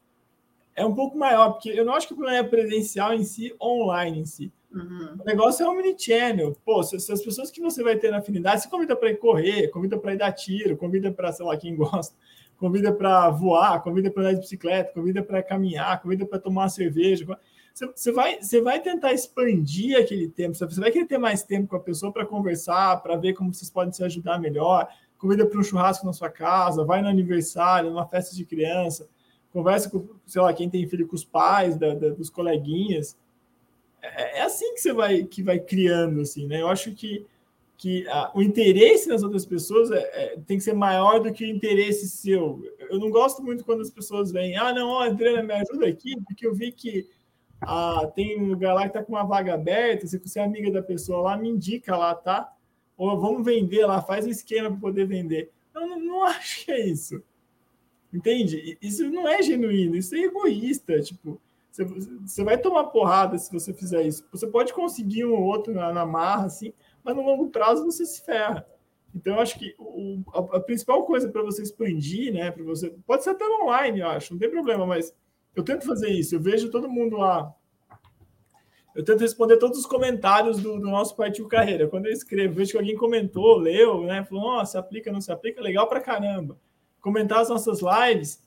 é 0.74 0.85
um 0.85 0.94
pouco 0.94 1.16
maior, 1.16 1.52
porque 1.52 1.70
eu 1.70 1.87
não 1.87 1.94
acho 1.94 2.07
que 2.07 2.12
o 2.12 2.16
problema 2.16 2.38
é 2.38 2.48
presencial 2.48 3.14
em 3.14 3.24
si, 3.24 3.55
online 3.61 4.20
em 4.20 4.26
si. 4.26 4.52
Uhum. 4.70 5.16
O 5.20 5.24
negócio 5.24 5.64
é 5.64 5.68
omnichannel. 5.68 6.55
Pô, 6.66 6.83
se, 6.83 7.00
se, 7.00 7.11
as 7.11 7.22
pessoas 7.22 7.50
que 7.50 7.62
você 7.62 7.83
vai 7.83 7.96
ter 7.96 8.11
na 8.11 8.18
afinidade, 8.18 8.61
se 8.61 8.68
convida 8.68 8.94
para 8.94 9.11
ir 9.11 9.16
correr, 9.16 9.68
convida 9.68 9.98
para 9.98 10.12
ir 10.12 10.18
dar 10.18 10.33
tiro, 10.33 10.76
convida 10.76 11.11
para, 11.11 11.33
sei 11.33 11.46
lá, 11.46 11.57
quem 11.57 11.74
gosta, 11.74 12.14
convida 12.59 12.92
para 12.92 13.29
voar, 13.31 13.83
convida 13.83 14.11
para 14.11 14.23
andar 14.23 14.33
de 14.35 14.40
bicicleta, 14.40 14.92
convida 14.92 15.23
para 15.23 15.42
caminhar, 15.42 16.01
convida 16.01 16.25
para 16.25 16.38
tomar 16.38 16.62
uma 16.62 16.69
cerveja. 16.69 17.27
Você, 17.95 18.11
vai, 18.11 18.40
você 18.40 18.61
vai 18.61 18.81
tentar 18.81 19.12
expandir 19.12 19.99
aquele 19.99 20.29
tempo, 20.29 20.55
você 20.55 20.81
vai 20.81 20.90
querer 20.90 21.07
ter 21.07 21.19
mais 21.19 21.42
tempo 21.42 21.69
com 21.69 21.77
a 21.77 21.81
pessoa 21.81 22.11
para 22.11 22.25
conversar, 22.25 23.03
para 23.03 23.16
ver 23.16 23.35
como 23.35 23.53
vocês 23.53 23.71
podem 23.71 23.92
se 23.92 24.03
ajudar 24.03 24.40
melhor, 24.40 24.88
convida 25.19 25.45
para 25.45 25.61
um 25.61 25.62
churrasco 25.62 26.07
na 26.07 26.12
sua 26.12 26.31
casa, 26.31 26.85
vai 26.85 27.03
no 27.03 27.09
aniversário, 27.09 27.90
numa 27.90 28.07
festa 28.07 28.35
de 28.35 28.45
criança 28.45 29.07
conversa 29.57 29.88
com, 29.88 30.07
sei 30.27 30.42
lá, 30.42 30.53
quem 30.53 30.69
tem 30.69 30.87
filho 30.87 31.09
com 31.09 31.16
os 31.16 31.25
pais, 31.25 31.79
da, 31.79 31.95
da, 31.95 32.11
dos 32.11 32.29
coleguinhas. 32.29 33.16
É, 34.03 34.40
é, 34.40 34.42
assim 34.42 34.75
que 34.75 34.81
você 34.81 34.92
vai, 34.92 35.25
que 35.25 35.42
vai 35.42 35.59
criando, 35.59 36.21
assim, 36.21 36.47
né? 36.47 36.61
Eu 36.61 36.69
acho 36.69 36.92
que, 36.92 37.25
que 37.77 38.09
a, 38.09 38.33
o 38.35 38.43
interesse 38.43 39.09
nas 39.09 39.23
outras 39.23 39.45
pessoas 39.45 39.91
é, 39.91 39.99
é, 39.99 40.39
tem 40.47 40.57
que 40.57 40.65
ser 40.65 40.75
maior 40.75 41.21
do 41.21 41.33
que 41.33 41.45
o 41.45 41.49
interesse 41.49 42.09
seu. 42.09 42.62
Eu 42.91 42.99
não 42.99 43.11
gosto 43.11 43.43
muito 43.43 43.65
quando 43.65 43.83
as 43.83 43.91
pessoas 43.91 44.33
vêm, 44.33 44.57
ah, 44.57 44.73
não, 44.73 44.89
ó, 44.89 45.03
Adriana, 45.03 45.43
me 45.43 45.53
ajuda 45.53 45.87
aqui, 45.87 46.15
porque 46.25 46.47
eu 46.47 46.55
vi 46.55 46.73
que 46.73 47.07
ah, 47.61 48.11
tem 48.15 48.41
um 48.41 48.47
lugar 48.49 48.75
lá 48.75 48.87
que 48.87 48.95
tá 48.95 49.03
com 49.03 49.12
uma 49.12 49.25
vaga 49.25 49.55
aberta, 49.55 50.07
se 50.07 50.19
você 50.19 50.39
é 50.39 50.45
amiga 50.45 50.71
da 50.71 50.83
pessoa 50.83 51.21
lá, 51.21 51.37
me 51.37 51.49
indica 51.51 51.97
lá, 51.97 52.15
tá? 52.15 52.53
Ou 52.97 53.21
vamos 53.21 53.45
vender 53.45 53.85
lá, 53.85 54.01
faz 54.01 54.27
um 54.27 54.31
esquema 54.31 54.71
para 54.71 54.81
poder 54.81 55.07
vender. 55.07 55.51
Eu 55.75 55.87
não, 55.87 55.99
não 55.99 56.25
acho 56.25 56.65
que 56.65 56.73
é 56.73 56.87
isso. 56.87 57.23
Entende? 58.12 58.79
Isso 58.81 59.11
não 59.11 59.29
é 59.29 59.43
genuíno, 59.43 59.97
isso 59.97 60.15
é 60.15 60.21
egoísta. 60.21 61.01
Tipo, 61.03 61.39
você, 61.71 61.85
você 61.85 62.45
vai 62.45 62.57
tomar 62.57 62.85
porrada 62.85 63.37
se 63.37 63.53
você 63.53 63.75
fizer 63.75 64.03
isso. 64.03 64.27
Você 64.33 64.47
pode 64.47 64.73
conseguir 64.73 65.27
um 65.27 65.35
ou 65.35 65.43
outro 65.43 65.75
na, 65.75 65.93
na 65.93 66.07
marra, 66.07 66.47
assim, 66.47 66.73
mas 67.07 67.16
no 67.16 67.23
longo 67.23 67.49
prazo 67.49 67.85
você 67.85 68.05
se 68.05 68.23
ferra. 68.23 68.66
Então, 69.14 69.35
eu 69.35 69.40
acho 69.40 69.59
que 69.59 69.75
o, 69.79 70.23
a, 70.35 70.57
a, 70.57 70.61
principal 70.61 71.07
coisa 71.07 71.31
para 71.31 71.42
você 71.42 71.62
expandir, 71.62 72.35
né? 72.35 72.51
Para 72.51 72.64
você. 72.64 72.95
Pode 73.07 73.25
ser 73.25 73.31
até 73.31 73.47
online, 73.47 74.01
eu 74.01 74.09
acho, 74.09 74.35
não 74.35 74.38
tem 74.38 74.51
problema, 74.51 74.85
mas 74.85 75.14
eu 75.55 75.62
tento 75.62 75.87
fazer 75.87 76.11
isso. 76.11 76.35
Eu 76.35 76.40
vejo 76.40 76.71
todo 76.71 76.88
mundo 76.88 77.16
lá. 77.16 77.55
Eu 78.95 79.05
tento 79.05 79.21
responder 79.21 79.57
todos 79.57 79.79
os 79.79 79.87
comentários 79.87 80.59
do, 80.59 80.79
do 80.79 80.90
nosso 80.90 81.16
Partiu 81.16 81.49
Carreira. 81.49 81.88
Quando 81.88 82.07
eu 82.07 82.12
escrevo, 82.12 82.55
vejo 82.55 82.73
que 82.73 82.79
alguém 82.79 82.97
comentou, 82.97 83.57
leu, 83.57 84.03
né? 84.05 84.25
Falou, 84.25 84.45
nossa, 84.45 84.79
aplica, 84.79 85.12
não 85.12 85.21
se 85.21 85.33
aplica, 85.33 85.62
legal 85.62 85.88
para 85.88 86.01
caramba 86.01 86.59
comentar 87.07 87.38
as 87.38 87.49
nossas 87.49 87.79
lives. 87.81 88.42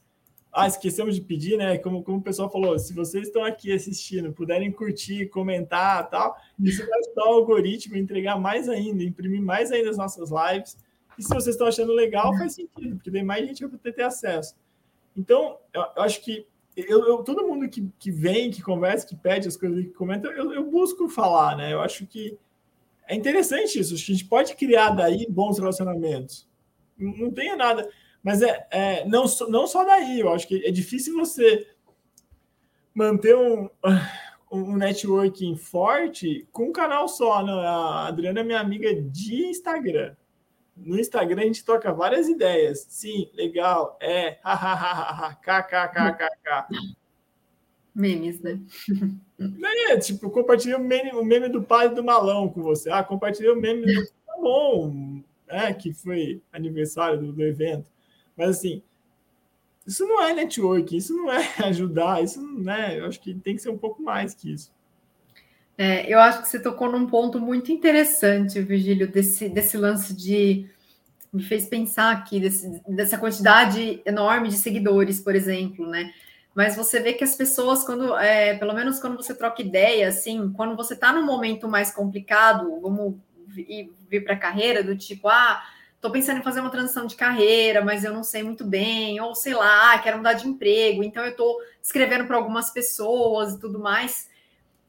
Ah, 0.60 0.68
esquecemos 0.68 1.16
de 1.16 1.22
pedir, 1.22 1.58
né? 1.58 1.78
Como, 1.78 2.04
como 2.04 2.18
o 2.18 2.22
pessoal 2.22 2.52
falou, 2.52 2.78
se 2.78 2.94
vocês 2.94 3.28
estão 3.28 3.44
aqui 3.44 3.72
assistindo, 3.72 4.34
puderem 4.34 4.72
curtir, 4.72 5.30
comentar 5.30 6.10
tal, 6.10 6.36
isso 6.60 6.86
vai 6.86 7.00
ajudar 7.00 7.26
o 7.26 7.34
algoritmo 7.34 7.96
a 7.96 8.00
entregar 8.00 8.40
mais 8.40 8.68
ainda, 8.68 9.04
imprimir 9.04 9.42
mais 9.42 9.72
ainda 9.72 9.90
as 9.90 9.98
nossas 9.98 10.30
lives. 10.30 10.78
E 11.18 11.24
se 11.24 11.30
vocês 11.30 11.56
estão 11.56 11.68
achando 11.68 11.94
legal, 11.94 12.38
faz 12.38 12.56
sentido, 12.56 12.96
porque 12.96 13.12
tem 13.12 13.24
mais 13.24 13.46
gente 13.46 13.62
vai 13.62 13.70
poder 13.70 13.94
ter 13.94 14.04
acesso. 14.04 14.56
Então, 15.16 15.58
eu, 15.74 15.84
eu 15.96 16.04
acho 16.04 16.22
que 16.22 16.46
eu, 16.76 17.06
eu, 17.06 17.24
todo 17.24 17.48
mundo 17.48 17.68
que, 17.68 17.90
que 18.00 18.12
vem, 18.12 18.52
que 18.52 18.62
conversa, 18.62 19.06
que 19.06 19.16
pede 19.16 19.48
as 19.48 19.58
coisas, 19.58 19.84
que 19.84 19.92
comenta, 19.92 20.28
eu, 20.30 20.54
eu 20.54 20.70
busco 20.70 21.10
falar, 21.10 21.58
né? 21.58 21.74
Eu 21.74 21.82
acho 21.82 22.06
que 22.06 22.38
é 23.08 23.16
interessante 23.16 23.80
isso. 23.80 23.94
a 23.94 23.98
gente 23.98 24.26
pode 24.26 24.56
criar 24.56 24.92
daí 24.92 25.26
bons 25.30 25.58
relacionamentos. 25.58 26.48
Não, 26.98 27.32
tenha 27.32 27.56
nada. 27.56 27.90
Mas 28.24 28.42
é, 28.42 28.68
é 28.72 29.06
não, 29.06 29.26
não 29.48 29.68
só 29.68 29.84
daí, 29.86 30.20
eu 30.20 30.30
acho 30.30 30.48
que 30.48 30.66
é 30.66 30.72
difícil 30.72 31.16
você 31.16 31.68
manter 32.94 33.36
um, 33.36 33.70
um 34.52 34.76
networking 34.76 35.56
forte 35.56 36.48
com 36.52 36.66
um 36.66 36.74
canal 36.74 37.08
só. 37.08 37.44
Né? 37.44 37.52
A 37.52 38.08
Adriana 38.08 38.42
é 38.42 38.44
minha 38.44 38.60
amiga 38.60 38.94
de 38.94 39.46
Instagram. 39.46 40.16
No 40.76 41.00
Instagram 41.00 41.42
a 41.42 41.46
gente 41.46 41.64
troca 41.66 41.94
várias 41.94 42.28
ideias. 42.28 42.86
Sim, 42.90 43.30
legal, 43.34 43.98
é, 44.02 44.40
hahaha, 44.44 45.36
kkkkk. 45.36 47.00
Memes, 47.94 48.40
né? 48.40 48.62
É, 49.90 49.98
tipo, 49.98 50.30
compartilhei 50.30 50.76
o 50.76 50.80
meme, 50.80 51.12
o 51.12 51.24
meme 51.24 51.50
do 51.50 51.64
pai 51.64 51.90
do 51.90 52.04
malão 52.04 52.50
com 52.50 52.62
você. 52.62 52.90
Ah, 52.90 53.04
compartilhei 53.04 53.52
o 53.52 53.60
meme 53.60 53.86
do 53.86 54.06
tá 54.06 54.34
bom, 54.40 55.22
é, 55.48 55.74
que 55.74 55.94
foi 55.94 56.42
aniversário 56.52 57.20
do, 57.20 57.34
do 57.34 57.42
evento. 57.42 57.90
Mas 58.40 58.52
assim, 58.52 58.82
isso 59.86 60.08
não 60.08 60.22
é 60.24 60.34
network, 60.34 60.96
isso 60.96 61.14
não 61.14 61.30
é 61.30 61.46
ajudar, 61.66 62.24
isso 62.24 62.42
não 62.42 62.72
é. 62.72 62.98
Eu 62.98 63.06
acho 63.06 63.20
que 63.20 63.34
tem 63.34 63.54
que 63.54 63.62
ser 63.62 63.70
um 63.70 63.78
pouco 63.78 64.02
mais 64.02 64.34
que 64.34 64.54
isso. 64.54 64.72
É, 65.78 66.12
eu 66.12 66.20
acho 66.20 66.42
que 66.42 66.48
você 66.48 66.60
tocou 66.60 66.90
num 66.90 67.06
ponto 67.06 67.40
muito 67.40 67.70
interessante, 67.72 68.62
Virgílio, 68.62 69.12
desse, 69.12 69.50
desse 69.50 69.78
lance 69.78 70.14
de. 70.14 70.70
Me 71.32 71.44
fez 71.44 71.68
pensar 71.68 72.12
aqui 72.12 72.40
desse, 72.40 72.82
dessa 72.88 73.18
quantidade 73.18 74.02
enorme 74.06 74.50
de 74.50 74.56
seguidores, 74.56 75.20
por 75.20 75.36
exemplo, 75.36 75.86
né? 75.86 76.12
Mas 76.56 76.76
você 76.76 77.00
vê 77.00 77.14
que 77.14 77.24
as 77.24 77.36
pessoas, 77.36 77.84
quando, 77.84 78.18
é, 78.18 78.58
pelo 78.58 78.74
menos 78.74 79.00
quando 79.00 79.16
você 79.16 79.36
troca 79.36 79.62
ideia, 79.62 80.08
assim, 80.08 80.52
quando 80.54 80.76
você 80.76 80.96
está 80.96 81.14
num 81.14 81.26
momento 81.26 81.68
mais 81.68 81.92
complicado, 81.92 82.82
vamos 82.82 83.16
vir, 83.48 83.94
vir 84.10 84.24
para 84.24 84.34
a 84.34 84.40
carreira, 84.40 84.84
do 84.84 84.98
tipo, 84.98 85.28
ah, 85.28 85.62
estou 86.00 86.12
pensando 86.12 86.40
em 86.40 86.44
fazer 86.44 86.62
uma 86.62 86.70
transição 86.70 87.06
de 87.06 87.16
carreira, 87.16 87.84
mas 87.84 88.06
eu 88.06 88.14
não 88.14 88.24
sei 88.24 88.42
muito 88.42 88.64
bem, 88.64 89.20
ou 89.20 89.36
sei 89.36 89.54
lá, 89.54 90.00
quero 90.00 90.18
mudar 90.18 90.34
de 90.34 90.48
emprego, 90.48 91.04
então 91.04 91.24
eu 91.24 91.32
estou 91.32 91.58
escrevendo 91.82 92.26
para 92.26 92.38
algumas 92.38 92.72
pessoas 92.72 93.54
e 93.54 93.60
tudo 93.60 93.78
mais. 93.78 94.30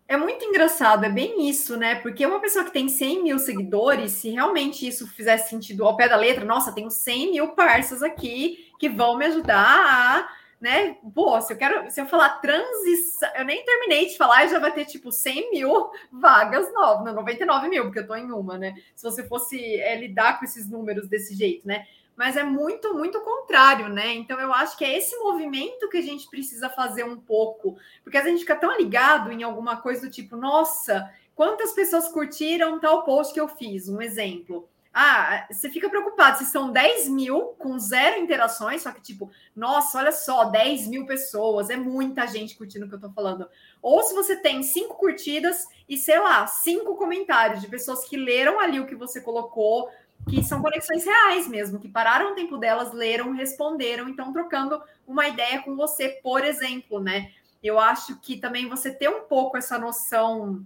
É 0.07 0.17
muito 0.17 0.45
engraçado, 0.45 1.05
é 1.05 1.09
bem 1.09 1.49
isso, 1.49 1.77
né? 1.77 1.97
Porque 1.97 2.25
uma 2.25 2.41
pessoa 2.41 2.65
que 2.65 2.73
tem 2.73 2.89
100 2.89 3.25
mil 3.25 3.39
seguidores, 3.41 4.13
se 4.13 4.31
realmente 4.31 4.87
isso 4.87 5.07
fizesse 5.09 5.51
sentido 5.51 5.85
ao 5.85 5.97
pé 5.97 6.09
da 6.09 6.17
letra, 6.17 6.45
nossa, 6.45 6.73
tenho 6.73 6.91
100 6.91 7.33
mil 7.33 7.49
parças 7.49 8.03
aqui 8.03 8.71
que 8.79 8.89
vão 8.89 9.17
me 9.17 9.27
ajudar 9.27 9.57
a 9.59 10.29
né? 10.61 10.97
Pô, 11.15 11.41
se 11.41 11.53
eu 11.53 11.57
quero, 11.57 11.91
se 11.91 12.01
eu 12.01 12.07
falar 12.07 12.41
transição, 12.41 13.29
eu 13.35 13.45
nem 13.45 13.65
terminei 13.65 14.07
de 14.07 14.17
falar 14.17 14.47
já 14.47 14.59
vai 14.59 14.73
ter 14.73 14.85
tipo 14.85 15.11
100 15.11 15.51
mil 15.51 15.91
vagas 16.13 16.71
novas, 16.73 17.05
não, 17.05 17.15
99 17.15 17.69
mil, 17.69 17.85
porque 17.85 18.01
eu 18.01 18.07
tô 18.07 18.15
em 18.15 18.31
uma, 18.31 18.59
né? 18.59 18.75
Se 18.95 19.03
você 19.03 19.27
fosse 19.27 19.59
é, 19.81 19.97
lidar 19.97 20.39
com 20.39 20.45
esses 20.45 20.69
números 20.69 21.09
desse 21.09 21.35
jeito, 21.35 21.67
né? 21.67 21.87
Mas 22.15 22.37
é 22.37 22.45
muito, 22.45 22.93
muito 22.93 23.19
contrário, 23.23 23.89
né? 23.89 24.13
Então 24.13 24.39
eu 24.39 24.53
acho 24.53 24.77
que 24.77 24.85
é 24.85 24.99
esse 24.99 25.17
movimento 25.17 25.89
que 25.89 25.97
a 25.97 26.03
gente 26.03 26.29
precisa 26.29 26.69
fazer 26.69 27.05
um 27.05 27.17
pouco, 27.19 27.79
porque 28.05 28.19
a 28.19 28.25
gente 28.25 28.41
fica 28.41 28.55
tão 28.55 28.77
ligado 28.77 29.33
em 29.33 29.43
alguma 29.43 29.79
coisa 29.79 30.03
do 30.03 30.13
tipo, 30.13 30.37
nossa, 30.37 31.11
quantas 31.35 31.73
pessoas 31.73 32.09
curtiram 32.09 32.79
tal 32.79 33.05
post 33.05 33.33
que 33.33 33.41
eu 33.41 33.49
fiz? 33.49 33.89
Um 33.89 34.03
exemplo. 34.03 34.69
Ah, 34.93 35.47
você 35.49 35.71
fica 35.71 35.89
preocupado 35.89 36.39
se 36.39 36.47
são 36.47 36.73
10 36.73 37.09
mil 37.09 37.55
com 37.59 37.79
zero 37.79 38.21
interações, 38.21 38.83
só 38.83 38.91
que 38.91 39.01
tipo, 39.01 39.31
nossa, 39.55 39.99
olha 39.99 40.11
só, 40.11 40.45
10 40.47 40.89
mil 40.89 41.07
pessoas, 41.07 41.71
é 41.71 41.77
muita 41.77 42.27
gente 42.27 42.57
curtindo 42.57 42.87
o 42.87 42.89
que 42.89 42.97
eu 42.97 43.01
tô 43.01 43.11
falando. 43.11 43.49
Ou 43.81 44.03
se 44.03 44.13
você 44.15 44.35
tem 44.35 44.65
cinco 44.65 44.97
curtidas 44.97 45.65
e, 45.89 45.97
sei 45.97 46.19
lá, 46.19 46.45
cinco 46.49 46.97
comentários 46.97 47.61
de 47.61 47.69
pessoas 47.69 48.05
que 48.05 48.17
leram 48.17 48.59
ali 48.59 48.81
o 48.81 48.87
que 48.87 48.97
você 48.97 49.21
colocou, 49.21 49.89
que 50.29 50.43
são 50.43 50.61
conexões 50.61 51.05
reais 51.05 51.47
mesmo, 51.47 51.79
que 51.79 51.89
pararam 51.89 52.33
o 52.33 52.35
tempo 52.35 52.59
delas, 52.59 52.93
leram, 52.93 53.33
responderam, 53.33 54.09
então 54.09 54.33
trocando 54.33 54.83
uma 55.07 55.29
ideia 55.29 55.63
com 55.63 55.77
você, 55.77 56.21
por 56.23 56.45
exemplo, 56.45 56.99
né? 57.01 57.31
Eu 57.63 57.79
acho 57.79 58.19
que 58.21 58.39
também 58.39 58.69
você 58.69 58.91
ter 58.93 59.09
um 59.09 59.23
pouco 59.23 59.57
essa 59.57 59.79
noção 59.79 60.65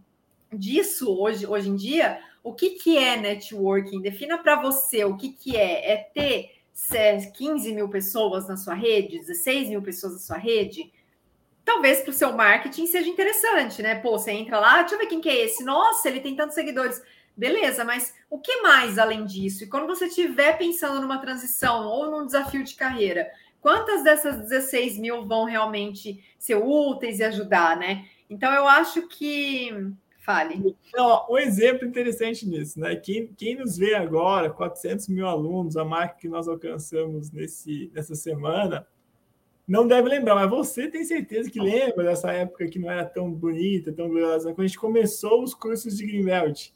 disso 0.57 1.11
hoje, 1.19 1.47
hoje 1.47 1.69
em 1.69 1.77
dia 1.77 2.19
o 2.45 2.53
que, 2.53 2.71
que 2.71 2.99
é 2.99 3.17
networking? 3.17 4.03
Defina 4.03 4.37
para 4.37 4.61
você 4.61 5.03
o 5.03 5.17
que, 5.17 5.31
que 5.31 5.57
é. 5.57 5.93
É 5.93 5.97
ter 5.97 6.61
15 7.33 7.73
mil 7.73 7.89
pessoas 7.89 8.47
na 8.47 8.57
sua 8.57 8.75
rede, 8.75 9.19
16 9.19 9.71
mil 9.71 9.81
pessoas 9.81 10.13
na 10.13 10.19
sua 10.19 10.37
rede? 10.37 10.93
Talvez 11.65 12.03
para 12.03 12.11
o 12.11 12.13
seu 12.13 12.35
marketing 12.35 12.87
seja 12.87 13.09
interessante, 13.09 13.81
né? 13.83 13.95
Pô, 13.95 14.19
você 14.19 14.33
entra 14.33 14.61
lá, 14.61 14.81
deixa 14.81 14.95
eu 14.95 14.99
ver 14.99 15.07
quem 15.07 15.23
que 15.23 15.29
é 15.31 15.45
esse. 15.47 15.65
Nossa, 15.65 16.07
ele 16.07 16.21
tem 16.21 16.37
tantos 16.37 16.55
seguidores. 16.55 17.03
Beleza, 17.35 17.83
mas 17.83 18.15
o 18.29 18.39
que 18.39 18.61
mais 18.61 18.99
além 18.99 19.25
disso? 19.25 19.65
E 19.65 19.67
quando 19.67 19.87
você 19.87 20.07
estiver 20.07 20.59
pensando 20.59 21.01
numa 21.01 21.19
transição 21.19 21.87
ou 21.87 22.11
num 22.11 22.27
desafio 22.27 22.63
de 22.63 22.75
carreira, 22.75 23.31
quantas 23.63 24.05
dessas 24.05 24.37
16 24.37 24.99
mil 24.99 25.25
vão 25.25 25.45
realmente 25.45 26.23
ser 26.39 26.57
úteis 26.57 27.21
e 27.21 27.25
ajudar, 27.25 27.79
né? 27.79 28.07
Então, 28.29 28.53
eu 28.53 28.69
acho 28.69 29.09
que 29.09 29.95
Fale. 30.25 30.75
Então, 30.89 31.27
um 31.29 31.37
exemplo 31.37 31.87
interessante 31.87 32.49
nisso, 32.49 32.81
né? 32.81 32.97
Quem, 32.97 33.27
quem 33.37 33.57
nos 33.57 33.77
vê 33.77 33.95
agora, 33.95 34.49
400 34.49 35.09
mil 35.09 35.27
alunos, 35.27 35.77
a 35.77 35.85
marca 35.85 36.17
que 36.19 36.29
nós 36.29 36.49
alcançamos 36.49 37.31
nesse, 37.31 37.91
nessa 37.95 38.15
semana, 38.15 38.87
não 39.69 39.87
deve 39.87 40.09
lembrar, 40.09 40.35
mas 40.35 40.49
você 40.49 40.89
tem 40.89 41.05
certeza 41.05 41.51
que 41.51 41.61
lembra 41.61 42.05
dessa 42.05 42.33
época 42.33 42.67
que 42.69 42.79
não 42.79 42.91
era 42.91 43.05
tão 43.05 43.31
bonita, 43.31 43.93
tão 43.93 44.09
gloriosa, 44.09 44.55
quando 44.55 44.65
a 44.65 44.67
gente 44.67 44.79
começou 44.79 45.43
os 45.43 45.53
cursos 45.53 45.95
de 45.95 46.07
Greenbelt. 46.07 46.71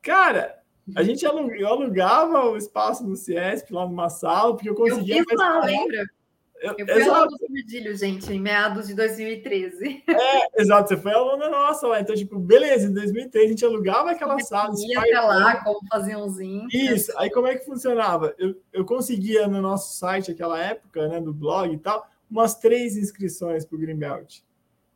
Cara, 0.00 0.62
a 0.94 1.02
gente 1.02 1.26
alugava 1.26 2.50
o 2.50 2.56
espaço 2.56 3.04
no 3.04 3.16
Ciesp, 3.16 3.72
lá 3.72 3.84
numa 3.84 4.08
sala, 4.08 4.54
porque 4.54 4.70
eu 4.70 4.76
conseguia... 4.76 5.18
Eu 5.18 5.24
fiz 5.28 5.36
lá, 5.36 5.60
lembra? 5.64 6.04
Eu, 6.60 6.74
eu 6.76 6.86
fui 6.86 7.02
aluna 7.02 7.26
do 7.26 7.46
Virgílio, 7.48 7.96
gente, 7.96 8.30
em 8.30 8.38
meados 8.38 8.86
de 8.86 8.94
2013. 8.94 10.04
É, 10.06 10.60
exato, 10.60 10.90
você 10.90 10.96
foi 10.96 11.12
aluna 11.12 11.48
nossa 11.48 11.86
lá. 11.86 12.00
Então, 12.00 12.14
tipo, 12.14 12.38
beleza, 12.38 12.86
em 12.86 12.92
2003 12.92 13.46
a 13.46 13.48
gente 13.48 13.64
alugava 13.64 14.10
aquela 14.10 14.34
eu 14.34 14.40
sala. 14.40 14.74
Ia 14.78 15.00
até 15.00 15.20
lá, 15.20 15.64
como 15.64 15.80
fazer 15.88 16.16
uns 16.16 16.38
Isso, 16.72 17.12
aí 17.16 17.30
como 17.30 17.46
é 17.46 17.56
que 17.56 17.64
funcionava? 17.64 18.34
Eu, 18.38 18.54
eu 18.72 18.84
conseguia 18.84 19.48
no 19.48 19.62
nosso 19.62 19.96
site, 19.96 20.30
aquela 20.30 20.62
época, 20.62 21.08
né, 21.08 21.18
do 21.18 21.32
blog 21.32 21.72
e 21.72 21.78
tal, 21.78 22.06
umas 22.30 22.54
três 22.54 22.94
inscrições 22.96 23.64
para 23.64 23.76
o 23.76 23.80
Greenbelt. 23.80 24.40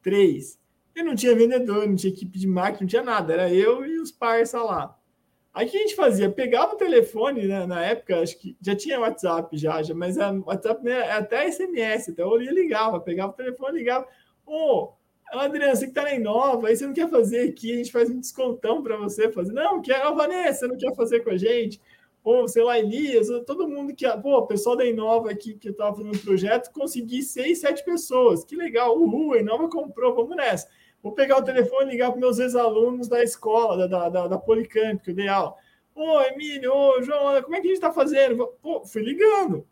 Três. 0.03 0.59
Eu 0.95 1.05
não 1.05 1.17
tinha 1.17 1.35
vendedor, 1.35 1.89
não 1.89 1.97
tinha 1.97 2.13
equipe 2.13 2.39
de 2.39 2.47
marketing, 2.47 2.85
não 2.85 2.89
tinha 2.89 3.03
nada. 3.03 3.33
Era 3.33 3.53
eu 3.53 3.87
e 3.87 3.99
os 3.99 4.13
parça 4.13 4.63
lá. 4.63 4.97
Aí 5.55 5.67
o 5.67 5.71
que 5.71 5.77
a 5.77 5.81
gente 5.81 5.95
fazia? 5.95 6.29
Pegava 6.29 6.75
o 6.75 6.77
telefone, 6.77 7.47
né, 7.47 7.65
na 7.65 7.81
época, 7.81 8.21
acho 8.21 8.37
que 8.37 8.57
já 8.61 8.75
tinha 8.75 8.99
WhatsApp 8.99 9.57
já, 9.57 9.81
já 9.85 9.95
mas 9.95 10.19
a 10.19 10.33
WhatsApp 10.33 10.85
né, 10.85 10.93
é 10.93 11.13
até 11.13 11.49
SMS, 11.49 12.09
então 12.09 12.33
eu 12.33 12.53
ligava, 12.53 13.01
pegava 13.01 13.33
o 13.33 13.37
telefone, 13.37 13.79
ligava. 13.79 14.05
Ô, 14.45 14.89
oh, 15.33 15.39
Adriano, 15.39 15.77
você 15.77 15.87
que 15.87 15.93
tá 15.93 16.03
na 16.03 16.15
Inova, 16.15 16.67
aí 16.67 16.77
você 16.77 16.85
não 16.87 16.93
quer 16.93 17.09
fazer 17.09 17.49
aqui, 17.49 17.73
a 17.73 17.77
gente 17.77 17.93
faz 17.93 18.11
um 18.11 18.19
descontão 18.19 18.83
para 18.83 18.97
você 18.97 19.31
fazer. 19.31 19.53
Não, 19.53 19.81
quer, 19.81 20.05
oh, 20.09 20.17
Vanessa, 20.17 20.67
não 20.67 20.77
quer 20.77 20.93
fazer 20.97 21.21
com 21.21 21.31
a 21.31 21.37
gente? 21.37 21.81
Ou, 22.25 22.49
sei 22.49 22.65
lá, 22.65 22.79
Elias, 22.79 23.29
todo 23.47 23.69
mundo 23.69 23.95
que. 23.95 24.09
Pô, 24.23 24.39
o 24.39 24.47
pessoal 24.47 24.75
da 24.75 24.85
Inova 24.85 25.31
aqui 25.31 25.55
que 25.55 25.69
estava 25.69 25.95
fazendo 25.95 26.17
o 26.17 26.21
projeto, 26.21 26.73
consegui 26.73 27.23
seis, 27.23 27.61
sete 27.61 27.85
pessoas. 27.85 28.45
Que 28.45 28.57
legal, 28.57 28.99
uhul, 28.99 29.35
a 29.35 29.39
Inova 29.39 29.69
comprou, 29.69 30.15
vamos 30.15 30.35
nessa. 30.35 30.69
Vou 31.05 31.13
pegar 31.13 31.37
o 31.37 31.45
telefone 31.45 31.91
e 31.91 31.93
ligar 31.93 32.11
para 32.11 32.19
meus 32.19 32.39
ex-alunos 32.39 33.09
da 33.09 33.23
escola, 33.23 33.87
da, 33.87 34.09
da, 34.09 34.27
da 34.27 34.39
Policamp, 34.39 35.03
que 35.03 35.11
eu 35.11 35.15
dei 35.15 35.29
aula. 35.29 35.55
Ô, 35.95 36.19
Emílio, 36.23 36.73
ô, 36.73 37.03
João, 37.03 37.43
como 37.43 37.55
é 37.55 37.61
que 37.61 37.67
a 37.67 37.71
gente 37.71 37.75
está 37.75 37.93
fazendo? 37.93 38.47
Pô, 38.63 38.87
fui 38.87 39.03
ligando. 39.03 39.67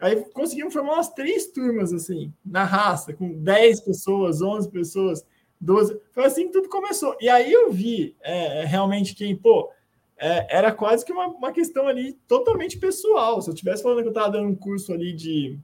Aí 0.00 0.16
conseguimos 0.32 0.72
formar 0.72 0.94
umas 0.94 1.10
três 1.10 1.48
turmas, 1.48 1.92
assim, 1.92 2.32
na 2.42 2.64
raça, 2.64 3.12
com 3.12 3.30
10 3.34 3.80
pessoas, 3.80 4.40
11 4.40 4.70
pessoas, 4.70 5.26
12. 5.60 6.00
Foi 6.10 6.24
assim 6.24 6.46
que 6.46 6.52
tudo 6.52 6.70
começou. 6.70 7.14
E 7.20 7.28
aí 7.28 7.52
eu 7.52 7.70
vi 7.70 8.16
é, 8.22 8.64
realmente 8.64 9.14
quem, 9.14 9.36
pô, 9.36 9.70
é, 10.16 10.56
era 10.56 10.72
quase 10.72 11.04
que 11.04 11.12
uma, 11.12 11.26
uma 11.26 11.52
questão 11.52 11.86
ali 11.86 12.14
totalmente 12.26 12.78
pessoal. 12.78 13.42
Se 13.42 13.50
eu 13.50 13.52
estivesse 13.52 13.82
falando 13.82 14.00
que 14.00 14.08
eu 14.08 14.12
estava 14.12 14.30
dando 14.30 14.48
um 14.48 14.56
curso 14.56 14.90
ali 14.90 15.12
de 15.12 15.58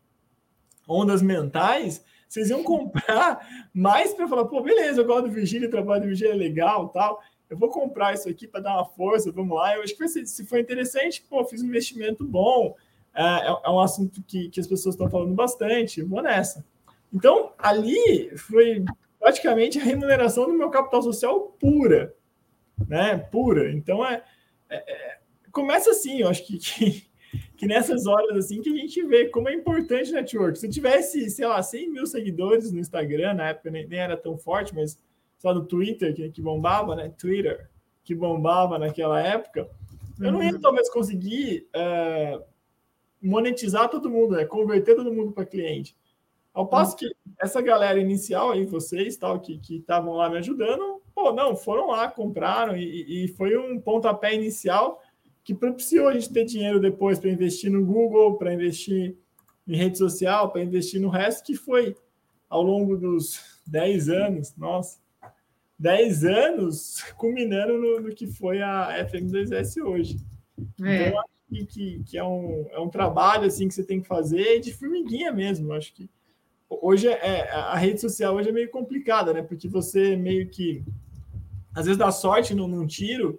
ondas 0.87 1.23
mentais, 1.23 2.05
vocês 2.29 2.51
iam 2.51 2.63
comprar 2.63 3.67
mais 3.73 4.13
para 4.13 4.29
falar, 4.29 4.45
pô, 4.47 4.61
beleza, 4.61 5.01
eu 5.01 5.07
gosto 5.07 5.29
do 5.29 5.33
Virgílio, 5.33 5.69
o 5.69 5.71
trabalho 5.71 6.03
do 6.03 6.09
Virgílio 6.09 6.33
é 6.33 6.37
legal 6.37 6.89
tal. 6.89 7.21
Eu 7.49 7.57
vou 7.57 7.69
comprar 7.69 8.15
isso 8.15 8.29
aqui 8.29 8.49
para 8.49 8.61
dar 8.61 8.75
uma 8.75 8.85
força, 8.85 9.31
vamos 9.31 9.57
lá. 9.57 9.77
Eu 9.77 9.83
acho 9.83 9.97
que 9.97 10.09
ser, 10.09 10.27
se 10.27 10.45
for 10.45 10.59
interessante, 10.59 11.23
pô, 11.29 11.45
fiz 11.45 11.63
um 11.63 11.67
investimento 11.67 12.25
bom. 12.25 12.75
É, 13.15 13.23
é, 13.23 13.57
é 13.65 13.71
um 13.71 13.79
assunto 13.79 14.23
que, 14.23 14.49
que 14.49 14.59
as 14.59 14.67
pessoas 14.67 14.95
estão 14.95 15.09
falando 15.09 15.35
bastante, 15.35 16.03
vou 16.03 16.23
nessa. 16.23 16.65
Então, 17.13 17.53
ali 17.59 18.37
foi 18.37 18.85
praticamente 19.21 19.79
a 19.79 19.85
remuneração 19.85 20.47
do 20.47 20.55
meu 20.55 20.71
capital 20.71 21.03
social 21.03 21.55
pura, 21.61 22.15
né? 22.89 23.17
Pura. 23.17 23.73
Então, 23.73 24.05
é, 24.05 24.23
é, 24.69 24.77
é 24.77 25.19
começa 25.53 25.93
assim, 25.93 26.21
eu 26.21 26.29
acho 26.29 26.45
que, 26.45 26.59
que 26.59 27.07
que 27.65 27.69
nessas 27.69 28.07
horas 28.07 28.37
assim 28.37 28.61
que 28.61 28.69
a 28.69 28.77
gente 28.77 29.03
vê 29.05 29.29
como 29.29 29.49
é 29.49 29.55
importante 29.55 30.11
o 30.11 30.15
network. 30.15 30.59
Se 30.59 30.67
eu 30.67 30.71
tivesse, 30.71 31.31
sei 31.31 31.47
lá, 31.47 31.63
100 31.63 31.91
mil 31.91 32.07
seguidores 32.07 32.71
no 32.71 32.79
Instagram, 32.79 33.35
na 33.35 33.49
época 33.49 33.71
nem, 33.71 33.87
nem 33.87 33.99
era 33.99 34.17
tão 34.17 34.37
forte, 34.37 34.75
mas 34.75 34.99
só 35.39 35.55
no 35.55 35.65
Twitter 35.65 36.15
que, 36.15 36.29
que 36.31 36.43
bombava, 36.43 36.95
né? 36.95 37.13
Twitter 37.19 37.69
que 38.05 38.15
bombava 38.15 38.79
naquela 38.79 39.19
época, 39.21 39.69
eu 40.21 40.31
não 40.31 40.43
ia 40.43 40.53
uhum. 40.53 40.61
talvez 40.61 40.91
conseguir 40.91 41.67
uh, 41.75 42.45
monetizar 43.21 43.89
todo 43.89 44.11
mundo, 44.11 44.37
né? 44.37 44.45
Converter 44.45 44.95
todo 44.95 45.13
mundo 45.13 45.33
para 45.33 45.47
cliente. 45.47 45.97
Ao 46.53 46.67
passo 46.67 46.93
uhum. 46.93 46.99
que 46.99 47.17
essa 47.41 47.63
galera 47.63 47.99
inicial 47.99 48.53
aí, 48.53 48.67
vocês, 48.67 49.17
tal, 49.17 49.41
que 49.41 49.59
estavam 49.71 50.13
lá 50.13 50.29
me 50.29 50.37
ajudando, 50.37 51.01
pô, 51.15 51.33
não, 51.33 51.57
foram 51.57 51.89
lá, 51.89 52.09
compraram 52.09 52.77
e, 52.77 53.25
e 53.25 53.29
foi 53.29 53.57
um 53.57 53.81
pontapé 53.81 54.35
inicial 54.35 55.03
que 55.45 55.55
propiciou 55.55 56.09
a 56.09 56.15
gente 56.15 56.33
ter 56.33 56.45
dinheiro 56.45 56.81
depois 56.81 57.19
para 57.19 57.31
investir 57.31 57.71
no 57.71 57.85
Google, 57.85 58.39
para 58.39 58.55
investir 58.55 59.17
em 59.69 59.77
rede 59.77 59.99
social, 59.99 60.51
para 60.51 60.63
investir 60.63 61.01
no 61.01 61.11
resto, 61.11 61.45
que 61.45 61.55
foi 61.55 61.95
ao 62.49 62.63
longo 62.63 62.97
dos 62.97 63.61
10 63.67 64.09
anos, 64.09 64.57
nossa, 64.57 64.99
10 65.79 66.25
anos 66.25 67.03
culminando 67.19 67.77
no, 67.79 68.01
no 68.01 68.15
que 68.15 68.27
foi 68.27 68.63
a 68.63 69.07
FM2S 69.11 69.83
hoje. 69.83 70.17
É. 70.83 71.09
Então, 71.09 71.21
acho 71.21 71.29
que, 71.49 71.67
que, 71.67 72.05
que, 72.05 72.19
é, 72.19 72.25
um, 72.25 72.67
é 72.71 72.79
um 72.81 72.89
trabalho 72.89 73.45
assim 73.45 73.69
que 73.69 73.75
você 73.75 73.85
tem 73.85 74.01
que 74.01 74.07
fazer 74.09 74.61
de 74.61 74.73
formiguinha 74.73 75.31
mesmo. 75.31 75.73
Acho 75.73 75.93
que 75.93 76.09
hoje 76.71 77.09
é, 77.09 77.13
é, 77.13 77.51
a 77.51 77.77
rede 77.77 78.01
social 78.01 78.35
hoje 78.35 78.49
é 78.49 78.53
meio 78.53 78.71
complicada, 78.71 79.33
né? 79.33 79.43
Porque 79.43 79.69
você 79.69 80.17
meio 80.17 80.49
que 80.49 80.83
às 81.75 81.87
vezes 81.87 81.99
dá 81.99 82.11
sorte 82.11 82.55
num, 82.55 82.69
num 82.69 82.87
tiro 82.87 83.39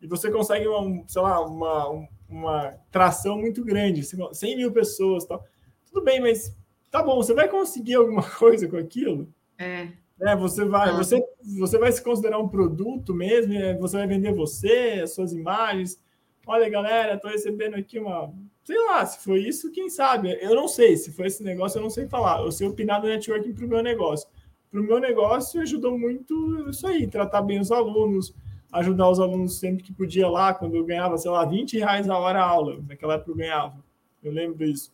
e 0.00 0.06
você 0.06 0.30
consegue, 0.30 0.66
uma, 0.66 1.04
sei 1.06 1.22
lá, 1.22 1.40
uma, 1.44 2.08
uma 2.28 2.74
tração 2.90 3.38
muito 3.38 3.64
grande, 3.64 4.02
100 4.02 4.56
mil 4.56 4.72
pessoas 4.72 5.24
tal. 5.24 5.44
Tudo 5.86 6.02
bem, 6.04 6.20
mas 6.20 6.56
tá 6.90 7.02
bom, 7.02 7.16
você 7.16 7.34
vai 7.34 7.48
conseguir 7.48 7.94
alguma 7.94 8.22
coisa 8.38 8.66
com 8.68 8.76
aquilo? 8.76 9.28
É. 9.58 9.88
É, 10.20 10.36
você 10.36 10.64
vai, 10.66 10.90
ah. 10.90 10.92
você, 10.92 11.24
você 11.58 11.78
vai 11.78 11.90
se 11.90 12.02
considerar 12.02 12.38
um 12.38 12.48
produto 12.48 13.14
mesmo, 13.14 13.54
você 13.78 13.96
vai 13.96 14.06
vender 14.06 14.34
você, 14.34 15.00
as 15.02 15.14
suas 15.14 15.32
imagens. 15.32 15.98
Olha, 16.46 16.68
galera, 16.68 17.14
estou 17.14 17.30
recebendo 17.30 17.74
aqui 17.74 17.98
uma. 17.98 18.32
Sei 18.64 18.78
lá, 18.86 19.04
se 19.06 19.24
foi 19.24 19.40
isso, 19.40 19.72
quem 19.72 19.88
sabe? 19.88 20.36
Eu 20.40 20.54
não 20.54 20.68
sei. 20.68 20.96
Se 20.96 21.10
foi 21.10 21.26
esse 21.26 21.42
negócio, 21.42 21.78
eu 21.78 21.82
não 21.82 21.90
sei 21.90 22.06
falar. 22.06 22.42
Eu 22.42 22.52
sei 22.52 22.68
opinar 22.68 23.00
do 23.00 23.08
networking 23.08 23.54
para 23.54 23.64
o 23.64 23.68
meu 23.68 23.82
negócio. 23.82 24.28
Para 24.70 24.80
o 24.80 24.84
meu 24.84 25.00
negócio, 25.00 25.60
ajudou 25.60 25.98
muito 25.98 26.68
isso 26.68 26.86
aí, 26.86 27.06
tratar 27.06 27.42
bem 27.42 27.58
os 27.58 27.72
alunos, 27.72 28.34
ajudar 28.72 29.08
os 29.10 29.20
alunos 29.20 29.58
sempre 29.58 29.82
que 29.82 29.92
podia 29.92 30.28
lá, 30.28 30.54
quando 30.54 30.76
eu 30.76 30.84
ganhava, 30.84 31.18
sei 31.18 31.30
lá, 31.30 31.44
20 31.44 31.78
reais 31.78 32.08
a 32.08 32.16
hora 32.16 32.40
a 32.40 32.46
aula, 32.46 32.80
naquela 32.86 33.14
época 33.14 33.30
eu 33.30 33.36
ganhava, 33.36 33.84
eu 34.22 34.32
lembro 34.32 34.58
disso. 34.58 34.92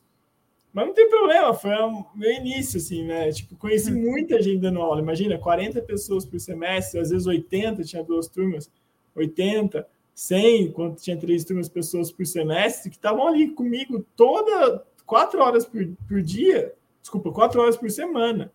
Mas 0.73 0.87
não 0.87 0.95
tem 0.95 1.09
problema, 1.09 1.55
foi 1.55 1.75
o 1.75 2.05
meu 2.15 2.31
início, 2.33 2.79
assim, 2.79 3.05
né? 3.05 3.33
Tipo, 3.33 3.57
conheci 3.57 3.91
uhum. 3.91 4.01
muita 4.11 4.43
gente 4.43 4.61
dando 4.61 4.81
aula, 4.81 5.01
imagina, 5.01 5.39
40 5.39 5.81
pessoas 5.83 6.25
por 6.27 6.39
semestre, 6.39 7.01
às 7.01 7.11
vezes 7.11 7.27
80, 7.27 7.83
tinha 7.83 8.05
duas 8.05 8.29
turmas, 8.29 8.71
80, 9.15 9.87
100, 10.15 10.73
quando 10.73 10.97
tinha 10.97 11.17
três 11.17 11.45
turmas, 11.45 11.69
pessoas 11.69 12.11
por 12.13 12.27
semestre, 12.27 12.91
que 12.91 12.97
estavam 12.97 13.27
ali 13.27 13.49
comigo 13.51 14.05
toda, 14.15 14.85
quatro 15.05 15.41
horas 15.41 15.65
por, 15.65 15.87
por 16.09 16.21
dia, 16.23 16.75
desculpa, 17.01 17.33
quatro 17.33 17.61
horas 17.61 17.77
por 17.77 17.91
semana. 17.91 18.53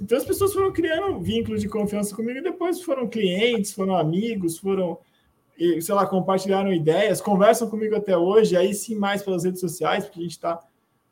Então 0.00 0.16
as 0.16 0.24
pessoas 0.24 0.52
foram 0.52 0.72
criando 0.72 1.20
vínculos 1.20 1.60
de 1.60 1.68
confiança 1.68 2.14
comigo 2.14 2.38
e 2.38 2.42
depois 2.42 2.82
foram 2.82 3.08
clientes, 3.08 3.72
foram 3.72 3.96
amigos, 3.96 4.58
foram, 4.58 4.98
sei 5.56 5.94
lá, 5.94 6.06
compartilharam 6.06 6.72
ideias, 6.72 7.20
conversam 7.20 7.68
comigo 7.68 7.96
até 7.96 8.16
hoje, 8.16 8.56
aí 8.56 8.74
sim 8.74 8.94
mais 8.94 9.22
pelas 9.22 9.44
redes 9.44 9.60
sociais, 9.60 10.04
porque 10.04 10.20
a 10.20 10.22
gente 10.22 10.32
está 10.32 10.60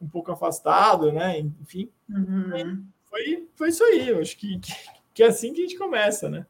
um 0.01 0.09
pouco 0.09 0.31
afastado, 0.31 1.13
né? 1.13 1.39
Enfim. 1.39 1.91
Uhum. 2.09 2.85
Foi, 3.05 3.49
foi 3.55 3.69
isso 3.69 3.83
aí, 3.85 4.09
eu 4.09 4.21
acho 4.21 4.37
que, 4.37 4.59
que, 4.59 4.73
que 5.15 5.23
é 5.23 5.27
assim 5.27 5.53
que 5.53 5.61
a 5.61 5.63
gente 5.63 5.79
começa, 5.79 6.29
né? 6.29 6.47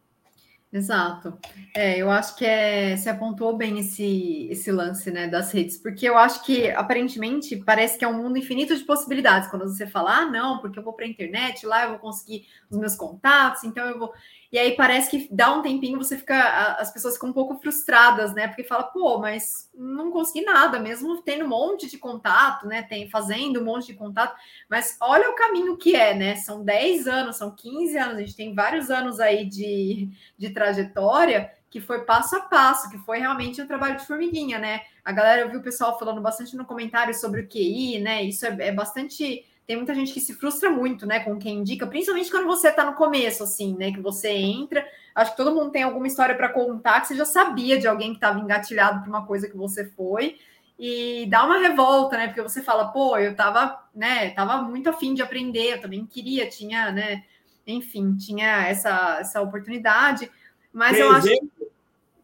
Exato. 0.77 1.39
É, 1.75 1.97
eu 1.97 2.11
acho 2.11 2.37
que 2.37 2.45
é, 2.45 2.95
você 2.95 3.09
apontou 3.09 3.57
bem 3.57 3.79
esse, 3.79 4.47
esse 4.51 4.71
lance 4.71 5.11
né, 5.11 5.27
das 5.27 5.51
redes, 5.51 5.79
porque 5.79 6.07
eu 6.07 6.19
acho 6.19 6.45
que 6.45 6.69
aparentemente 6.71 7.57
parece 7.57 7.99
que 7.99 8.05
é 8.05 8.09
um 8.09 8.23
mundo 8.23 8.37
infinito 8.37 8.77
de 8.77 8.85
possibilidades. 8.85 9.49
Quando 9.49 9.67
você 9.67 9.87
fala, 9.87 10.19
ah, 10.19 10.27
não, 10.27 10.59
porque 10.59 10.79
eu 10.79 10.83
vou 10.83 10.93
para 10.93 11.07
a 11.07 11.09
internet, 11.09 11.65
lá 11.65 11.85
eu 11.85 11.91
vou 11.91 11.99
conseguir 11.99 12.47
os 12.71 12.77
meus 12.77 12.95
contatos, 12.95 13.65
então 13.65 13.89
eu 13.89 13.99
vou. 13.99 14.13
E 14.57 14.59
aí 14.59 14.75
parece 14.75 15.11
que 15.11 15.29
dá 15.31 15.53
um 15.53 15.61
tempinho, 15.61 15.99
você 15.99 16.17
fica, 16.17 16.79
as 16.79 16.91
pessoas 16.91 17.13
ficam 17.13 17.29
um 17.29 17.33
pouco 17.35 17.59
frustradas, 17.59 18.33
né? 18.33 18.49
Porque 18.49 18.65
fala, 18.65 18.85
pô, 18.85 19.19
mas 19.19 19.71
não 19.75 20.11
consegui 20.11 20.47
nada, 20.47 20.81
mesmo 20.81 21.21
tendo 21.21 21.45
um 21.45 21.49
monte 21.49 21.91
de 21.91 21.99
contato, 21.99 22.67
né? 22.67 22.81
Tem 22.81 23.07
fazendo 23.11 23.61
um 23.61 23.65
monte 23.65 23.89
de 23.89 23.93
contato, 23.93 24.35
mas 24.67 24.97
olha 24.99 25.29
o 25.29 25.35
caminho 25.35 25.77
que 25.77 25.95
é, 25.95 26.15
né? 26.15 26.37
São 26.37 26.65
10 26.65 27.07
anos, 27.07 27.37
são 27.37 27.51
15 27.55 27.99
anos, 27.99 28.17
a 28.17 28.21
gente 28.21 28.35
tem 28.35 28.55
vários 28.55 28.91
anos 28.91 29.21
aí 29.21 29.45
de, 29.45 30.09
de 30.39 30.49
trajetória 30.49 31.53
que 31.69 31.79
foi 31.79 32.07
passo 32.07 32.35
a 32.37 32.41
passo, 32.41 32.89
que 32.89 32.97
foi 32.97 33.19
realmente 33.19 33.61
um 33.61 33.67
trabalho 33.67 33.99
de 33.99 34.07
formiguinha, 34.07 34.59
né? 34.59 34.81
A 35.05 35.13
galera, 35.13 35.43
eu 35.43 35.51
vi 35.51 35.59
o 35.59 35.63
pessoal 35.63 35.99
falando 35.99 36.23
bastante 36.23 36.57
no 36.57 36.65
comentário 36.65 37.13
sobre 37.13 37.43
o 37.43 37.47
QI, 37.47 38.01
né? 38.01 38.23
Isso 38.23 38.47
é, 38.47 38.57
é 38.69 38.73
bastante 38.73 39.45
tem 39.67 39.77
muita 39.77 39.95
gente 39.95 40.13
que 40.13 40.21
se 40.21 40.33
frustra 40.35 40.71
muito, 40.71 41.05
né, 41.05 41.21
com 41.21 41.37
quem 41.39 41.59
indica, 41.59 41.87
principalmente 41.87 42.31
quando 42.31 42.47
você 42.47 42.69
está 42.69 42.85
no 42.85 42.95
começo, 42.95 43.43
assim, 43.43 43.77
né, 43.77 43.91
que 43.91 44.01
você 44.01 44.29
entra. 44.31 44.87
Acho 45.15 45.33
que 45.33 45.37
todo 45.37 45.55
mundo 45.55 45.71
tem 45.71 45.83
alguma 45.83 46.07
história 46.07 46.37
para 46.37 46.49
contar 46.49 47.01
que 47.01 47.09
você 47.09 47.17
já 47.17 47.25
sabia 47.25 47.79
de 47.79 47.89
alguém 47.89 48.11
que 48.11 48.19
estava 48.19 48.39
engatilhado 48.39 49.01
por 49.01 49.09
uma 49.09 49.27
coisa 49.27 49.49
que 49.49 49.57
você 49.57 49.85
foi 49.85 50.39
e 50.79 51.27
dá 51.29 51.45
uma 51.45 51.59
revolta, 51.59 52.17
né, 52.17 52.29
porque 52.29 52.43
você 52.43 52.63
fala, 52.63 52.89
pô, 52.89 53.19
eu 53.19 53.35
tava, 53.35 53.83
né, 53.95 54.31
tava 54.31 54.63
muito 54.63 54.89
afim 54.89 55.15
de 55.15 55.23
aprender, 55.23 55.73
eu 55.73 55.81
também 55.81 56.07
queria, 56.07 56.49
tinha, 56.49 56.93
né, 56.93 57.25
enfim, 57.67 58.15
tinha 58.17 58.69
essa, 58.69 59.19
essa 59.21 59.43
oportunidade, 59.43 60.31
mas 60.73 60.93
tem 60.93 61.01
eu 61.01 61.17
exemplo? 61.17 61.51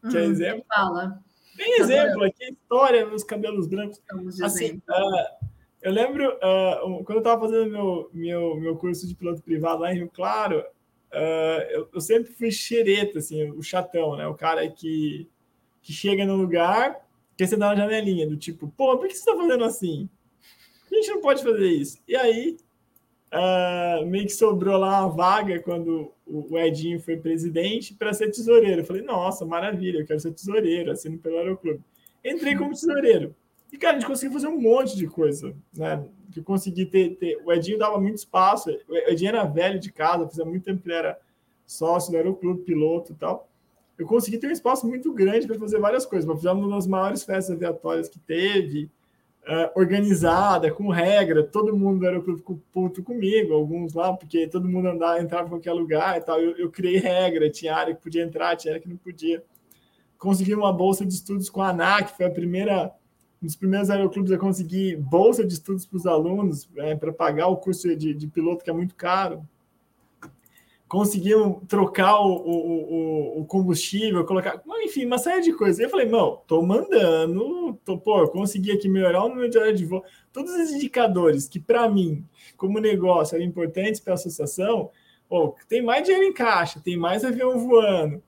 acho. 0.03 0.13
Quer 0.13 0.23
hum, 0.23 0.31
exemplo? 0.31 0.65
Fala. 0.69 1.23
Tem 1.57 1.81
exemplo 1.81 2.25
aqui, 2.25 2.51
história, 2.51 3.07
meus 3.07 3.25
cabelos 3.25 3.67
brancos. 3.67 4.01
Assim, 4.43 4.83
uh, 4.89 5.42
eu 5.83 5.93
lembro, 5.93 6.29
uh, 6.37 7.05
quando 7.05 7.17
eu 7.17 7.19
estava 7.19 7.41
fazendo 7.41 7.71
meu, 7.71 8.11
meu, 8.13 8.57
meu 8.57 8.77
curso 8.77 9.07
de 9.07 9.17
piloto 9.17 9.43
privado 9.43 9.83
lá 9.83 9.93
em 9.93 9.97
Rio 9.97 10.11
Claro, 10.15 10.61
uh, 10.61 11.63
eu, 11.71 11.89
eu, 11.93 12.01
sempre 12.01 12.33
fui 12.33 12.53
xereta, 12.53 13.19
assim, 13.19 13.51
o 13.51 13.63
chatão, 13.63 14.17
né? 14.17 14.27
O 14.29 14.35
cara 14.35 14.69
que, 14.71 15.29
que 15.83 15.93
chega 15.93 16.25
no 16.25 16.37
lugar, 16.37 17.05
quer 17.37 17.49
sentar 17.49 17.75
na 17.75 17.83
janelinha, 17.83 18.29
do 18.29 18.37
tipo, 18.37 18.69
pô, 18.77 18.97
por 18.97 19.09
que 19.09 19.15
você 19.15 19.21
está 19.21 19.37
fazendo 19.37 19.65
assim? 19.65 20.09
A 20.91 20.95
gente 20.95 21.11
não 21.11 21.21
pode 21.21 21.43
fazer 21.43 21.69
isso. 21.69 21.99
E 22.07 22.15
aí, 22.15 22.57
uh, 23.33 24.07
meio 24.07 24.27
que 24.27 24.33
sobrou 24.33 24.79
lá 24.79 25.01
uma 25.01 25.09
vaga 25.09 25.61
quando 25.61 26.13
o 26.25 26.57
Edinho 26.59 27.01
foi 27.01 27.17
presidente 27.17 27.93
para 27.95 28.13
ser 28.13 28.31
tesoureiro. 28.31 28.83
Eu 28.83 28.85
falei, 28.85 29.03
nossa, 29.03 29.45
maravilha, 29.45 29.99
eu 29.99 30.07
quero 30.07 30.21
ser 30.21 30.33
tesoureiro, 30.33 30.93
assino 30.93 31.19
pelo 31.19 31.39
Aeroclube. 31.39 31.81
Entrei 32.25 32.57
como 32.57 32.71
tesoureiro. 32.71 33.35
E, 33.73 33.79
cara, 33.79 33.97
a 33.97 33.99
gente 33.99 34.09
conseguiu 34.09 34.35
fazer 34.35 34.49
um 34.49 34.61
monte 34.61 34.95
de 34.95 35.07
coisa, 35.07 35.57
né? 35.75 36.05
Que 36.31 36.43
consegui 36.43 36.85
ter, 36.85 37.17
ter, 37.17 37.41
O 37.43 37.51
Edinho 37.51 37.79
dava 37.79 37.99
muito 37.99 38.17
espaço. 38.17 38.71
O 38.87 38.95
Edinho 38.95 39.31
era 39.31 39.45
velho 39.45 39.81
de 39.81 39.91
casa, 39.91 40.29
fazia 40.29 40.45
muito 40.45 40.63
tempo 40.63 40.83
que 40.83 40.89
ele 40.89 40.99
era 40.99 41.19
sócio, 41.67 42.15
era 42.15 42.31
o 42.31 42.37
clube 42.37 42.63
piloto 42.63 43.13
e 43.13 43.15
tal. 43.15 43.49
Eu 43.99 44.07
consegui 44.07 44.37
ter 44.37 44.47
um 44.47 44.53
espaço 44.53 44.87
muito 44.87 45.13
grande 45.13 45.47
para 45.47 45.59
fazer 45.59 45.79
várias 45.79 46.05
coisas. 46.05 46.27
Nós 46.27 46.39
fizemos 46.39 46.65
uma 46.65 46.77
das 46.77 46.87
maiores 46.87 47.25
festas 47.25 47.57
aviatórias 47.57 48.11
que 48.11 48.19
teve, 48.19 48.91
uh, 49.43 49.79
organizada, 49.79 50.71
com 50.71 50.91
regra. 50.91 51.43
Todo 51.43 51.77
mundo 51.77 52.07
era 52.07 52.21
puto 52.73 53.03
comigo, 53.03 53.55
alguns 53.55 53.95
lá, 53.95 54.13
porque 54.13 54.47
todo 54.49 54.69
mundo 54.69 54.89
andava, 54.89 55.21
entrava 55.21 55.47
em 55.47 55.51
qualquer 55.51 55.73
lugar 55.73 56.19
e 56.19 56.21
tal. 56.21 56.39
Eu, 56.41 56.57
eu 56.59 56.71
criei 56.71 56.99
regra, 56.99 57.49
tinha 57.49 57.75
área 57.75 57.95
que 57.95 58.03
podia 58.03 58.23
entrar, 58.23 58.55
tinha 58.57 58.73
área 58.73 58.83
que 58.83 58.89
não 58.89 58.97
podia. 58.97 59.43
Consegui 60.19 60.55
uma 60.55 60.73
bolsa 60.73 61.07
de 61.07 61.15
estudos 61.15 61.49
com 61.49 61.63
a 61.63 61.71
ANAC, 61.71 62.17
foi 62.17 62.27
a 62.27 62.31
primeira 62.31 62.93
um 63.43 63.47
dos 63.47 63.57
primeiros 63.57 63.91
aeroclubes 63.91 64.31
a 64.31 64.39
conseguir 64.39 64.97
bolsa 64.97 65.45
de 65.45 65.55
estudos 65.55 65.85
para 65.85 65.97
os 65.97 66.07
alunos, 66.07 66.69
é, 66.77 66.95
para 66.95 67.13
pagar 67.13 67.49
o 67.49 67.57
curso 67.57 67.95
de, 67.97 68.15
de, 68.15 68.27
piloto, 68.29 68.63
que 68.63 68.71
é 68.71 68.73
muito 68.73 68.95
caro. 68.95 69.45
Conseguiram 70.87 71.55
trocar 71.67 72.21
o, 72.21 72.35
o, 72.35 73.41
o, 73.41 73.45
combustível, 73.47 74.25
colocar. 74.25 74.63
Enfim, 74.83 75.07
uma 75.07 75.19
série 75.19 75.43
de 75.43 75.53
coisas. 75.55 75.79
E 75.79 75.83
eu 75.83 75.91
falei, 75.91 76.07
não, 76.07 76.35
estou 76.35 76.65
mandando, 76.65 77.79
tô, 77.85 77.99
pô, 77.99 78.29
consegui 78.29 78.71
aqui 78.71 78.89
melhorar 78.89 79.25
o 79.25 79.29
número 79.31 79.49
de 79.49 79.59
hora 79.59 79.73
de 79.73 79.87
voo. 79.87 80.05
Todos 80.33 80.53
os 80.53 80.71
indicadores 80.71 81.49
que, 81.49 81.59
para 81.59 81.89
mim, 81.89 82.25
como 82.57 82.79
negócio, 82.79 83.35
eram 83.35 83.45
importantes 83.45 84.01
para 84.01 84.13
a 84.13 84.15
associação, 84.15 84.91
pô, 85.29 85.57
tem 85.67 85.83
mais 85.83 86.05
dinheiro 86.05 86.27
em 86.27 86.33
caixa, 86.33 86.79
tem 86.79 86.97
mais 86.97 87.25
avião 87.25 87.59
voando, 87.59 88.23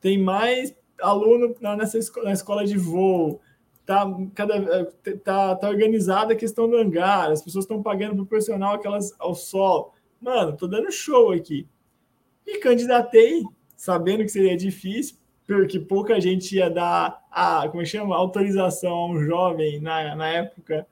tem 0.00 0.16
mais 0.16 0.74
aluno 1.02 1.54
nessa 1.60 1.98
na 2.22 2.32
escola 2.32 2.64
de 2.64 2.78
voo 2.78 3.40
tá, 3.86 4.06
cada, 4.34 4.56
é, 4.56 4.84
tá, 5.16 5.54
tá 5.56 5.68
organizada 5.68 6.32
a 6.32 6.36
questão 6.36 6.68
do 6.68 6.76
hangar, 6.76 7.30
as 7.30 7.42
pessoas 7.42 7.64
estão 7.64 7.82
pagando 7.82 8.16
proporcional 8.16 8.74
aquelas 8.74 9.14
ao 9.18 9.34
sol. 9.34 9.94
Mano, 10.20 10.56
tô 10.56 10.66
dando 10.66 10.90
show 10.90 11.32
aqui. 11.32 11.66
E 12.46 12.58
candidatei, 12.58 13.42
sabendo 13.76 14.22
que 14.22 14.28
seria 14.28 14.56
difícil, 14.56 15.16
porque 15.46 15.78
pouca 15.78 16.20
gente 16.20 16.56
ia 16.56 16.70
dar 16.70 17.22
a, 17.30 17.68
como 17.68 17.82
é 17.82 17.86
chama, 17.86 18.16
autorização 18.16 18.92
a 18.92 19.08
um 19.08 19.22
jovem 19.22 19.80
na, 19.80 20.14
na 20.14 20.28
época, 20.28 20.86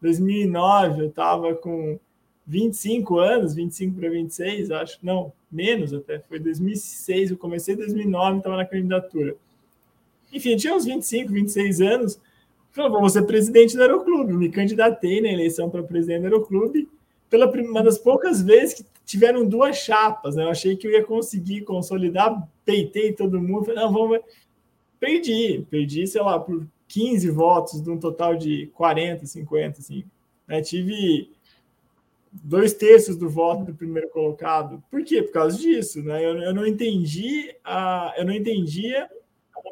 2009, 0.00 1.02
eu 1.02 1.08
estava 1.08 1.54
com 1.54 1.98
25 2.44 3.18
anos, 3.18 3.54
25 3.54 4.00
para 4.00 4.10
26, 4.10 4.70
acho, 4.72 4.98
não, 5.02 5.32
menos 5.50 5.94
até, 5.94 6.18
foi 6.18 6.40
2006, 6.40 7.30
eu 7.30 7.36
comecei 7.36 7.74
em 7.74 7.78
2009, 7.78 8.38
estava 8.38 8.56
na 8.56 8.66
candidatura. 8.66 9.36
Enfim, 10.32 10.56
tinha 10.56 10.74
uns 10.74 10.84
25, 10.84 11.32
26 11.32 11.80
anos, 11.80 12.20
Falou, 12.72 13.00
vou 13.00 13.10
ser 13.10 13.22
presidente 13.22 13.76
do 13.76 13.82
Aeroclube. 13.82 14.32
Me 14.32 14.48
candidatei 14.50 15.20
na 15.20 15.28
eleição 15.28 15.68
para 15.68 15.82
presidente 15.82 16.20
do 16.20 16.26
Aeroclube 16.26 16.88
pela 17.28 17.50
uma 17.50 17.82
das 17.82 17.98
poucas 17.98 18.42
vezes 18.42 18.74
que 18.74 18.84
tiveram 19.04 19.46
duas 19.46 19.76
chapas. 19.76 20.36
Né? 20.36 20.44
Eu 20.44 20.48
achei 20.48 20.76
que 20.76 20.86
eu 20.86 20.90
ia 20.90 21.04
conseguir 21.04 21.62
consolidar, 21.62 22.48
peitei 22.64 23.12
todo 23.12 23.40
mundo. 23.40 23.66
Falei, 23.66 23.82
não, 23.82 23.92
vamos. 23.92 24.20
Perdi, 24.98 25.66
perdi, 25.70 26.06
sei 26.06 26.22
lá, 26.22 26.38
por 26.38 26.66
15 26.88 27.30
votos 27.30 27.82
de 27.82 27.90
um 27.90 27.98
total 27.98 28.36
de 28.36 28.68
40, 28.74 29.26
50, 29.26 29.80
assim. 29.80 30.04
Né? 30.46 30.62
Tive 30.62 31.30
dois 32.32 32.72
terços 32.72 33.16
do 33.16 33.28
voto 33.28 33.64
do 33.64 33.74
primeiro 33.74 34.08
colocado. 34.08 34.82
Por 34.90 35.04
quê? 35.04 35.22
Por 35.22 35.32
causa 35.32 35.58
disso, 35.58 36.02
né? 36.02 36.24
Eu, 36.24 36.38
eu 36.38 36.54
não 36.54 36.66
entendi 36.66 37.54
a, 37.62 38.14
eu 38.16 38.24
não 38.24 38.32
entendia 38.32 39.10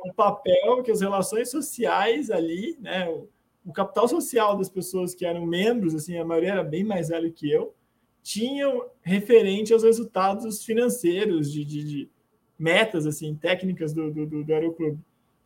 o 0.04 0.12
papel 0.12 0.82
que 0.82 0.90
as 0.90 1.00
relações 1.00 1.50
sociais 1.50 2.30
ali, 2.30 2.76
né, 2.80 3.08
o, 3.08 3.28
o, 3.64 3.72
capital 3.72 4.08
social 4.08 4.56
das 4.56 4.68
pessoas 4.68 5.14
que 5.14 5.24
eram 5.24 5.46
membros, 5.46 5.94
assim, 5.94 6.16
a 6.16 6.24
maioria 6.24 6.52
era 6.52 6.64
bem 6.64 6.84
mais 6.84 7.08
velho 7.08 7.32
que 7.32 7.50
eu, 7.50 7.74
tinham 8.22 8.86
referente 9.02 9.72
aos 9.72 9.82
resultados 9.82 10.64
financeiros 10.64 11.50
de, 11.52 11.64
de, 11.64 11.84
de 11.84 12.10
metas, 12.58 13.06
assim, 13.06 13.34
técnicas 13.34 13.92
do, 13.92 14.12
do, 14.12 14.44
do 14.44 14.52
Aeroclube. 14.52 14.98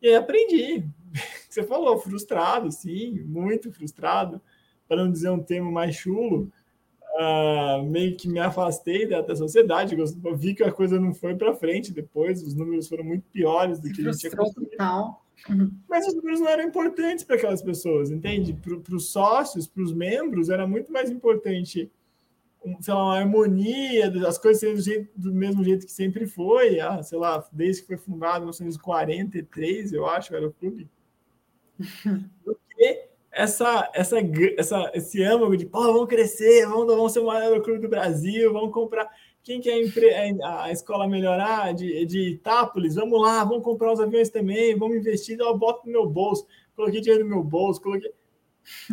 E 0.02 0.08
aí 0.08 0.14
aprendi. 0.16 0.84
Você 1.48 1.62
falou, 1.62 1.98
frustrado, 1.98 2.70
sim, 2.72 3.20
muito 3.22 3.72
frustrado, 3.72 4.40
para 4.88 5.04
não 5.04 5.10
dizer 5.10 5.30
um 5.30 5.42
termo 5.42 5.70
mais 5.70 5.94
chulo, 5.94 6.52
uh, 7.14 7.82
meio 7.84 8.16
que 8.16 8.28
me 8.28 8.40
afastei 8.40 9.06
da, 9.08 9.20
da 9.20 9.36
sociedade. 9.36 9.96
Eu 9.96 10.36
vi 10.36 10.54
que 10.54 10.62
a 10.62 10.72
coisa 10.72 10.98
não 11.00 11.14
foi 11.14 11.34
para 11.34 11.54
frente 11.54 11.92
depois, 11.92 12.42
os 12.42 12.54
números 12.54 12.88
foram 12.88 13.04
muito 13.04 13.24
piores 13.32 13.80
do 13.80 13.92
que 13.92 14.00
a 14.00 14.04
gente 14.12 14.18
tinha 14.18 14.36
construído. 14.36 14.76
Uhum. 15.48 15.70
Mas 15.88 16.06
os 16.06 16.14
números 16.14 16.40
não 16.40 16.48
eram 16.48 16.64
importantes 16.64 17.24
para 17.24 17.36
aquelas 17.36 17.62
pessoas, 17.62 18.10
entende? 18.10 18.52
Para 18.54 18.94
os 18.94 19.10
sócios, 19.10 19.66
para 19.66 19.82
os 19.82 19.92
membros, 19.92 20.48
era 20.48 20.66
muito 20.66 20.92
mais 20.92 21.10
importante 21.10 21.90
sei 22.80 22.94
lá, 22.94 23.04
uma 23.04 23.18
harmonia, 23.18 24.10
as 24.26 24.38
coisas 24.38 24.60
serem 24.60 24.74
do, 24.74 24.80
jeito, 24.80 25.10
do, 25.14 25.32
mesmo 25.32 25.62
jeito 25.62 25.84
que 25.84 25.92
sempre 25.92 26.26
foi, 26.26 26.80
ah, 26.80 27.02
sei 27.02 27.18
lá, 27.18 27.46
desde 27.52 27.82
que 27.82 27.88
foi 27.88 27.98
fundado 27.98 28.44
em 28.44 28.48
1943, 28.48 29.92
eu 29.92 30.06
acho, 30.06 30.34
era 30.34 30.48
o 30.48 30.52
clube, 30.52 30.88
do 32.44 32.58
que 32.70 33.08
essa, 33.34 33.90
essa, 33.92 34.16
essa, 34.56 34.90
esse 34.94 35.22
âmago 35.22 35.56
de, 35.56 35.66
pô, 35.66 35.80
vamos 35.80 36.08
crescer, 36.08 36.66
vamos, 36.66 36.86
vamos 36.86 37.12
ser 37.12 37.20
o 37.20 37.26
maior 37.26 37.60
clube 37.60 37.80
do 37.80 37.88
Brasil, 37.88 38.52
vamos 38.52 38.72
comprar. 38.72 39.10
Quem 39.42 39.60
quer 39.60 39.82
a, 40.42 40.64
a 40.64 40.72
escola 40.72 41.06
melhorar 41.06 41.74
de, 41.74 42.06
de 42.06 42.30
Itápolis? 42.30 42.94
Vamos 42.94 43.20
lá, 43.20 43.44
vamos 43.44 43.62
comprar 43.62 43.92
os 43.92 44.00
aviões 44.00 44.30
também, 44.30 44.76
vamos 44.76 44.96
investir, 44.96 45.38
eu 45.38 45.58
boto 45.58 45.84
no 45.84 45.92
meu 45.92 46.06
bolso, 46.06 46.46
coloquei 46.74 47.00
dinheiro 47.00 47.24
no 47.24 47.30
meu 47.30 47.42
bolso, 47.42 47.80
coloquei. 47.82 48.10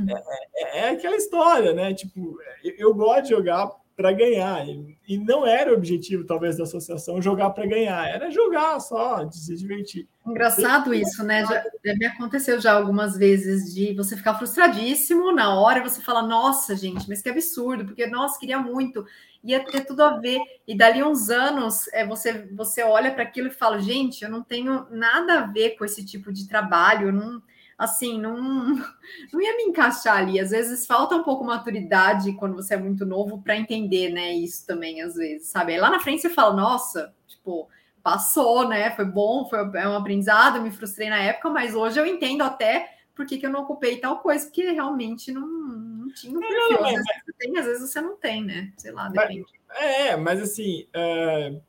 É, 0.09 0.79
é, 0.79 0.79
é 0.79 0.89
aquela 0.89 1.15
história, 1.15 1.71
né? 1.73 1.93
Tipo, 1.93 2.37
eu, 2.63 2.73
eu 2.77 2.93
gosto 2.93 3.23
de 3.23 3.29
jogar 3.29 3.71
para 3.95 4.11
ganhar. 4.11 4.65
E, 5.07 5.17
não 5.17 5.45
era 5.45 5.71
o 5.71 5.75
objetivo, 5.75 6.25
talvez, 6.25 6.57
da 6.57 6.63
associação 6.63 7.21
jogar 7.21 7.51
para 7.51 7.65
ganhar, 7.65 8.07
era 8.07 8.31
jogar 8.31 8.79
só, 8.79 9.23
de 9.23 9.37
se 9.37 9.55
divertir. 9.55 10.07
Engraçado 10.25 10.93
isso, 10.93 11.23
né? 11.23 11.45
Já, 11.45 11.63
já, 11.85 11.95
me 11.95 12.05
aconteceu 12.05 12.59
já 12.59 12.73
algumas 12.73 13.17
vezes 13.17 13.73
de 13.73 13.93
você 13.93 14.15
ficar 14.15 14.35
frustradíssimo 14.35 15.31
na 15.31 15.59
hora 15.59 15.79
e 15.79 15.83
você 15.83 16.01
fala, 16.01 16.21
nossa, 16.21 16.75
gente, 16.75 17.07
mas 17.09 17.21
que 17.21 17.29
absurdo, 17.29 17.85
porque 17.85 18.07
nossa, 18.07 18.39
queria 18.39 18.59
muito, 18.59 19.05
ia 19.43 19.63
ter 19.63 19.85
tudo 19.85 20.03
a 20.03 20.17
ver. 20.17 20.39
E 20.67 20.75
dali 20.75 21.03
uns 21.03 21.29
anos 21.29 21.87
é, 21.93 22.05
você, 22.05 22.47
você 22.53 22.83
olha 22.83 23.11
para 23.11 23.23
aquilo 23.23 23.47
e 23.47 23.51
fala, 23.51 23.79
gente, 23.79 24.23
eu 24.23 24.29
não 24.29 24.43
tenho 24.43 24.87
nada 24.91 25.39
a 25.39 25.47
ver 25.47 25.71
com 25.71 25.83
esse 25.83 26.05
tipo 26.05 26.31
de 26.31 26.47
trabalho, 26.47 27.07
eu 27.07 27.13
não 27.13 27.41
assim, 27.81 28.21
não, 28.21 28.35
não 29.33 29.41
ia 29.41 29.57
me 29.57 29.63
encaixar 29.63 30.17
ali. 30.17 30.39
Às 30.39 30.51
vezes 30.51 30.85
falta 30.85 31.15
um 31.15 31.23
pouco 31.23 31.43
maturidade 31.43 32.33
quando 32.33 32.55
você 32.55 32.75
é 32.75 32.77
muito 32.77 33.05
novo 33.07 33.41
para 33.41 33.57
entender, 33.57 34.11
né? 34.11 34.33
Isso 34.33 34.67
também, 34.67 35.01
às 35.01 35.15
vezes, 35.15 35.47
sabe? 35.47 35.73
Aí 35.73 35.79
lá 35.79 35.89
na 35.89 35.99
frente 35.99 36.21
você 36.21 36.29
fala, 36.29 36.55
nossa, 36.55 37.11
tipo, 37.27 37.67
passou, 38.03 38.67
né? 38.67 38.91
Foi 38.91 39.05
bom, 39.05 39.49
foi 39.49 39.59
é 39.79 39.87
um 39.87 39.97
aprendizado, 39.97 40.61
me 40.61 40.69
frustrei 40.69 41.09
na 41.09 41.23
época, 41.23 41.49
mas 41.49 41.73
hoje 41.73 41.99
eu 41.99 42.05
entendo 42.05 42.43
até 42.43 42.97
por 43.15 43.25
que, 43.25 43.39
que 43.39 43.47
eu 43.47 43.51
não 43.51 43.63
ocupei 43.63 43.97
tal 43.97 44.19
coisa, 44.19 44.45
porque 44.45 44.71
realmente 44.71 45.31
não, 45.31 45.47
não 45.47 46.13
tinha 46.13 46.37
um 46.37 46.39
perfil. 46.39 46.85
Às 46.85 46.91
vezes 46.91 47.05
você 47.25 47.33
tem, 47.39 47.57
às 47.57 47.65
vezes 47.65 47.91
você 47.91 48.01
não 48.01 48.15
tem, 48.15 48.43
né? 48.43 48.71
Sei 48.77 48.91
lá, 48.91 49.09
depende. 49.09 49.45
É, 49.71 50.15
mas 50.15 50.39
assim. 50.39 50.87
É 50.93 51.59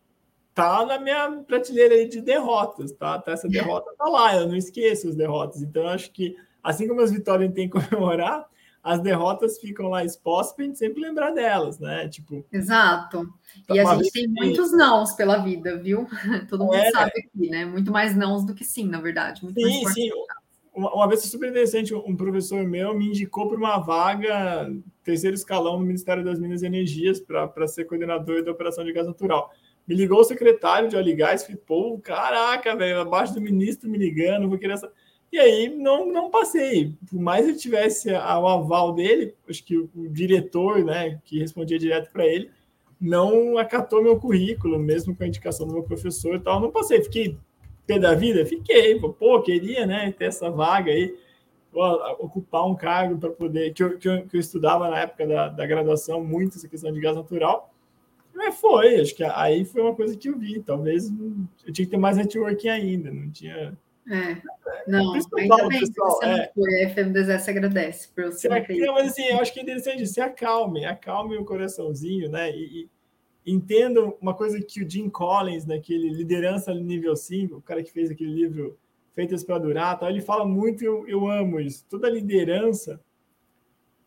tá 0.55 0.85
na 0.85 0.99
minha 0.99 1.43
prateleira 1.47 1.95
aí 1.95 2.09
de 2.09 2.21
derrotas, 2.21 2.93
tá? 2.93 3.19
tá? 3.19 3.33
Essa 3.33 3.49
derrota 3.49 3.93
tá 3.97 4.05
lá, 4.05 4.37
eu 4.37 4.47
não 4.47 4.57
esqueço 4.57 5.09
as 5.09 5.15
derrotas. 5.15 5.63
Então, 5.63 5.83
eu 5.83 5.89
acho 5.89 6.11
que, 6.11 6.37
assim 6.63 6.87
como 6.87 7.01
as 7.01 7.11
vitórias 7.11 7.53
tem 7.53 7.69
que 7.69 7.79
comemorar, 7.89 8.47
as 8.83 9.01
derrotas 9.01 9.59
ficam 9.59 9.89
lá 9.89 10.05
expostas 10.05 10.57
para 10.57 10.65
a 10.65 10.67
gente 10.67 10.79
sempre 10.79 11.01
lembrar 11.01 11.31
delas, 11.31 11.79
né? 11.79 12.09
Tipo. 12.09 12.45
Exato. 12.53 13.33
E 13.71 13.79
a 13.79 13.95
gente 13.95 14.11
tem 14.11 14.27
muitos 14.29 14.73
nãos 14.73 15.13
pela 15.13 15.39
vida, 15.39 15.77
viu? 15.79 16.07
Todo 16.51 16.65
mundo 16.65 16.75
é, 16.75 16.91
sabe 16.91 17.13
aqui, 17.17 17.49
né? 17.49 17.65
Muito 17.65 17.93
mais 17.93 18.17
nãos 18.17 18.45
do 18.45 18.55
que 18.55 18.65
sim, 18.65 18.89
na 18.89 19.01
verdade. 19.01 19.45
Muito 19.45 19.61
sim, 19.61 19.87
sim. 19.89 20.11
Uma, 20.75 20.93
uma 20.95 21.07
vez 21.07 21.23
super 21.23 21.51
interessante, 21.51 21.95
um 21.95 22.17
professor 22.17 22.65
meu 22.65 22.95
me 22.95 23.09
indicou 23.09 23.47
para 23.47 23.59
uma 23.59 23.79
vaga 23.79 24.69
terceiro 25.05 25.37
escalão 25.37 25.79
no 25.79 25.85
Ministério 25.85 26.25
das 26.25 26.41
Minas 26.41 26.63
e 26.63 26.67
Energias 26.67 27.21
para 27.21 27.69
ser 27.69 27.85
coordenador 27.85 28.43
da 28.43 28.51
operação 28.51 28.85
de 28.85 28.93
gás 28.93 29.07
natural. 29.07 29.53
Me 29.87 29.95
ligou 29.95 30.21
o 30.21 30.25
secretário 30.25 30.89
de 30.89 30.97
óleo 30.97 31.11
e 31.11 31.15
gás, 31.15 31.43
falei, 31.43 31.61
pô, 31.67 31.99
caraca, 31.99 32.77
velho, 32.77 33.01
abaixo 33.01 33.35
do 33.35 33.41
ministro 33.41 33.91
me 33.91 33.99
ligando, 33.99 34.49
vou 34.49 34.59
querer 34.59 34.75
essa 34.75 34.93
e 35.33 35.39
aí 35.39 35.71
não, 35.71 36.13
não 36.13 36.31
passei. 36.31 36.95
Por 37.09 37.19
mais 37.19 37.47
que 37.47 37.55
tivesse 37.55 38.13
o 38.13 38.47
aval 38.47 38.93
dele, 38.93 39.35
acho 39.49 39.65
que 39.65 39.79
o, 39.79 39.89
o 39.97 40.07
diretor, 40.09 40.85
né, 40.85 41.19
que 41.25 41.39
respondia 41.39 41.79
direto 41.79 42.13
para 42.13 42.27
ele, 42.27 42.51
não 43.01 43.57
acatou 43.57 44.03
meu 44.03 44.21
currículo, 44.21 44.79
mesmo 44.79 45.17
com 45.17 45.25
a 45.25 45.27
indicação 45.27 45.67
do 45.67 45.73
meu 45.73 45.83
professor 45.83 46.37
e 46.37 46.39
tal. 46.39 46.61
Não 46.61 46.71
passei, 46.71 47.03
fiquei 47.03 47.39
pé 47.87 47.99
da 47.99 48.15
vida, 48.15 48.45
fiquei. 48.45 49.01
Pô, 49.01 49.41
queria, 49.41 49.87
né, 49.87 50.13
ter 50.13 50.27
essa 50.27 50.51
vaga 50.51 50.93
aí, 50.93 51.17
ocupar 52.19 52.67
um 52.67 52.75
cargo 52.75 53.19
para 53.19 53.31
poder. 53.31 53.73
Que 53.73 53.83
eu, 53.83 53.99
que 53.99 54.09
eu, 54.09 54.27
que, 54.27 54.37
eu, 54.37 54.41
estudava 54.41 54.91
na 54.91 55.01
época 55.01 55.27
da, 55.27 55.49
da 55.49 55.67
graduação 55.67 56.23
muito 56.23 56.59
essa 56.59 56.69
questão 56.69 56.93
de 56.93 57.01
gás 57.01 57.17
natural. 57.17 57.72
Mas 58.35 58.59
foi, 58.59 59.01
acho 59.01 59.15
que 59.15 59.25
aí 59.25 59.65
foi 59.65 59.83
uma 59.83 59.95
coisa 59.95 60.17
que 60.17 60.29
eu 60.29 60.39
vi. 60.39 60.61
Talvez 60.61 61.11
eu 61.67 61.73
tinha 61.73 61.87
que 61.87 61.91
ter 61.91 61.97
mais 61.97 62.17
networking 62.17 62.69
ainda, 62.69 63.11
não 63.11 63.31
tinha 63.31 63.77
é. 64.11 64.43
Não, 64.87 65.15
ainda 65.15 65.69
bem 65.69 65.81
pessoal, 65.81 66.19
que 66.19 66.27
você 66.27 66.27
é. 66.27 66.53
foi. 66.55 66.85
A 66.85 66.91
FMDZ 66.91 67.43
se 67.43 67.51
agradece 67.51 68.09
por 68.09 68.25
você 68.25 68.49
ter 68.49 68.91
Mas 68.93 69.13
assim, 69.13 69.25
eu 69.27 69.39
acho 69.39 69.53
que 69.53 69.61
é 69.61 69.63
interessante, 69.63 70.07
se 70.07 70.21
acalme, 70.21 70.85
acalme 70.85 71.37
o 71.37 71.45
coraçãozinho, 71.45 72.29
né? 72.29 72.51
E, 72.51 72.89
e 73.45 73.53
entendam 73.53 74.17
uma 74.21 74.35
coisa 74.35 74.61
que 74.61 74.83
o 74.83 74.91
Jim 74.91 75.09
Collins, 75.09 75.67
naquele 75.67 76.09
Liderança 76.09 76.75
Nível 76.75 77.15
5, 77.15 77.57
o 77.57 77.63
cara 77.63 77.83
que 77.83 77.93
fez 77.93 78.11
aquele 78.11 78.33
livro 78.33 78.77
Feitas 79.13 79.45
para 79.45 79.59
Durar, 79.59 79.99
tal, 79.99 80.09
ele 80.09 80.21
fala 80.21 80.45
muito, 80.45 80.83
eu, 80.85 81.07
eu 81.07 81.29
amo 81.29 81.61
isso. 81.61 81.85
Toda 81.89 82.11
liderança 82.11 83.01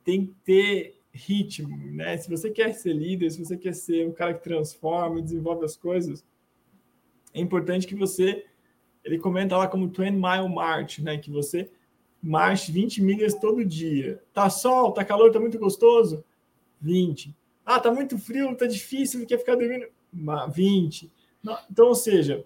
tem 0.03 0.25
que 0.25 0.33
ter 0.43 0.94
ritmo, 1.15 1.77
né? 1.93 2.17
Se 2.17 2.29
você 2.29 2.51
quer 2.51 2.73
ser 2.73 2.93
líder, 2.93 3.31
se 3.31 3.43
você 3.43 3.55
quer 3.57 3.73
ser 3.73 4.05
um 4.05 4.11
cara 4.11 4.33
que 4.33 4.43
transforma, 4.43 5.21
desenvolve 5.21 5.63
as 5.63 5.77
coisas, 5.77 6.25
é 7.33 7.39
importante 7.39 7.87
que 7.87 7.95
você 7.95 8.45
ele 9.03 9.19
comenta 9.19 9.55
lá 9.55 9.67
como 9.67 9.87
20 9.87 10.11
mile 10.11 10.49
march, 10.53 10.99
né? 10.99 11.17
Que 11.17 11.31
você 11.31 11.69
marche 12.21 12.71
20 12.71 13.01
milhas 13.01 13.35
todo 13.35 13.63
dia. 13.63 14.21
Tá 14.33 14.49
sol, 14.49 14.91
tá 14.91 15.05
calor, 15.05 15.31
tá 15.31 15.39
muito 15.39 15.59
gostoso? 15.59 16.25
20. 16.81 17.35
Ah, 17.65 17.79
tá 17.79 17.91
muito 17.91 18.17
frio, 18.17 18.55
tá 18.55 18.65
difícil, 18.65 19.25
quer 19.25 19.37
ficar 19.37 19.55
dormindo? 19.55 19.87
20. 20.51 21.11
Então, 21.69 21.87
ou 21.87 21.95
seja, 21.95 22.45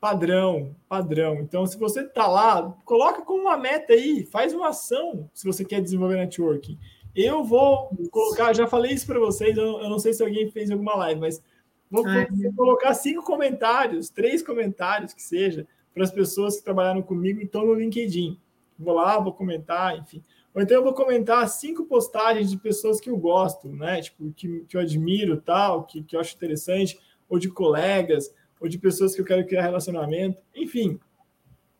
padrão, 0.00 0.74
padrão. 0.88 1.40
Então, 1.40 1.66
se 1.66 1.76
você 1.76 2.04
tá 2.04 2.26
lá, 2.26 2.70
coloca 2.84 3.22
como 3.22 3.42
uma 3.42 3.56
meta 3.56 3.92
aí, 3.92 4.24
faz 4.24 4.54
uma 4.54 4.68
ação 4.68 5.28
se 5.34 5.44
você 5.44 5.64
quer 5.64 5.82
desenvolver 5.82 6.16
networking. 6.16 6.78
Eu 7.14 7.44
vou 7.44 7.90
colocar, 8.10 8.52
já 8.54 8.66
falei 8.66 8.92
isso 8.92 9.06
para 9.06 9.18
vocês, 9.18 9.56
eu, 9.56 9.88
não 9.88 9.98
sei 9.98 10.12
se 10.12 10.22
alguém 10.22 10.50
fez 10.50 10.70
alguma 10.70 10.94
live, 10.96 11.20
mas 11.20 11.42
vou, 11.90 12.04
vou 12.04 12.52
colocar 12.56 12.94
cinco 12.94 13.24
comentários, 13.24 14.08
três 14.08 14.42
comentários 14.42 15.12
que 15.12 15.22
seja, 15.22 15.66
para 15.92 16.04
as 16.04 16.10
pessoas 16.10 16.56
que 16.56 16.64
trabalharam 16.64 17.02
comigo 17.02 17.40
e 17.40 17.44
estão 17.44 17.66
no 17.66 17.74
LinkedIn. 17.74 18.38
Vou 18.78 18.94
lá, 18.94 19.18
vou 19.18 19.32
comentar, 19.32 19.98
enfim. 19.98 20.22
Ou 20.54 20.62
então 20.62 20.76
eu 20.76 20.82
vou 20.82 20.94
comentar 20.94 21.48
cinco 21.48 21.84
postagens 21.84 22.50
de 22.50 22.56
pessoas 22.56 23.00
que 23.00 23.10
eu 23.10 23.16
gosto, 23.16 23.68
né? 23.68 24.00
Tipo, 24.00 24.32
que, 24.32 24.64
que 24.68 24.76
eu 24.76 24.80
admiro, 24.80 25.40
tal, 25.40 25.84
que, 25.84 26.02
que 26.02 26.16
eu 26.16 26.20
acho 26.20 26.34
interessante, 26.34 26.98
ou 27.28 27.38
de 27.38 27.48
colegas, 27.48 28.34
ou 28.60 28.68
de 28.68 28.78
pessoas 28.78 29.14
que 29.14 29.20
eu 29.20 29.24
quero 29.24 29.46
criar 29.46 29.62
relacionamento. 29.62 30.42
Enfim, 30.54 30.98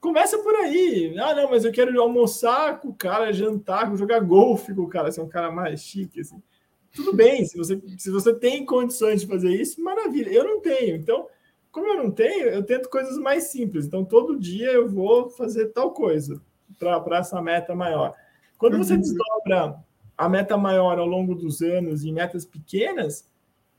começa 0.01 0.39
por 0.39 0.55
aí. 0.57 1.15
Ah, 1.19 1.35
não, 1.35 1.51
mas 1.51 1.65
eu 1.65 1.73
quero 1.73 2.01
almoçar 2.01 2.81
com 2.81 2.89
o 2.89 2.95
cara, 2.95 3.33
jantar, 3.33 3.95
jogar 3.97 4.21
golfe 4.21 4.75
com 4.75 4.83
o 4.83 4.89
cara, 4.89 5.13
ser 5.13 5.21
um 5.21 5.29
cara 5.29 5.51
mais 5.51 5.81
chique, 5.81 6.21
assim. 6.21 6.43
Tudo 6.93 7.13
bem, 7.13 7.45
se 7.45 7.57
você, 7.57 7.81
se 7.99 8.11
você 8.11 8.35
tem 8.35 8.65
condições 8.65 9.21
de 9.21 9.27
fazer 9.27 9.51
isso, 9.51 9.83
maravilha. 9.83 10.31
Eu 10.31 10.45
não 10.45 10.61
tenho, 10.61 10.97
então 10.97 11.29
como 11.71 11.87
eu 11.87 12.03
não 12.03 12.11
tenho, 12.11 12.49
eu 12.49 12.65
tento 12.65 12.89
coisas 12.89 13.17
mais 13.17 13.45
simples. 13.45 13.87
Então, 13.87 14.05
todo 14.05 14.39
dia 14.39 14.73
eu 14.73 14.89
vou 14.89 15.31
fazer 15.31 15.67
tal 15.67 15.93
coisa 15.93 16.41
para 16.79 17.19
essa 17.19 17.41
meta 17.41 17.75
maior. 17.75 18.15
Quando 18.59 18.77
você 18.77 18.95
uhum. 18.95 19.01
desdobra 19.01 19.83
a 20.17 20.29
meta 20.29 20.57
maior 20.57 20.99
ao 20.99 21.07
longo 21.07 21.35
dos 21.35 21.63
anos 21.63 22.05
em 22.05 22.13
metas 22.13 22.45
pequenas, 22.45 23.29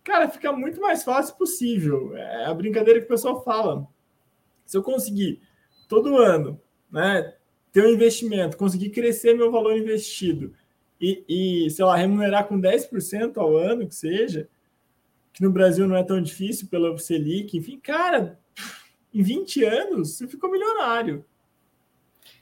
cara, 0.04 0.30
fica 0.30 0.52
muito 0.52 0.80
mais 0.80 1.04
fácil 1.04 1.36
possível. 1.36 2.16
É 2.16 2.46
a 2.46 2.54
brincadeira 2.54 3.00
que 3.00 3.06
o 3.06 3.10
pessoal 3.10 3.44
fala. 3.44 3.86
Se 4.66 4.78
eu 4.78 4.84
conseguir 4.84 5.42
todo 5.92 6.16
ano, 6.16 6.58
né, 6.90 7.34
ter 7.70 7.84
um 7.84 7.90
investimento, 7.90 8.56
conseguir 8.56 8.92
crescer 8.92 9.34
meu 9.34 9.52
valor 9.52 9.76
investido 9.78 10.54
e, 11.02 11.26
e 11.28 11.70
sei 11.70 11.84
lá, 11.84 11.98
remunerar 11.98 12.48
com 12.48 12.58
10% 12.58 13.36
ao 13.36 13.58
ano, 13.58 13.86
que 13.86 13.94
seja, 13.94 14.48
que 15.34 15.44
no 15.44 15.52
Brasil 15.52 15.86
não 15.86 15.98
é 15.98 16.04
tão 16.04 16.22
difícil 16.22 16.70
pela 16.70 16.98
Selic, 16.98 17.58
enfim, 17.58 17.78
cara, 17.78 18.40
em 19.14 19.22
20 19.22 19.66
anos 19.66 20.16
você 20.16 20.30
ficou 20.30 20.50
milionário. 20.50 21.26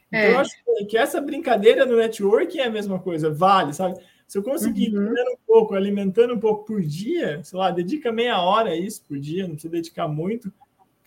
Então, 0.10 0.20
é. 0.20 0.34
eu 0.34 0.39
acho 0.39 0.52
que 0.88 0.95
essa 0.95 1.20
brincadeira 1.20 1.88
no 1.88 1.97
networking 1.97 2.60
é 2.60 2.66
a 2.66 2.72
mesma 2.72 3.00
coisa, 3.00 3.32
vale, 3.32 3.74
sabe? 3.74 4.00
Se 4.28 4.38
eu 4.38 4.43
conseguir 4.43 4.95
uhum. 4.95 5.12
um 5.12 5.38
pouco, 5.47 5.74
alimentando 5.74 6.36
um 6.36 6.39
pouco 6.39 6.66
por 6.66 6.82
dia, 6.84 7.43
sei 7.43 7.58
lá, 7.58 7.72
dedica 7.72 8.12
meia 8.12 8.39
hora 8.39 8.70
a 8.70 8.76
isso 8.76 9.04
por 9.08 9.18
dia, 9.18 9.47
não 9.47 9.54
precisa 9.54 9.72
dedicar 9.72 10.08
muito, 10.08 10.54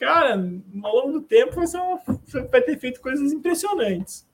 cara, 0.05 0.34
ao 0.82 0.96
longo 0.96 1.12
do 1.12 1.22
tempo 1.22 1.55
você 1.55 1.78
vai 2.50 2.61
ter 2.62 2.78
feito 2.78 3.00
coisas 3.00 3.32
impressionantes 3.32 4.26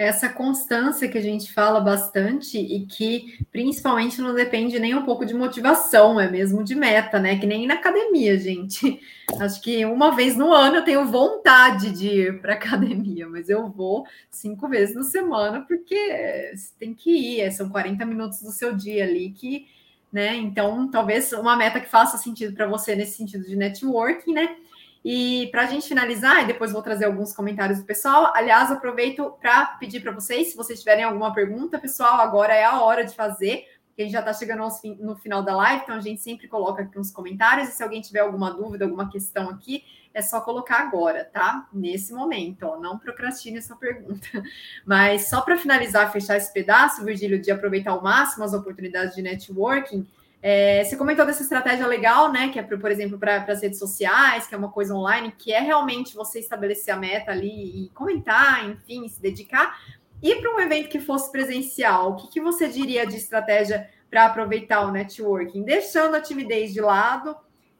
essa 0.00 0.30
constância 0.30 1.08
que 1.08 1.18
a 1.18 1.20
gente 1.20 1.52
fala 1.52 1.80
bastante 1.80 2.58
e 2.58 2.86
que 2.86 3.44
principalmente 3.52 4.20
não 4.20 4.34
depende 4.34 4.78
nem 4.78 4.94
um 4.94 5.04
pouco 5.04 5.26
de 5.26 5.34
motivação, 5.34 6.18
é 6.18 6.30
mesmo 6.30 6.64
de 6.64 6.74
meta, 6.74 7.18
né? 7.18 7.38
Que 7.38 7.46
nem 7.46 7.66
na 7.66 7.74
academia, 7.74 8.38
gente. 8.38 8.98
Acho 9.38 9.60
que 9.60 9.84
uma 9.84 10.14
vez 10.14 10.36
no 10.36 10.52
ano 10.52 10.76
eu 10.76 10.84
tenho 10.84 11.04
vontade 11.04 11.92
de 11.92 12.08
ir 12.08 12.40
para 12.40 12.54
academia, 12.54 13.28
mas 13.28 13.50
eu 13.50 13.68
vou 13.68 14.06
cinco 14.30 14.68
vezes 14.68 14.94
na 14.94 15.02
semana 15.02 15.60
porque 15.68 16.54
tem 16.78 16.94
que 16.94 17.10
ir, 17.10 17.40
é, 17.42 17.50
são 17.50 17.68
40 17.68 18.04
minutos 18.06 18.40
do 18.40 18.50
seu 18.52 18.74
dia 18.74 19.04
ali 19.04 19.30
que, 19.30 19.66
né? 20.10 20.34
Então, 20.36 20.90
talvez 20.90 21.32
uma 21.32 21.56
meta 21.56 21.80
que 21.80 21.88
faça 21.88 22.16
sentido 22.16 22.54
para 22.54 22.66
você 22.66 22.96
nesse 22.96 23.18
sentido 23.18 23.44
de 23.44 23.54
networking, 23.56 24.32
né? 24.32 24.56
E 25.04 25.48
para 25.50 25.62
a 25.62 25.66
gente 25.66 25.88
finalizar, 25.88 26.42
e 26.42 26.46
depois 26.46 26.72
vou 26.72 26.82
trazer 26.82 27.06
alguns 27.06 27.32
comentários 27.32 27.78
do 27.78 27.84
pessoal. 27.84 28.32
Aliás, 28.34 28.70
aproveito 28.70 29.34
para 29.40 29.66
pedir 29.78 30.00
para 30.00 30.12
vocês, 30.12 30.48
se 30.48 30.56
vocês 30.56 30.78
tiverem 30.80 31.04
alguma 31.04 31.32
pergunta, 31.32 31.78
pessoal, 31.78 32.20
agora 32.20 32.54
é 32.54 32.64
a 32.64 32.80
hora 32.82 33.04
de 33.04 33.14
fazer, 33.14 33.64
porque 33.86 34.02
a 34.02 34.04
gente 34.04 34.12
já 34.12 34.20
está 34.20 34.32
chegando 34.34 34.68
no 35.00 35.16
final 35.16 35.42
da 35.42 35.56
live, 35.56 35.82
então 35.82 35.96
a 35.96 36.00
gente 36.00 36.20
sempre 36.20 36.48
coloca 36.48 36.82
aqui 36.82 36.98
uns 36.98 37.10
comentários. 37.10 37.68
E 37.68 37.72
se 37.72 37.82
alguém 37.82 38.02
tiver 38.02 38.20
alguma 38.20 38.52
dúvida, 38.52 38.84
alguma 38.84 39.10
questão 39.10 39.48
aqui, 39.48 39.84
é 40.12 40.20
só 40.20 40.40
colocar 40.40 40.80
agora, 40.80 41.24
tá? 41.24 41.68
Nesse 41.72 42.12
momento, 42.12 42.64
ó, 42.64 42.78
não 42.78 42.98
procrastine 42.98 43.58
essa 43.58 43.76
pergunta. 43.76 44.26
Mas 44.84 45.28
só 45.28 45.40
para 45.40 45.56
finalizar, 45.56 46.12
fechar 46.12 46.36
esse 46.36 46.52
pedaço, 46.52 47.04
Virgílio, 47.04 47.40
de 47.40 47.50
aproveitar 47.50 47.92
ao 47.92 48.02
máximo 48.02 48.44
as 48.44 48.52
oportunidades 48.52 49.14
de 49.14 49.22
networking. 49.22 50.06
É, 50.42 50.82
você 50.84 50.96
comentou 50.96 51.26
dessa 51.26 51.42
estratégia 51.42 51.86
legal, 51.86 52.32
né? 52.32 52.48
Que 52.48 52.58
é, 52.58 52.62
por 52.62 52.90
exemplo, 52.90 53.18
para 53.18 53.44
as 53.44 53.62
redes 53.62 53.78
sociais, 53.78 54.46
que 54.46 54.54
é 54.54 54.58
uma 54.58 54.70
coisa 54.70 54.94
online, 54.94 55.34
que 55.36 55.52
é 55.52 55.60
realmente 55.60 56.14
você 56.14 56.38
estabelecer 56.38 56.94
a 56.94 56.96
meta 56.96 57.30
ali 57.30 57.84
e 57.84 57.90
comentar, 57.90 58.68
enfim, 58.68 59.06
se 59.08 59.20
dedicar. 59.20 59.78
E 60.22 60.36
para 60.36 60.54
um 60.54 60.60
evento 60.60 60.88
que 60.88 60.98
fosse 61.00 61.30
presencial, 61.30 62.12
o 62.12 62.16
que, 62.16 62.28
que 62.28 62.40
você 62.40 62.68
diria 62.68 63.06
de 63.06 63.16
estratégia 63.16 63.88
para 64.08 64.26
aproveitar 64.26 64.86
o 64.86 64.90
networking? 64.90 65.62
Deixando 65.62 66.14
a 66.14 66.20
timidez 66.20 66.72
de 66.72 66.80
lado, 66.80 67.36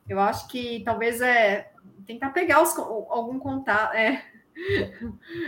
eu 0.08 0.20
acho 0.20 0.46
que 0.48 0.82
talvez 0.84 1.20
é 1.20 1.72
tentar 2.06 2.30
pegar 2.30 2.62
os, 2.62 2.76
algum 2.78 3.38
contato, 3.38 3.94
é, 3.94 4.22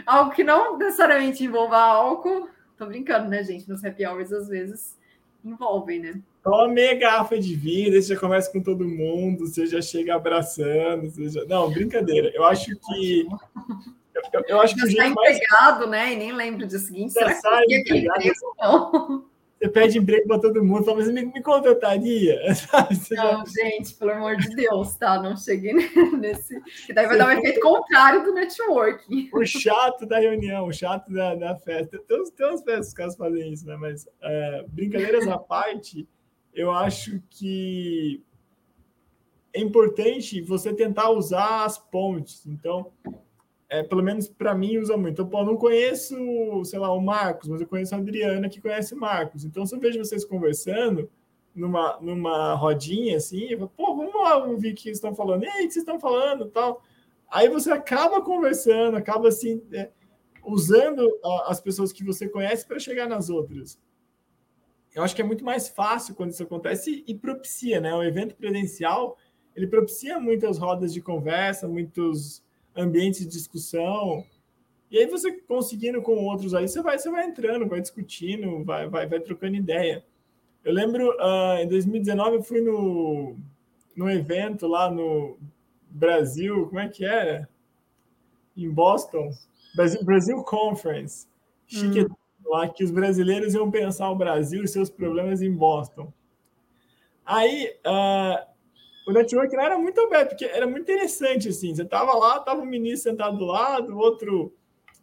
algo 0.06 0.30
que 0.30 0.44
não 0.44 0.78
necessariamente 0.78 1.44
envolva 1.44 1.76
álcool. 1.76 2.48
Tô 2.76 2.86
brincando, 2.86 3.28
né, 3.28 3.42
gente? 3.42 3.68
Nos 3.68 3.84
happy 3.84 4.06
hours, 4.06 4.32
às 4.32 4.48
vezes 4.48 4.98
envolvem, 5.44 6.00
né? 6.00 6.20
Tome 6.43 6.95
garrafa 6.97 7.38
de 7.38 7.55
vinho, 7.55 7.93
você 7.93 8.14
já 8.14 8.20
conversa 8.20 8.51
com 8.51 8.61
todo 8.61 8.84
mundo, 8.84 9.47
você 9.47 9.66
já 9.66 9.80
chega 9.80 10.16
abraçando, 10.16 11.09
você 11.09 11.28
já... 11.28 11.45
Não, 11.45 11.70
brincadeira. 11.70 12.32
Eu 12.34 12.45
acho 12.45 12.66
que. 12.66 13.26
Eu, 14.32 14.43
eu 14.49 14.61
acho 14.61 14.74
que 14.74 14.84
o 14.84 14.90
jeito 14.90 15.07
empregado, 15.07 15.88
mais... 15.88 15.90
né? 15.90 16.12
E 16.12 16.16
nem 16.16 16.32
lembro 16.32 16.66
do 16.66 16.78
seguinte. 16.78 17.12
Será 17.12 17.32
que 17.34 17.74
eu 17.74 17.80
empregado, 17.80 19.24
você 19.62 19.68
pede 19.68 19.97
emprego 19.97 20.26
para 20.26 20.40
todo 20.40 20.64
mundo, 20.64 20.84
fala, 20.84 20.97
mas 20.97 21.12
me, 21.12 21.24
me 21.24 21.40
contrataria? 21.40 22.36
Não, 23.12 23.47
gente, 23.47 23.95
pelo 23.95 24.11
amor 24.11 24.36
de 24.36 24.49
Deus, 24.57 24.97
tá? 24.97 25.22
Não 25.22 25.36
cheguei 25.36 25.72
nesse. 26.18 26.61
Que 26.84 26.93
daí 26.93 27.07
vai 27.07 27.16
dar 27.16 27.28
um 27.28 27.38
efeito 27.38 27.61
contrário 27.61 28.24
do 28.24 28.34
networking. 28.34 29.30
O 29.32 29.45
chato 29.47 30.05
da 30.05 30.18
reunião, 30.18 30.66
o 30.66 30.72
chato 30.72 31.12
da, 31.12 31.36
da 31.36 31.55
festa. 31.55 31.97
Tem, 32.09 32.24
tem 32.24 32.47
umas 32.49 32.64
festas 32.64 32.86
que 32.86 32.88
os 32.88 32.95
caras 32.95 33.16
fazem 33.16 33.53
isso, 33.53 33.64
né? 33.64 33.76
Mas 33.76 34.05
é, 34.20 34.64
brincadeiras 34.66 35.28
à 35.28 35.38
parte, 35.38 36.09
eu 36.55 36.70
acho 36.70 37.22
que 37.30 38.22
é 39.53 39.61
importante 39.61 40.40
você 40.40 40.72
tentar 40.72 41.11
usar 41.11 41.64
as 41.64 41.78
pontes. 41.78 42.46
Então, 42.46 42.90
é, 43.68 43.82
pelo 43.82 44.03
menos 44.03 44.28
para 44.28 44.55
mim, 44.55 44.78
usa 44.78 44.96
muito. 44.96 45.14
Então, 45.14 45.28
pô, 45.28 45.44
não 45.44 45.57
conheço, 45.57 46.14
sei 46.64 46.78
lá, 46.78 46.92
o 46.92 47.00
Marcos, 47.00 47.48
mas 47.48 47.61
eu 47.61 47.66
conheço 47.66 47.94
a 47.94 47.98
Adriana 47.98 48.48
que 48.48 48.61
conhece 48.61 48.94
Marcos. 48.94 49.44
Então, 49.44 49.64
se 49.64 49.74
eu 49.74 49.80
vejo 49.80 49.98
vocês 49.98 50.24
conversando 50.24 51.11
numa, 51.55 51.98
numa 52.00 52.55
rodinha 52.55 53.16
assim, 53.16 53.44
eu 53.48 53.59
falo, 53.59 53.72
pô, 53.76 53.96
vamos 53.96 54.14
lá 54.14 54.36
ouvir 54.44 54.72
o 54.72 54.74
que 54.74 54.90
estão 54.90 55.14
falando. 55.14 55.44
E 55.44 55.48
aí, 55.48 55.64
o 55.64 55.66
que 55.68 55.72
vocês 55.72 55.84
estão 55.84 56.00
falando 56.00 56.46
tal? 56.46 56.82
Aí 57.30 57.48
você 57.48 57.70
acaba 57.70 58.20
conversando, 58.20 58.96
acaba 58.96 59.28
assim, 59.28 59.62
é, 59.72 59.90
usando 60.44 61.09
as 61.46 61.61
pessoas 61.61 61.92
que 61.92 62.05
você 62.05 62.28
conhece 62.28 62.66
para 62.66 62.78
chegar 62.78 63.09
nas 63.09 63.30
outras. 63.30 63.78
Eu 64.95 65.03
acho 65.03 65.14
que 65.14 65.22
é 65.22 65.24
muito 65.24 65.45
mais 65.45 65.68
fácil 65.68 66.14
quando 66.14 66.30
isso 66.32 66.43
acontece 66.43 67.03
e, 67.07 67.14
propicia, 67.14 67.80
né? 67.80 67.95
O 67.95 68.03
evento 68.03 68.34
presencial, 68.34 69.16
ele 69.57 69.66
propicia 69.66 70.20
muitas 70.20 70.59
rodas 70.59 70.93
de 70.93 71.01
conversa, 71.01 71.66
muitos 71.66 72.43
ambientes 72.76 73.20
de 73.20 73.26
discussão. 73.26 74.24
E 74.90 74.99
aí 74.99 75.07
você 75.07 75.32
conseguindo 75.32 76.03
com 76.03 76.12
outros 76.26 76.55
aí, 76.55 76.68
você 76.68 76.82
vai, 76.82 76.99
você 76.99 77.11
vai 77.11 77.26
entrando, 77.26 77.66
vai 77.66 77.80
discutindo, 77.80 78.62
vai, 78.64 78.86
vai, 78.86 79.07
vai 79.07 79.20
trocando 79.20 79.57
ideia. 79.57 80.05
Eu 80.62 80.72
lembro, 80.72 81.09
uh, 81.12 81.59
em 81.59 81.68
2019, 81.68 82.36
eu 82.36 82.43
fui 82.43 82.61
no, 82.61 83.36
no 83.97 84.11
evento 84.11 84.66
lá 84.66 84.90
no 84.90 85.38
Brasil, 85.90 86.66
como 86.66 86.80
é 86.80 86.88
que 86.88 87.05
era? 87.05 87.49
Em 88.55 88.70
Boston, 88.70 89.30
Brasil, 89.74 90.05
Brasil 90.05 90.43
Conference. 90.45 91.26
Chique, 91.66 92.03
hum. 92.03 92.21
Lá 92.45 92.68
que 92.68 92.84
os 92.84 92.90
brasileiros 92.90 93.55
iam 93.55 93.70
pensar 93.70 94.11
o 94.11 94.16
Brasil 94.16 94.62
e 94.62 94.68
seus 94.68 94.90
problemas 94.90 95.43
em 95.43 95.53
Boston. 95.53 96.12
Aí, 97.24 97.72
uh, 97.86 98.53
o 99.07 99.12
network 99.12 99.55
era 99.55 99.78
muito 99.78 100.01
aberto, 100.01 100.30
porque 100.30 100.45
era 100.45 100.66
muito 100.66 100.82
interessante, 100.82 101.49
assim, 101.49 101.74
você 101.74 101.82
estava 101.82 102.12
lá, 102.16 102.38
estava 102.38 102.62
o 102.62 102.66
ministro 102.66 103.11
sentado 103.11 103.36
do 103.36 103.45
lado, 103.45 103.95
o 103.95 103.99
outro, 103.99 104.55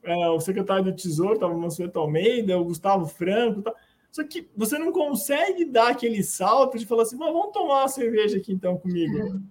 é, 0.04 0.30
o 0.30 0.40
secretário 0.40 0.86
do 0.86 0.96
Tesouro, 0.96 1.34
estava 1.34 1.54
o 1.54 1.60
Mansueto 1.60 2.00
Almeida, 2.00 2.58
o 2.58 2.66
Gustavo 2.66 3.06
Franco, 3.06 3.62
tá. 3.62 3.74
só 4.12 4.24
que 4.24 4.50
você 4.56 4.78
não 4.78 4.92
consegue 4.92 5.66
dar 5.66 5.90
aquele 5.90 6.24
salto 6.24 6.78
de 6.78 6.86
falar 6.86 7.04
assim, 7.04 7.18
vamos 7.18 7.52
tomar 7.52 7.82
uma 7.82 7.88
cerveja 7.88 8.38
aqui 8.38 8.54
então 8.54 8.78
comigo. 8.78 9.18
Uhum. 9.18 9.44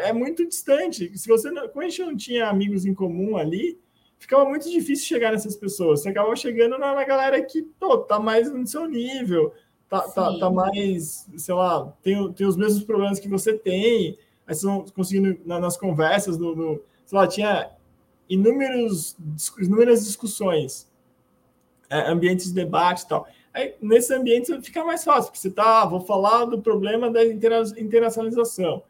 É 0.00 0.12
muito 0.12 0.46
distante. 0.46 1.16
Se 1.18 1.26
você 1.26 1.50
não, 1.50 1.68
como 1.68 1.84
a 1.84 1.88
gente 1.88 2.04
não 2.04 2.16
tinha 2.16 2.48
amigos 2.48 2.86
em 2.86 2.94
comum 2.94 3.36
ali, 3.36 3.76
ficava 4.18 4.44
muito 4.44 4.70
difícil 4.70 5.06
chegar 5.06 5.32
nessas 5.32 5.56
pessoas. 5.56 6.00
Você 6.00 6.08
acaba 6.08 6.34
chegando 6.36 6.78
na, 6.78 6.94
na 6.94 7.04
galera 7.04 7.42
que 7.42 7.62
pô, 7.62 7.98
tá 7.98 8.18
mais 8.18 8.50
no 8.52 8.66
seu 8.66 8.86
nível, 8.86 9.52
tá, 9.88 10.00
tá, 10.08 10.38
tá, 10.38 10.50
mais, 10.50 11.28
sei 11.36 11.54
lá, 11.54 11.92
tem, 12.02 12.32
tem 12.32 12.46
os 12.46 12.56
mesmos 12.56 12.84
problemas 12.84 13.18
que 13.18 13.28
você 13.28 13.56
tem, 13.56 14.18
aí 14.46 14.54
vocês 14.54 14.62
vão 14.62 14.84
conseguindo 14.94 15.38
na, 15.44 15.60
nas 15.60 15.76
conversas, 15.76 16.38
no, 16.38 16.54
no, 16.54 16.82
sei 17.04 17.18
lá, 17.18 17.26
tinha 17.26 17.70
inúmeros, 18.28 19.16
inúmeras 19.58 20.04
discussões, 20.04 20.90
é, 21.90 22.10
ambientes 22.10 22.46
de 22.46 22.54
debate 22.54 23.02
e 23.02 23.08
tal. 23.08 23.26
Aí, 23.52 23.74
nesse 23.80 24.12
ambiente 24.12 24.60
fica 24.62 24.84
mais 24.84 25.04
fácil, 25.04 25.30
porque 25.30 25.38
você 25.38 25.50
tá, 25.50 25.82
ah, 25.82 25.86
vou 25.86 26.00
falar 26.00 26.44
do 26.46 26.60
problema 26.60 27.10
da 27.10 27.24
internacionalização, 27.24 28.82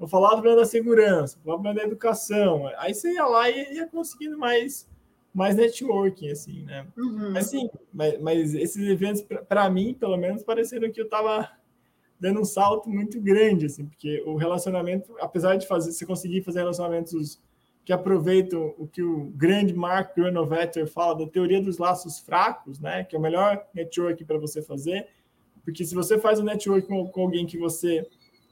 vou 0.00 0.08
falar 0.08 0.30
do 0.30 0.36
problema 0.36 0.56
da 0.56 0.64
segurança, 0.64 1.36
vou 1.36 1.44
falar 1.44 1.56
do 1.56 1.62
problema 1.62 1.74
da 1.74 1.86
educação. 1.86 2.66
Aí 2.78 2.94
você 2.94 3.12
ia 3.12 3.26
lá 3.26 3.50
e 3.50 3.74
ia 3.74 3.86
conseguindo 3.86 4.38
mais 4.38 4.88
mais 5.32 5.54
networking, 5.54 6.28
assim, 6.28 6.64
né? 6.64 6.84
Uhum. 6.98 7.36
Assim, 7.36 7.70
mas, 7.92 8.20
mas 8.20 8.52
esses 8.52 8.88
eventos, 8.88 9.22
para 9.48 9.70
mim, 9.70 9.94
pelo 9.94 10.16
menos, 10.16 10.42
pareceram 10.42 10.90
que 10.90 11.00
eu 11.00 11.04
estava 11.04 11.48
dando 12.18 12.40
um 12.40 12.44
salto 12.44 12.90
muito 12.90 13.20
grande, 13.20 13.66
assim, 13.66 13.86
porque 13.86 14.20
o 14.26 14.34
relacionamento, 14.34 15.14
apesar 15.20 15.54
de 15.54 15.68
fazer, 15.68 15.92
você 15.92 16.04
conseguir 16.04 16.42
fazer 16.42 16.58
relacionamentos 16.58 17.40
que 17.84 17.92
aproveitam 17.92 18.74
o 18.76 18.88
que 18.88 19.02
o 19.02 19.26
grande 19.36 19.72
Mark 19.72 20.16
Granovetter 20.16 20.88
fala 20.88 21.14
da 21.14 21.30
teoria 21.30 21.62
dos 21.62 21.78
laços 21.78 22.18
fracos, 22.18 22.80
né? 22.80 23.04
Que 23.04 23.14
é 23.14 23.18
o 23.18 23.22
melhor 23.22 23.64
network 23.72 24.24
para 24.24 24.36
você 24.36 24.60
fazer, 24.60 25.06
porque 25.62 25.84
se 25.84 25.94
você 25.94 26.18
faz 26.18 26.40
um 26.40 26.44
network 26.44 26.88
com, 26.88 27.06
com 27.06 27.20
alguém 27.22 27.46
que 27.46 27.56
você 27.56 28.04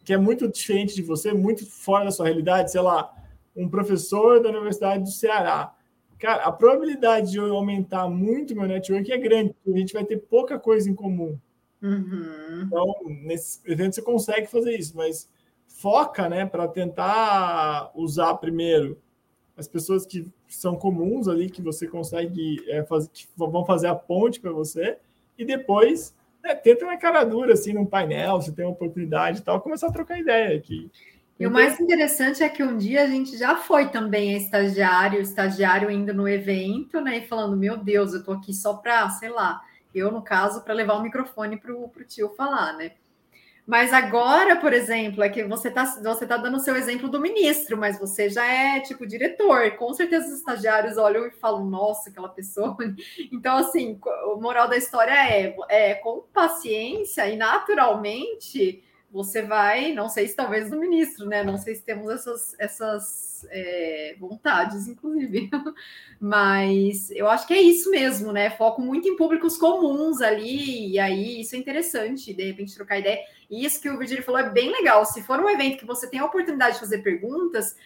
que 0.08 0.12
é 0.14 0.16
muito 0.16 0.48
diferente 0.48 0.94
de 0.94 1.02
você, 1.02 1.34
muito 1.34 1.66
fora 1.70 2.06
da 2.06 2.10
sua 2.10 2.24
realidade, 2.24 2.72
sei 2.72 2.80
lá, 2.80 3.14
um 3.54 3.68
professor 3.68 4.42
da 4.42 4.48
Universidade 4.48 5.04
do 5.04 5.10
Ceará, 5.10 5.74
Cara, 6.18 6.44
a 6.44 6.50
probabilidade 6.50 7.32
de 7.32 7.36
eu 7.36 7.54
aumentar 7.54 8.08
muito 8.08 8.56
meu 8.56 8.66
network 8.66 9.12
é 9.12 9.18
grande, 9.18 9.52
porque 9.52 9.70
a 9.70 9.78
gente 9.78 9.92
vai 9.92 10.04
ter 10.04 10.16
pouca 10.16 10.58
coisa 10.58 10.88
em 10.88 10.94
comum. 10.94 11.38
Uhum. 11.82 12.62
Então, 12.64 12.94
nesse 13.22 13.60
evento 13.70 13.96
você 13.96 14.02
consegue 14.02 14.46
fazer 14.46 14.78
isso, 14.78 14.96
mas 14.96 15.28
foca, 15.66 16.26
né, 16.26 16.46
para 16.46 16.66
tentar 16.66 17.92
usar 17.94 18.34
primeiro 18.36 18.98
as 19.58 19.68
pessoas 19.68 20.06
que 20.06 20.26
são 20.48 20.74
comuns 20.74 21.28
ali, 21.28 21.50
que 21.50 21.60
você 21.60 21.86
consegue 21.86 22.64
é, 22.66 22.82
fazer, 22.82 23.10
que 23.10 23.28
vão 23.36 23.64
fazer 23.66 23.88
a 23.88 23.94
ponte 23.94 24.40
para 24.40 24.52
você, 24.52 24.96
e 25.36 25.44
depois 25.44 26.16
né, 26.42 26.54
tenta 26.54 26.86
na 26.86 26.96
cara 26.96 27.24
dura, 27.24 27.54
assim, 27.54 27.72
num 27.72 27.86
painel, 27.86 28.40
se 28.40 28.52
tem 28.52 28.64
uma 28.64 28.72
oportunidade 28.72 29.40
e 29.40 29.42
tal, 29.42 29.60
começar 29.60 29.88
a 29.88 29.92
trocar 29.92 30.18
ideia 30.18 30.56
aqui. 30.56 30.90
E 31.38 31.46
o 31.46 31.50
mais 31.50 31.78
interessante 31.78 32.42
é 32.42 32.48
que 32.48 32.64
um 32.64 32.76
dia 32.76 33.04
a 33.04 33.06
gente 33.06 33.38
já 33.38 33.54
foi 33.54 33.90
também 33.90 34.36
estagiário, 34.36 35.20
estagiário 35.20 35.88
indo 35.88 36.12
no 36.12 36.28
evento, 36.28 37.00
né? 37.00 37.18
E 37.18 37.26
falando, 37.28 37.56
meu 37.56 37.76
Deus, 37.76 38.12
eu 38.12 38.24
tô 38.24 38.32
aqui 38.32 38.52
só 38.52 38.74
para, 38.74 39.08
sei 39.10 39.28
lá, 39.28 39.62
eu, 39.94 40.10
no 40.10 40.20
caso, 40.20 40.64
para 40.64 40.74
levar 40.74 40.94
o 40.94 41.02
microfone 41.02 41.56
para 41.56 41.72
o 41.72 41.90
tio 42.08 42.30
falar, 42.30 42.76
né? 42.76 42.92
Mas 43.68 43.92
agora, 43.92 44.56
por 44.56 44.72
exemplo, 44.72 45.22
é 45.22 45.28
que 45.28 45.44
você 45.44 45.68
está 45.68 45.84
você 45.84 46.26
tá 46.26 46.38
dando 46.38 46.56
o 46.56 46.60
seu 46.60 46.74
exemplo 46.74 47.06
do 47.06 47.20
ministro, 47.20 47.76
mas 47.76 47.98
você 47.98 48.30
já 48.30 48.46
é 48.46 48.80
tipo 48.80 49.06
diretor. 49.06 49.72
Com 49.72 49.92
certeza 49.92 50.26
os 50.26 50.38
estagiários 50.38 50.96
olham 50.96 51.26
e 51.26 51.30
falam, 51.30 51.66
nossa, 51.66 52.08
aquela 52.08 52.30
pessoa. 52.30 52.74
Então, 53.30 53.58
assim, 53.58 54.00
o 54.32 54.40
moral 54.40 54.68
da 54.68 54.76
história 54.76 55.12
é, 55.12 55.54
é 55.68 55.94
com 55.96 56.24
paciência 56.32 57.28
e 57.28 57.36
naturalmente 57.36 58.82
você 59.10 59.42
vai, 59.42 59.92
não 59.94 60.08
sei 60.08 60.28
se 60.28 60.36
talvez 60.36 60.70
do 60.70 60.78
ministro, 60.78 61.26
né? 61.26 61.42
Não 61.42 61.56
sei 61.56 61.74
se 61.74 61.82
temos 61.82 62.10
essas, 62.10 62.54
essas 62.58 63.46
é, 63.50 64.16
vontades, 64.18 64.86
inclusive. 64.86 65.48
Mas 66.20 67.10
eu 67.12 67.28
acho 67.28 67.46
que 67.46 67.54
é 67.54 67.60
isso 67.60 67.90
mesmo, 67.90 68.32
né? 68.32 68.50
Foco 68.50 68.82
muito 68.82 69.08
em 69.08 69.16
públicos 69.16 69.56
comuns 69.56 70.20
ali, 70.20 70.92
e 70.92 70.98
aí 70.98 71.40
isso 71.40 71.56
é 71.56 71.58
interessante, 71.58 72.34
de 72.34 72.44
repente 72.44 72.74
trocar 72.74 72.98
ideia. 72.98 73.20
E 73.50 73.64
isso 73.64 73.80
que 73.80 73.88
o 73.88 73.98
Virgílio 73.98 74.22
falou 74.22 74.40
é 74.40 74.50
bem 74.50 74.70
legal. 74.70 75.04
Se 75.06 75.22
for 75.22 75.40
um 75.40 75.48
evento 75.48 75.78
que 75.78 75.86
você 75.86 76.08
tem 76.08 76.20
a 76.20 76.26
oportunidade 76.26 76.74
de 76.74 76.80
fazer 76.80 76.98
perguntas, 76.98 77.76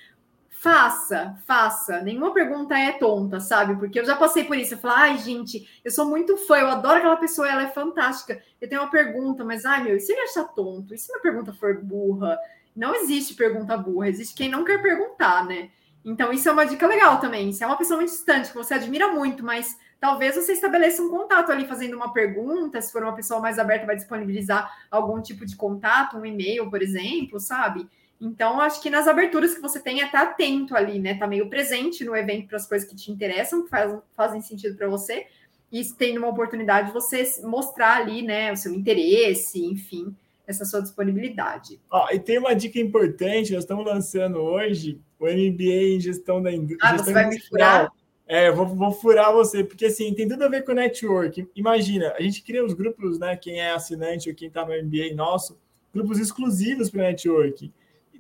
Faça, 0.63 1.37
faça. 1.45 2.01
Nenhuma 2.03 2.33
pergunta 2.33 2.79
é 2.79 2.93
tonta, 2.93 3.41
sabe? 3.41 3.75
Porque 3.75 3.99
eu 3.99 4.05
já 4.05 4.15
passei 4.15 4.45
por 4.45 4.57
isso. 4.57 4.75
Eu 4.75 4.79
falo, 4.79 4.95
ai, 4.95 5.19
gente, 5.19 5.69
eu 5.85 5.91
sou 5.91 6.07
muito 6.07 6.37
fã, 6.37 6.57
eu 6.59 6.69
adoro 6.69 6.99
aquela 6.99 7.17
pessoa, 7.17 7.51
ela 7.51 7.65
é 7.65 7.71
fantástica. 7.71 8.41
Eu 8.61 8.69
tenho 8.69 8.81
uma 8.81 8.89
pergunta, 8.89 9.45
mas, 9.45 9.65
ai, 9.65 9.83
meu, 9.83 9.97
e 9.97 10.01
se 10.01 10.13
ele 10.13 10.21
achar 10.21 10.45
tonto? 10.45 10.95
E 10.95 10.99
se 10.99 11.11
minha 11.11 11.21
pergunta 11.21 11.53
for 11.53 11.83
burra? 11.83 12.39
Não 12.77 12.95
existe 12.95 13.35
pergunta 13.35 13.77
burra, 13.77 14.09
existe 14.09 14.37
quem 14.37 14.49
não 14.49 14.65
quer 14.65 14.81
perguntar, 14.81 15.45
né? 15.45 15.71
Então, 16.05 16.33
isso 16.33 16.49
é 16.49 16.53
uma 16.53 16.65
dica 16.65 16.87
legal 16.87 17.19
também. 17.19 17.53
Se 17.53 17.65
é 17.65 17.67
uma 17.67 17.77
pessoa 17.77 17.97
muito 17.97 18.11
distante, 18.11 18.51
que 18.51 18.57
você 18.57 18.75
admira 18.75 19.09
muito, 19.09 19.45
mas 19.45 19.77
talvez 19.99 20.37
você 20.37 20.53
estabeleça 20.53 21.03
um 21.03 21.11
contato 21.11 21.51
ali 21.51 21.67
fazendo 21.67 21.97
uma 21.97 22.13
pergunta. 22.13 22.81
Se 22.81 22.93
for 22.93 23.03
uma 23.03 23.17
pessoa 23.17 23.41
mais 23.41 23.59
aberta, 23.59 23.85
vai 23.85 23.97
disponibilizar 23.97 24.73
algum 24.93 25.21
tipo 25.21 25.45
de 25.45 25.57
contato, 25.57 26.17
um 26.17 26.25
e-mail, 26.25 26.71
por 26.71 26.81
exemplo, 26.81 27.41
sabe? 27.41 27.89
Então, 28.23 28.61
acho 28.61 28.81
que 28.81 28.89
nas 28.89 29.09
aberturas 29.09 29.53
que 29.53 29.61
você 29.61 29.81
tem 29.81 30.01
é 30.01 30.05
estar 30.07 30.23
atento 30.23 30.77
ali, 30.77 31.01
né? 31.01 31.19
Tá 31.19 31.27
meio 31.27 31.51
presente 31.51 32.05
no 32.05 32.15
evento 32.15 32.47
para 32.47 32.57
as 32.57 32.69
coisas 32.69 32.89
que 32.89 32.95
te 32.95 33.11
interessam, 33.11 33.65
que 33.65 33.69
faz, 33.69 33.93
fazem 34.15 34.41
sentido 34.41 34.77
para 34.77 34.89
você, 34.89 35.27
e 35.73 35.85
tendo 35.99 36.19
uma 36.19 36.29
oportunidade 36.29 36.87
de 36.87 36.93
você 36.93 37.25
mostrar 37.43 37.97
ali, 37.97 38.23
né, 38.23 38.53
o 38.53 38.57
seu 38.57 38.73
interesse, 38.73 39.65
enfim, 39.65 40.15
essa 40.47 40.65
sua 40.65 40.81
disponibilidade. 40.81 41.81
Ó, 41.91 42.07
e 42.13 42.21
tem 42.21 42.39
uma 42.39 42.55
dica 42.55 42.79
importante, 42.79 43.55
nós 43.55 43.65
estamos 43.65 43.85
lançando 43.85 44.37
hoje 44.37 45.01
o 45.19 45.25
MBA 45.25 45.97
em 45.97 46.01
gestão 46.01 46.41
da 46.41 46.53
indústria. 46.53 46.91
Ah, 46.91 46.97
você 46.97 47.13
vai 47.13 47.29
me 47.29 47.41
furar? 47.41 47.91
É, 48.25 48.53
vou, 48.53 48.67
vou 48.67 48.93
furar 48.93 49.33
você, 49.33 49.65
porque 49.65 49.87
assim, 49.87 50.15
tem 50.15 50.29
tudo 50.29 50.45
a 50.45 50.49
ver 50.49 50.65
com 50.65 50.73
network. 50.73 51.49
Imagina, 51.57 52.15
a 52.17 52.23
gente 52.23 52.41
cria 52.45 52.65
os 52.65 52.73
grupos, 52.73 53.19
né? 53.19 53.37
Quem 53.37 53.59
é 53.59 53.73
assinante 53.73 54.29
ou 54.29 54.37
quem 54.37 54.47
está 54.47 54.65
no 54.65 54.73
MBA 54.73 55.13
nosso, 55.17 55.59
grupos 55.93 56.21
exclusivos 56.21 56.89
para 56.89 57.03
network 57.03 57.73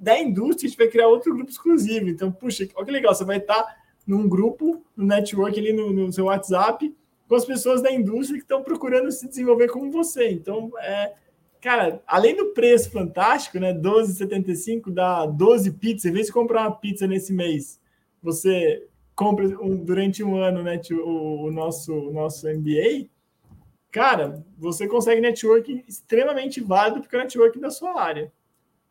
da 0.02 0.18
indústria, 0.18 0.66
a 0.66 0.68
gente 0.68 0.78
vai 0.78 0.88
criar 0.88 1.06
outro 1.06 1.32
grupo 1.32 1.50
exclusivo. 1.50 2.08
Então, 2.08 2.32
puxa, 2.32 2.68
olha 2.74 2.84
que 2.84 2.90
legal, 2.90 3.14
você 3.14 3.24
vai 3.24 3.36
estar 3.38 3.64
num 4.04 4.28
grupo, 4.28 4.84
no 4.96 5.06
network 5.06 5.58
ali 5.58 5.72
no, 5.72 5.92
no 5.92 6.12
seu 6.12 6.24
WhatsApp, 6.24 6.92
com 7.28 7.34
as 7.36 7.44
pessoas 7.44 7.80
da 7.80 7.90
indústria 7.90 8.36
que 8.36 8.44
estão 8.44 8.64
procurando 8.64 9.12
se 9.12 9.28
desenvolver 9.28 9.68
como 9.68 9.92
você. 9.92 10.28
Então, 10.30 10.72
é, 10.80 11.14
cara, 11.60 12.02
além 12.04 12.36
do 12.36 12.46
preço 12.46 12.90
fantástico, 12.90 13.60
né? 13.60 13.72
12,75 13.72 14.92
dá 14.92 15.24
12 15.24 15.70
pizzas. 15.74 16.06
Em 16.06 16.12
vez 16.12 16.26
de 16.26 16.32
comprar 16.32 16.62
uma 16.62 16.76
pizza 16.76 17.06
nesse 17.06 17.32
mês, 17.32 17.80
você 18.20 18.84
compra 19.14 19.46
um, 19.62 19.76
durante 19.76 20.24
um 20.24 20.36
ano 20.36 20.64
né, 20.64 20.80
o, 20.90 21.44
o, 21.44 21.52
nosso, 21.52 21.94
o 21.94 22.12
nosso 22.12 22.48
MBA. 22.48 23.08
Cara, 23.92 24.44
você 24.58 24.88
consegue 24.88 25.20
networking 25.20 25.84
extremamente 25.86 26.60
válido 26.60 27.00
porque 27.00 27.14
é 27.14 27.20
o 27.20 27.22
networking 27.22 27.60
da 27.60 27.70
sua 27.70 28.00
área. 28.02 28.32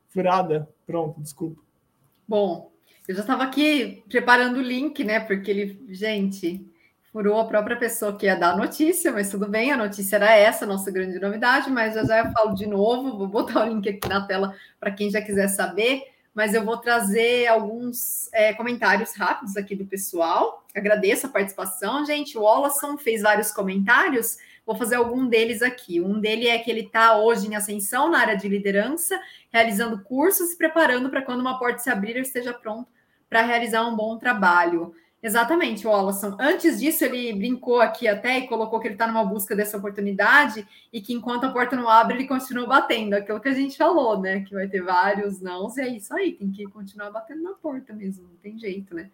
Furada. 0.08 0.70
Pronto, 0.92 1.22
desculpa. 1.22 1.62
Bom, 2.28 2.70
eu 3.08 3.16
já 3.16 3.22
estava 3.22 3.44
aqui 3.44 4.04
preparando 4.10 4.58
o 4.58 4.62
link, 4.62 5.06
né? 5.06 5.22
Porque 5.22 5.50
ele, 5.50 5.86
gente, 5.90 6.70
furou 7.14 7.40
a 7.40 7.46
própria 7.46 7.78
pessoa 7.78 8.18
que 8.18 8.26
ia 8.26 8.36
dar 8.36 8.52
a 8.52 8.58
notícia, 8.58 9.10
mas 9.10 9.32
tudo 9.32 9.48
bem, 9.48 9.72
a 9.72 9.78
notícia 9.78 10.18
era 10.18 10.36
essa, 10.36 10.66
nossa 10.66 10.92
grande 10.92 11.18
novidade, 11.18 11.72
mas 11.72 11.94
já 11.94 12.04
já 12.04 12.20
eu 12.26 12.32
falo 12.34 12.54
de 12.56 12.68
novo, 12.68 13.18
vou 13.18 13.28
botar 13.30 13.64
o 13.64 13.70
link 13.70 13.88
aqui 13.88 14.06
na 14.10 14.28
tela 14.28 14.54
para 14.82 14.92
quem 14.92 15.10
já 15.10 15.22
quiser 15.22 15.48
saber, 15.48 16.04
mas 16.34 16.54
eu 16.54 16.66
vou 16.66 16.76
trazer 16.76 17.48
alguns 17.48 18.30
é, 18.34 18.54
comentários 18.54 19.16
rápidos 19.16 19.56
aqui 19.56 19.74
do 19.74 19.86
pessoal. 19.86 20.66
Agradeço 20.76 21.26
a 21.26 21.30
participação, 21.30 22.06
gente. 22.06 22.38
O 22.38 22.42
Olasson 22.42 22.98
fez 22.98 23.22
vários 23.22 23.50
comentários, 23.52 24.38
vou 24.66 24.76
fazer 24.76 24.96
algum 24.96 25.28
deles 25.28 25.62
aqui. 25.62 26.02
Um 26.02 26.20
dele 26.20 26.48
é 26.48 26.58
que 26.60 26.70
ele 26.70 26.82
está 26.82 27.18
hoje 27.18 27.48
em 27.48 27.56
ascensão 27.56 28.10
na 28.10 28.20
área 28.20 28.38
de 28.38 28.48
liderança, 28.48 29.20
realizando 29.52 30.04
cursos, 30.04 30.50
se 30.50 30.58
preparando 30.58 31.10
para 31.10 31.22
quando 31.22 31.42
uma 31.42 31.60
porta 31.60 31.80
se 31.80 31.90
abrir, 31.90 32.12
ele 32.12 32.22
esteja 32.22 32.54
pronto 32.54 32.90
para 33.30 33.42
realizar 33.42 33.88
um 33.88 33.96
bom 33.96 34.18
trabalho. 34.18 34.94
Exatamente, 35.24 35.86
Wallace. 35.86 36.26
Antes 36.40 36.80
disso, 36.80 37.06
ele 37.06 37.32
brincou 37.32 37.80
aqui 37.80 38.08
até 38.08 38.40
e 38.40 38.48
colocou 38.48 38.80
que 38.80 38.88
ele 38.88 38.96
está 38.96 39.06
numa 39.06 39.24
busca 39.24 39.56
dessa 39.56 39.78
oportunidade 39.78 40.68
e 40.92 41.00
que 41.00 41.14
enquanto 41.14 41.44
a 41.44 41.52
porta 41.52 41.76
não 41.76 41.88
abre, 41.88 42.16
ele 42.16 42.28
continua 42.28 42.66
batendo. 42.66 43.14
Aquilo 43.14 43.40
que 43.40 43.48
a 43.48 43.54
gente 43.54 43.78
falou, 43.78 44.20
né? 44.20 44.42
Que 44.42 44.56
vai 44.56 44.68
ter 44.68 44.82
vários 44.82 45.40
nãos, 45.40 45.78
e 45.78 45.82
é 45.82 45.88
isso 45.88 46.12
aí, 46.16 46.34
tem 46.34 46.52
que 46.52 46.64
continuar 46.66 47.12
batendo 47.12 47.44
na 47.44 47.54
porta 47.54 47.94
mesmo, 47.94 48.28
não 48.28 48.38
tem 48.38 48.58
jeito, 48.58 48.96
né? 48.96 49.12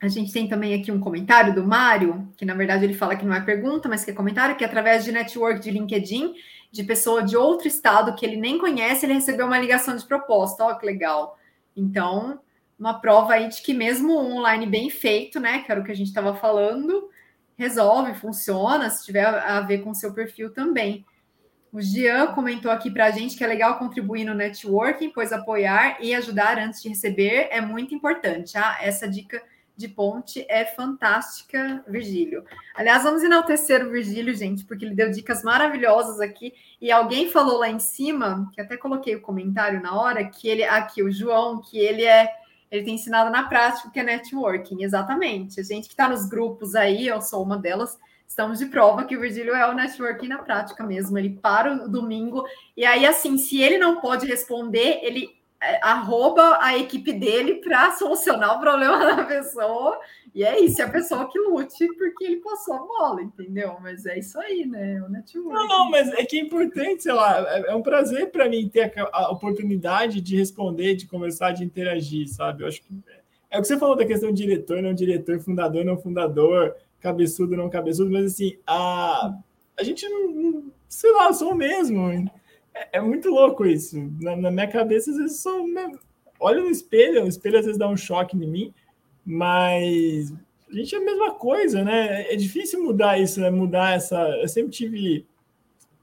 A 0.00 0.08
gente 0.08 0.32
tem 0.32 0.48
também 0.48 0.74
aqui 0.74 0.90
um 0.90 0.98
comentário 0.98 1.54
do 1.54 1.62
Mário, 1.62 2.32
que 2.36 2.46
na 2.46 2.54
verdade 2.54 2.84
ele 2.84 2.94
fala 2.94 3.16
que 3.16 3.24
não 3.24 3.34
é 3.34 3.40
pergunta, 3.40 3.88
mas 3.88 4.02
que 4.02 4.10
é 4.10 4.14
comentário, 4.14 4.56
que 4.56 4.64
através 4.64 5.04
de 5.04 5.12
network 5.12 5.60
de 5.60 5.70
LinkedIn, 5.70 6.34
de 6.72 6.84
pessoa 6.84 7.22
de 7.22 7.36
outro 7.36 7.68
estado 7.68 8.14
que 8.14 8.24
ele 8.24 8.36
nem 8.36 8.56
conhece, 8.56 9.04
ele 9.04 9.12
recebeu 9.12 9.46
uma 9.46 9.58
ligação 9.58 9.94
de 9.94 10.06
proposta. 10.06 10.64
Ó, 10.64 10.74
que 10.74 10.86
legal. 10.86 11.38
Então, 11.76 12.40
uma 12.78 12.98
prova 12.98 13.34
aí 13.34 13.48
de 13.48 13.60
que 13.60 13.74
mesmo 13.74 14.16
online 14.16 14.64
bem 14.64 14.88
feito, 14.88 15.38
né, 15.38 15.58
que 15.58 15.70
era 15.70 15.80
o 15.80 15.84
que 15.84 15.92
a 15.92 15.96
gente 15.96 16.08
estava 16.08 16.34
falando, 16.34 17.10
resolve, 17.54 18.14
funciona, 18.14 18.88
se 18.88 19.04
tiver 19.04 19.26
a 19.26 19.60
ver 19.60 19.82
com 19.82 19.90
o 19.90 19.94
seu 19.94 20.14
perfil 20.14 20.50
também. 20.50 21.04
O 21.70 21.80
Jean 21.80 22.28
comentou 22.28 22.70
aqui 22.70 22.90
para 22.90 23.04
a 23.04 23.10
gente 23.10 23.36
que 23.36 23.44
é 23.44 23.46
legal 23.46 23.78
contribuir 23.78 24.24
no 24.24 24.34
networking, 24.34 25.10
pois 25.10 25.30
apoiar 25.30 25.98
e 26.00 26.14
ajudar 26.14 26.58
antes 26.58 26.82
de 26.82 26.88
receber 26.88 27.48
é 27.50 27.60
muito 27.60 27.94
importante. 27.94 28.56
Ah, 28.56 28.78
essa 28.80 29.06
dica 29.06 29.42
de 29.80 29.88
ponte 29.88 30.44
é 30.48 30.64
fantástica, 30.64 31.82
Virgílio. 31.88 32.44
Aliás, 32.74 33.02
vamos 33.02 33.22
enaltecer 33.22 33.84
o 33.84 33.90
Virgílio, 33.90 34.34
gente, 34.34 34.64
porque 34.64 34.84
ele 34.84 34.94
deu 34.94 35.10
dicas 35.10 35.42
maravilhosas 35.42 36.20
aqui. 36.20 36.52
E 36.80 36.92
alguém 36.92 37.30
falou 37.30 37.58
lá 37.58 37.70
em 37.70 37.78
cima, 37.78 38.50
que 38.52 38.60
até 38.60 38.76
coloquei 38.76 39.16
o 39.16 39.22
comentário 39.22 39.80
na 39.80 39.98
hora, 39.98 40.24
que 40.24 40.46
ele, 40.46 40.62
aqui, 40.62 41.02
o 41.02 41.10
João, 41.10 41.62
que 41.62 41.78
ele 41.78 42.04
é 42.04 42.30
ele 42.70 42.84
tem 42.84 42.94
ensinado 42.94 43.30
na 43.30 43.48
prática 43.48 43.88
o 43.88 43.90
que 43.90 43.98
é 43.98 44.04
networking, 44.04 44.84
exatamente. 44.84 45.58
A 45.58 45.64
gente 45.64 45.88
que 45.88 45.94
está 45.94 46.08
nos 46.08 46.28
grupos 46.28 46.76
aí, 46.76 47.08
eu 47.08 47.20
sou 47.20 47.42
uma 47.42 47.58
delas, 47.58 47.98
estamos 48.28 48.60
de 48.60 48.66
prova 48.66 49.04
que 49.04 49.16
o 49.16 49.20
Virgílio 49.20 49.56
é 49.56 49.68
o 49.68 49.74
networking 49.74 50.28
na 50.28 50.38
prática 50.38 50.84
mesmo. 50.84 51.18
Ele 51.18 51.30
para 51.30 51.72
o 51.72 51.88
domingo, 51.88 52.44
e 52.76 52.84
aí, 52.84 53.04
assim, 53.04 53.36
se 53.38 53.60
ele 53.60 53.76
não 53.76 54.00
pode 54.00 54.24
responder, 54.24 55.00
ele 55.02 55.39
arroba 55.82 56.58
a 56.60 56.76
equipe 56.78 57.12
dele 57.12 57.56
para 57.56 57.92
solucionar 57.92 58.56
o 58.56 58.60
problema 58.60 58.98
da 59.16 59.24
pessoa. 59.24 60.00
E 60.34 60.44
é 60.44 60.60
isso, 60.60 60.80
é 60.80 60.84
a 60.84 60.90
pessoa 60.90 61.28
que 61.28 61.38
lute 61.38 61.86
porque 61.98 62.24
ele 62.24 62.36
passou 62.36 62.74
a 62.74 62.78
bola, 62.78 63.22
entendeu? 63.22 63.76
Mas 63.82 64.06
é 64.06 64.18
isso 64.18 64.40
aí, 64.40 64.64
né? 64.64 65.02
O 65.02 65.08
network. 65.08 65.52
Não, 65.52 65.66
não, 65.66 65.90
mas 65.90 66.08
é 66.12 66.24
que 66.24 66.38
é 66.38 66.42
importante, 66.42 67.02
sei 67.02 67.12
lá, 67.12 67.44
é, 67.48 67.72
é 67.72 67.74
um 67.74 67.82
prazer 67.82 68.30
para 68.30 68.48
mim 68.48 68.68
ter 68.68 68.92
a, 68.96 69.08
a, 69.12 69.30
oportunidade 69.30 70.20
de 70.20 70.36
responder, 70.36 70.94
de 70.94 71.06
conversar, 71.06 71.52
de 71.52 71.64
interagir, 71.64 72.28
sabe? 72.28 72.62
Eu 72.62 72.68
acho 72.68 72.80
que 72.82 72.94
é 73.50 73.58
o 73.58 73.60
que 73.60 73.66
você 73.66 73.78
falou 73.78 73.96
da 73.96 74.06
questão 74.06 74.32
de 74.32 74.42
diretor, 74.42 74.80
não 74.80 74.94
diretor, 74.94 75.40
fundador, 75.40 75.84
não 75.84 75.98
fundador, 75.98 76.76
cabeçudo, 77.00 77.56
não 77.56 77.68
cabeçudo, 77.68 78.10
mas 78.10 78.26
assim, 78.26 78.56
a, 78.64 79.36
a 79.76 79.82
gente 79.82 80.08
não, 80.08 80.70
sei 80.88 81.10
lá, 81.10 81.32
sou 81.32 81.50
o 81.52 81.56
mesmo 81.56 82.08
é, 82.80 82.98
é, 82.98 83.00
muito 83.00 83.28
louco 83.30 83.66
isso. 83.66 83.96
Na, 84.20 84.36
na, 84.36 84.50
minha 84.50 84.68
cabeça, 84.68 85.10
às 85.10 85.16
vezes, 85.16 85.40
sou. 85.40 85.66
Né, 85.66 85.90
olho 86.38 86.64
no 86.64 86.70
espelho, 86.70 87.24
o 87.24 87.28
espelho 87.28 87.58
às 87.58 87.66
vezes 87.66 87.78
dá 87.78 87.88
um 87.88 87.96
choque 87.96 88.36
em 88.36 88.46
mim, 88.46 88.74
mas 89.24 90.32
a 90.68 90.74
gente 90.74 90.94
é 90.94 90.98
a 90.98 91.04
mesma 91.04 91.34
coisa, 91.34 91.84
né? 91.84 92.32
É 92.32 92.36
difícil 92.36 92.82
mudar 92.82 93.18
isso, 93.18 93.40
né? 93.40 93.50
Mudar 93.50 93.94
essa. 93.94 94.16
Eu 94.40 94.48
sempre 94.48 94.70
tive 94.70 95.26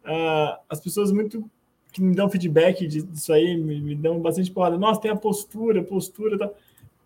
uh, 0.05 0.59
as 0.69 0.79
pessoas 0.79 1.11
muito 1.11 1.49
que 1.91 2.01
me 2.01 2.13
dão 2.13 2.29
feedback 2.29 2.85
disso 2.85 3.33
aí, 3.33 3.57
me, 3.57 3.81
me 3.81 3.95
dão 3.95 4.19
bastante 4.19 4.51
porrada. 4.51 4.77
Nossa, 4.77 5.01
tem 5.01 5.09
a 5.09 5.15
postura, 5.15 5.83
postura, 5.83 6.37
tá. 6.37 6.51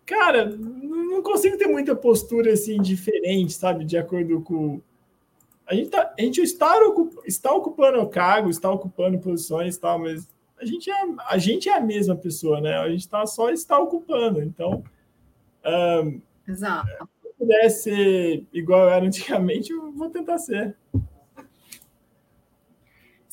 Cara, 0.04 0.44
não 0.44 1.22
consigo 1.22 1.56
ter 1.56 1.68
muita 1.68 1.94
postura 1.94 2.52
assim 2.52 2.80
diferente, 2.82 3.54
sabe? 3.54 3.84
De 3.84 3.96
acordo 3.96 4.42
com 4.42 4.80
a 5.66 5.74
gente, 5.74 5.90
tá, 5.90 6.14
a 6.18 6.22
gente 6.22 6.40
está, 6.40 6.74
está 7.24 7.52
ocupando 7.52 8.00
o 8.00 8.08
cargo, 8.08 8.50
está 8.50 8.70
ocupando 8.70 9.18
posições 9.18 9.78
tal, 9.78 9.98
mas 9.98 10.28
a 10.60 10.64
gente 10.64 10.90
é, 10.90 10.94
a 11.28 11.38
gente 11.38 11.68
é 11.68 11.76
a 11.76 11.80
mesma 11.80 12.14
pessoa, 12.14 12.60
né? 12.60 12.76
A 12.76 12.88
gente 12.88 13.00
está 13.00 13.26
só 13.26 13.50
está 13.50 13.78
ocupando. 13.78 14.42
Então, 14.42 14.84
um, 15.64 16.20
Exato. 16.46 16.86
se 16.86 17.26
eu 17.26 17.34
pudesse 17.38 17.82
ser 17.82 18.46
igual 18.52 18.84
eu 18.84 18.90
era 18.90 19.04
antigamente, 19.04 19.72
eu 19.72 19.92
vou 19.92 20.08
tentar 20.10 20.38
ser. 20.38 20.76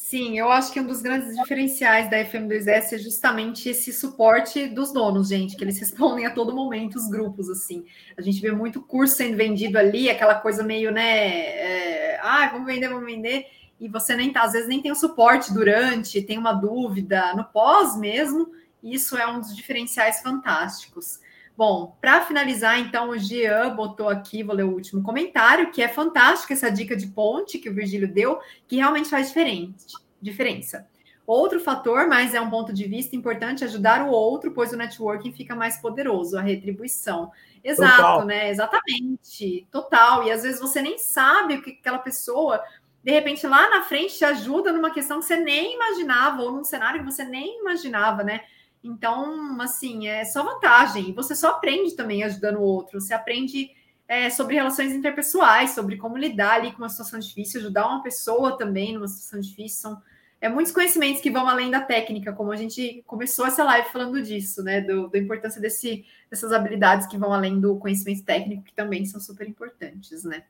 Sim, 0.10 0.40
eu 0.40 0.50
acho 0.52 0.74
que 0.74 0.80
um 0.80 0.88
dos 0.88 1.04
grandes 1.04 1.36
diferenciais 1.36 2.10
da 2.10 2.18
FM2S 2.18 2.94
é 2.94 2.98
justamente 2.98 3.70
esse 3.70 3.94
suporte 3.94 4.66
dos 4.66 4.92
donos, 4.92 5.28
gente, 5.28 5.56
que 5.56 5.64
eles 5.64 5.78
respondem 5.80 6.26
a 6.26 6.32
todo 6.34 6.52
momento 6.52 6.96
os 6.96 7.08
grupos, 7.08 7.48
assim. 7.48 7.86
A 8.18 8.22
gente 8.24 8.42
vê 8.42 8.52
muito 8.52 8.82
curso 8.82 9.18
sendo 9.18 9.38
vendido 9.38 9.78
ali, 9.78 10.10
aquela 10.10 10.34
coisa 10.34 10.64
meio, 10.64 10.92
né, 10.92 11.28
é, 11.28 12.20
ah, 12.24 12.50
vamos 12.52 12.66
vender, 12.66 12.88
vamos 12.88 13.06
vender, 13.06 13.46
e 13.80 13.88
você 13.88 14.16
nem 14.16 14.34
tá, 14.34 14.42
às 14.42 14.54
vezes 14.54 14.68
nem 14.68 14.82
tem 14.82 14.92
o 14.92 14.96
suporte 14.96 15.54
durante, 15.54 16.24
tem 16.24 16.40
uma 16.40 16.54
dúvida, 16.54 17.36
no 17.36 17.44
pós 17.44 17.96
mesmo, 17.96 18.52
isso 18.82 19.16
é 19.16 19.28
um 19.28 19.40
dos 19.40 19.56
diferenciais 19.56 20.22
fantásticos. 20.22 21.20
Bom, 21.60 21.98
para 22.00 22.22
finalizar, 22.22 22.80
então, 22.80 23.10
o 23.10 23.18
Jean 23.18 23.76
botou 23.76 24.08
aqui, 24.08 24.44
vou 24.44 24.56
ler 24.56 24.64
o 24.64 24.72
último 24.72 25.04
comentário, 25.04 25.72
que 25.72 25.82
é 25.82 25.90
fantástico 25.90 26.54
essa 26.54 26.72
dica 26.72 26.96
de 26.96 27.08
ponte 27.08 27.60
que 27.60 27.68
o 27.70 27.74
Virgílio 27.74 28.08
deu, 28.08 28.40
que 28.66 28.78
realmente 28.78 29.10
faz 29.10 29.28
diferente, 29.28 29.94
diferença. 30.22 30.88
Outro 31.28 31.60
fator, 31.60 32.08
mas 32.08 32.34
é 32.34 32.40
um 32.40 32.50
ponto 32.50 32.72
de 32.72 32.86
vista 32.86 33.14
importante, 33.14 33.66
ajudar 33.66 34.08
o 34.08 34.10
outro, 34.10 34.52
pois 34.52 34.72
o 34.72 34.78
networking 34.78 35.34
fica 35.34 35.54
mais 35.54 35.82
poderoso, 35.82 36.38
a 36.38 36.42
retribuição. 36.42 37.30
Exato, 37.62 37.98
Total. 37.98 38.26
né? 38.26 38.50
Exatamente. 38.50 39.68
Total. 39.70 40.24
E 40.24 40.32
às 40.32 40.44
vezes 40.44 40.62
você 40.62 40.82
nem 40.82 40.98
sabe 40.98 41.56
o 41.56 41.62
que 41.62 41.72
aquela 41.72 42.00
pessoa, 42.00 42.64
de 43.04 43.12
repente, 43.12 43.46
lá 43.46 43.70
na 43.70 43.82
frente 43.82 44.18
te 44.18 44.24
ajuda 44.24 44.72
numa 44.72 44.92
questão 44.92 45.20
que 45.20 45.26
você 45.26 45.36
nem 45.36 45.76
imaginava, 45.76 46.42
ou 46.42 46.54
num 46.54 46.64
cenário 46.64 47.02
que 47.02 47.12
você 47.12 47.26
nem 47.26 47.60
imaginava, 47.60 48.24
né? 48.24 48.44
Então, 48.84 49.60
assim, 49.62 50.08
é 50.08 50.24
só 50.26 50.44
vantagem. 50.44 51.14
Você 51.14 51.36
só 51.36 51.50
aprende 51.52 51.96
também 51.96 52.24
ajudando 52.24 52.58
o 52.58 52.64
outro. 52.64 53.00
Você 53.00 53.14
aprende 53.14 53.72
é, 54.08 54.30
sobre 54.30 54.56
relações 54.56 54.94
interpessoais, 54.94 55.72
sobre 55.72 55.98
como 55.98 56.18
lidar 56.18 56.56
ali 56.56 56.72
com 56.72 56.80
uma 56.80 56.90
situação 56.90 57.20
difícil, 57.20 57.60
ajudar 57.60 57.88
uma 57.88 58.02
pessoa 58.02 58.58
também 58.58 58.94
numa 58.94 59.08
situação 59.08 59.40
difícil. 59.40 59.82
São 59.82 60.02
é, 60.42 60.48
muitos 60.48 60.72
conhecimentos 60.72 61.22
que 61.22 61.30
vão 61.30 61.48
além 61.48 61.70
da 61.70 61.82
técnica, 61.82 62.32
como 62.32 62.52
a 62.52 62.56
gente 62.56 63.04
começou 63.06 63.46
essa 63.46 63.64
live 63.64 63.90
falando 63.90 64.22
disso, 64.22 64.64
né? 64.64 64.80
Do, 64.80 65.10
da 65.10 65.20
importância 65.20 65.60
desse, 65.60 66.06
dessas 66.30 66.54
habilidades 66.54 67.06
que 67.08 67.18
vão 67.18 67.34
além 67.34 67.60
do 67.60 67.78
conhecimento 67.78 68.24
técnico, 68.24 68.64
que 68.64 68.74
também 68.74 69.06
são 69.06 69.20
super 69.20 69.48
importantes, 69.48 70.24
né? 70.24 70.44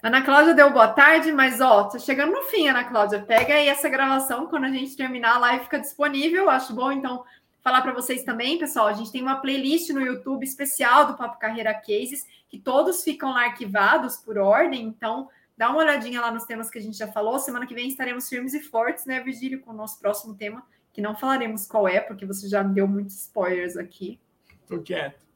Ana 0.00 0.22
Cláudia 0.22 0.54
deu 0.54 0.72
boa 0.72 0.86
tarde, 0.86 1.32
mas 1.32 1.60
ó, 1.60 1.84
tá 1.84 1.98
chegando 1.98 2.32
no 2.32 2.42
fim, 2.42 2.68
Ana 2.68 2.84
Cláudia. 2.84 3.20
Pega 3.20 3.54
aí 3.54 3.66
essa 3.66 3.88
gravação, 3.88 4.46
quando 4.46 4.64
a 4.64 4.70
gente 4.70 4.96
terminar, 4.96 5.34
a 5.34 5.38
live 5.40 5.64
fica 5.64 5.80
disponível. 5.80 6.48
Acho 6.48 6.72
bom, 6.72 6.92
então, 6.92 7.24
falar 7.68 7.82
para 7.82 7.92
vocês 7.92 8.24
também, 8.24 8.58
pessoal, 8.58 8.86
a 8.86 8.94
gente 8.94 9.12
tem 9.12 9.20
uma 9.20 9.42
playlist 9.42 9.90
no 9.90 10.00
YouTube 10.00 10.42
especial 10.42 11.06
do 11.06 11.18
Papo 11.18 11.38
Carreira 11.38 11.74
Cases, 11.74 12.26
que 12.48 12.58
todos 12.58 13.04
ficam 13.04 13.30
lá 13.30 13.44
arquivados 13.44 14.16
por 14.16 14.38
ordem, 14.38 14.86
então 14.86 15.28
dá 15.54 15.68
uma 15.68 15.80
olhadinha 15.80 16.18
lá 16.18 16.32
nos 16.32 16.44
temas 16.44 16.70
que 16.70 16.78
a 16.78 16.80
gente 16.80 16.96
já 16.96 17.08
falou. 17.08 17.38
Semana 17.38 17.66
que 17.66 17.74
vem 17.74 17.86
estaremos 17.86 18.26
firmes 18.26 18.54
e 18.54 18.60
fortes, 18.60 19.04
né, 19.04 19.20
Virgílio, 19.20 19.60
com 19.60 19.72
o 19.72 19.74
nosso 19.74 19.98
próximo 20.00 20.34
tema, 20.34 20.66
que 20.94 21.02
não 21.02 21.14
falaremos 21.14 21.66
qual 21.66 21.86
é, 21.86 22.00
porque 22.00 22.24
você 22.24 22.48
já 22.48 22.62
deu 22.62 22.88
muitos 22.88 23.20
spoilers 23.20 23.76
aqui. 23.76 24.18
Tô 24.66 24.80
quieto. 24.80 25.26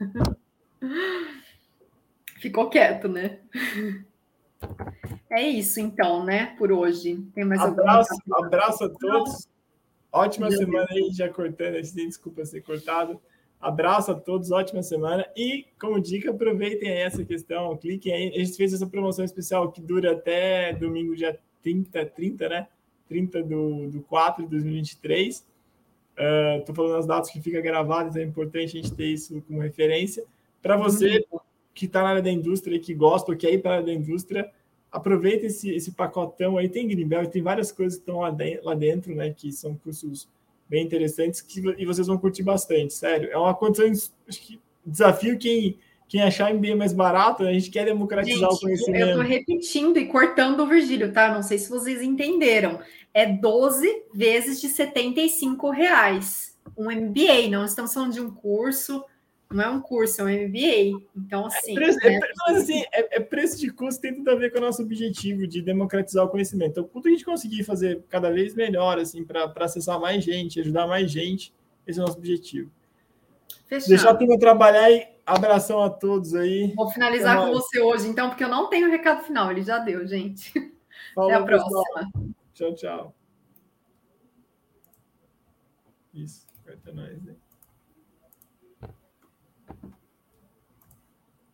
Ficou 2.42 2.68
quieto, 2.68 3.08
né? 3.08 3.38
É 5.30 5.48
isso, 5.48 5.80
então, 5.80 6.22
né, 6.24 6.54
por 6.58 6.70
hoje. 6.70 7.16
Tem 7.34 7.46
mais 7.46 7.62
abraço, 7.62 8.12
abraço 8.34 8.84
a 8.84 8.90
todos. 8.90 9.47
Ótima 10.12 10.50
semana 10.50 10.86
aí, 10.90 11.10
já 11.12 11.28
cortando, 11.28 11.80
desculpa 11.82 12.44
ser 12.44 12.62
cortado. 12.62 13.20
Abraço 13.60 14.12
a 14.12 14.14
todos, 14.14 14.50
ótima 14.50 14.82
semana. 14.82 15.26
E, 15.36 15.66
como 15.80 16.00
dica, 16.00 16.30
aproveitem 16.30 16.88
essa 16.88 17.24
questão, 17.24 17.76
cliquem 17.76 18.12
aí. 18.12 18.28
A 18.28 18.44
gente 18.44 18.56
fez 18.56 18.72
essa 18.72 18.86
promoção 18.86 19.24
especial 19.24 19.70
que 19.72 19.80
dura 19.80 20.12
até 20.12 20.72
domingo, 20.72 21.16
dia 21.16 21.38
30, 21.62 22.06
30, 22.06 22.48
né? 22.48 22.68
30 23.08 23.42
do, 23.42 23.88
do 23.88 24.00
4 24.02 24.44
de 24.44 24.50
2023. 24.50 25.44
Estou 26.58 26.72
uh, 26.72 26.76
falando 26.76 26.96
as 26.96 27.06
datas 27.06 27.30
que 27.30 27.40
fica 27.40 27.60
gravadas, 27.60 28.16
é 28.16 28.22
importante 28.22 28.78
a 28.78 28.82
gente 28.82 28.94
ter 28.94 29.06
isso 29.06 29.42
como 29.46 29.60
referência. 29.60 30.24
Para 30.62 30.76
você 30.76 31.24
que 31.74 31.86
está 31.86 32.02
na 32.02 32.10
área 32.10 32.22
da 32.22 32.30
indústria, 32.30 32.78
que 32.78 32.94
gosta 32.94 33.30
ou 33.30 33.38
quer 33.38 33.52
ir 33.52 33.58
para 33.58 33.72
a 33.72 33.74
área 33.74 33.86
da 33.86 33.92
indústria, 33.92 34.50
aproveita 34.90 35.46
esse, 35.46 35.70
esse 35.70 35.92
pacotão 35.92 36.58
aí. 36.58 36.68
Tem 36.68 36.86
Greenbelt, 36.86 37.30
tem 37.30 37.42
várias 37.42 37.70
coisas 37.70 37.98
que 37.98 38.02
estão 38.02 38.20
lá, 38.20 38.30
de, 38.30 38.60
lá 38.62 38.74
dentro, 38.74 39.14
né? 39.14 39.30
Que 39.30 39.52
são 39.52 39.74
cursos 39.76 40.28
bem 40.68 40.84
interessantes 40.84 41.40
que, 41.40 41.60
e 41.78 41.86
vocês 41.86 42.06
vão 42.06 42.18
curtir 42.18 42.42
bastante, 42.42 42.92
sério. 42.92 43.30
É 43.30 43.38
uma 43.38 43.54
condição, 43.54 43.86
acho 44.28 44.40
que 44.40 44.60
desafio 44.84 45.38
quem, 45.38 45.78
quem 46.06 46.22
achar 46.22 46.52
MBA 46.52 46.76
mais 46.76 46.92
barato, 46.92 47.42
a 47.42 47.52
gente 47.52 47.70
quer 47.70 47.86
democratizar 47.86 48.50
gente, 48.50 48.58
o 48.58 48.60
conhecimento. 48.60 49.00
Eu 49.00 49.08
estou 49.08 49.22
repetindo 49.22 49.96
e 49.98 50.06
cortando 50.06 50.60
o 50.60 50.66
Virgílio, 50.66 51.12
tá? 51.12 51.32
Não 51.32 51.42
sei 51.42 51.58
se 51.58 51.70
vocês 51.70 52.02
entenderam. 52.02 52.80
É 53.12 53.26
12 53.26 54.04
vezes 54.12 54.60
de 54.60 54.68
75 54.68 55.70
reais. 55.70 56.56
Um 56.76 56.90
MBA, 56.90 57.48
não 57.50 57.64
estamos 57.64 57.92
falando 57.92 58.12
de 58.12 58.20
um 58.20 58.30
curso 58.30 59.04
não 59.50 59.64
é 59.64 59.68
um 59.70 59.80
curso, 59.80 60.20
é 60.20 60.24
um 60.24 60.48
MBA. 60.48 61.06
Então, 61.16 61.44
é 61.44 61.46
assim. 61.46 61.72
É 61.72 61.74
preço, 61.74 61.98
né? 61.98 62.18
é, 62.18 62.52
assim 62.52 62.82
é, 62.92 63.16
é, 63.16 63.20
preço 63.20 63.58
de 63.58 63.70
custo, 63.70 64.00
tem 64.00 64.14
tudo 64.14 64.30
a 64.30 64.34
ver 64.34 64.52
com 64.52 64.58
o 64.58 64.60
nosso 64.60 64.82
objetivo 64.82 65.46
de 65.46 65.62
democratizar 65.62 66.24
o 66.24 66.28
conhecimento. 66.28 66.72
Então, 66.72 66.84
quanto 66.84 67.08
a 67.08 67.10
gente 67.10 67.24
conseguir 67.24 67.64
fazer 67.64 68.02
cada 68.08 68.30
vez 68.30 68.54
melhor, 68.54 68.98
assim, 68.98 69.24
para 69.24 69.50
acessar 69.60 69.98
mais 69.98 70.22
gente, 70.22 70.60
ajudar 70.60 70.86
mais 70.86 71.10
gente, 71.10 71.54
esse 71.86 71.98
é 71.98 72.02
o 72.02 72.06
nosso 72.06 72.18
objetivo. 72.18 72.70
Fechado. 73.66 73.88
Deixar 73.88 74.10
a 74.10 74.14
turma 74.14 74.38
trabalhar 74.38 74.90
e 74.90 75.08
abração 75.24 75.82
a 75.82 75.88
todos 75.88 76.34
aí. 76.34 76.72
Vou 76.74 76.90
finalizar 76.90 77.38
com 77.38 77.50
você 77.50 77.80
hoje, 77.80 78.06
então, 78.06 78.28
porque 78.28 78.44
eu 78.44 78.48
não 78.48 78.68
tenho 78.68 78.90
recado 78.90 79.24
final, 79.24 79.50
ele 79.50 79.62
já 79.62 79.78
deu, 79.78 80.06
gente. 80.06 80.52
Falou, 81.14 81.30
Até 81.32 81.42
a 81.42 81.44
próxima. 81.44 81.82
Pessoal. 81.82 82.34
Tchau, 82.54 82.74
tchau. 82.74 83.14
Isso, 86.12 86.46
corta 86.64 86.92
nós, 86.92 87.22
né? 87.22 87.34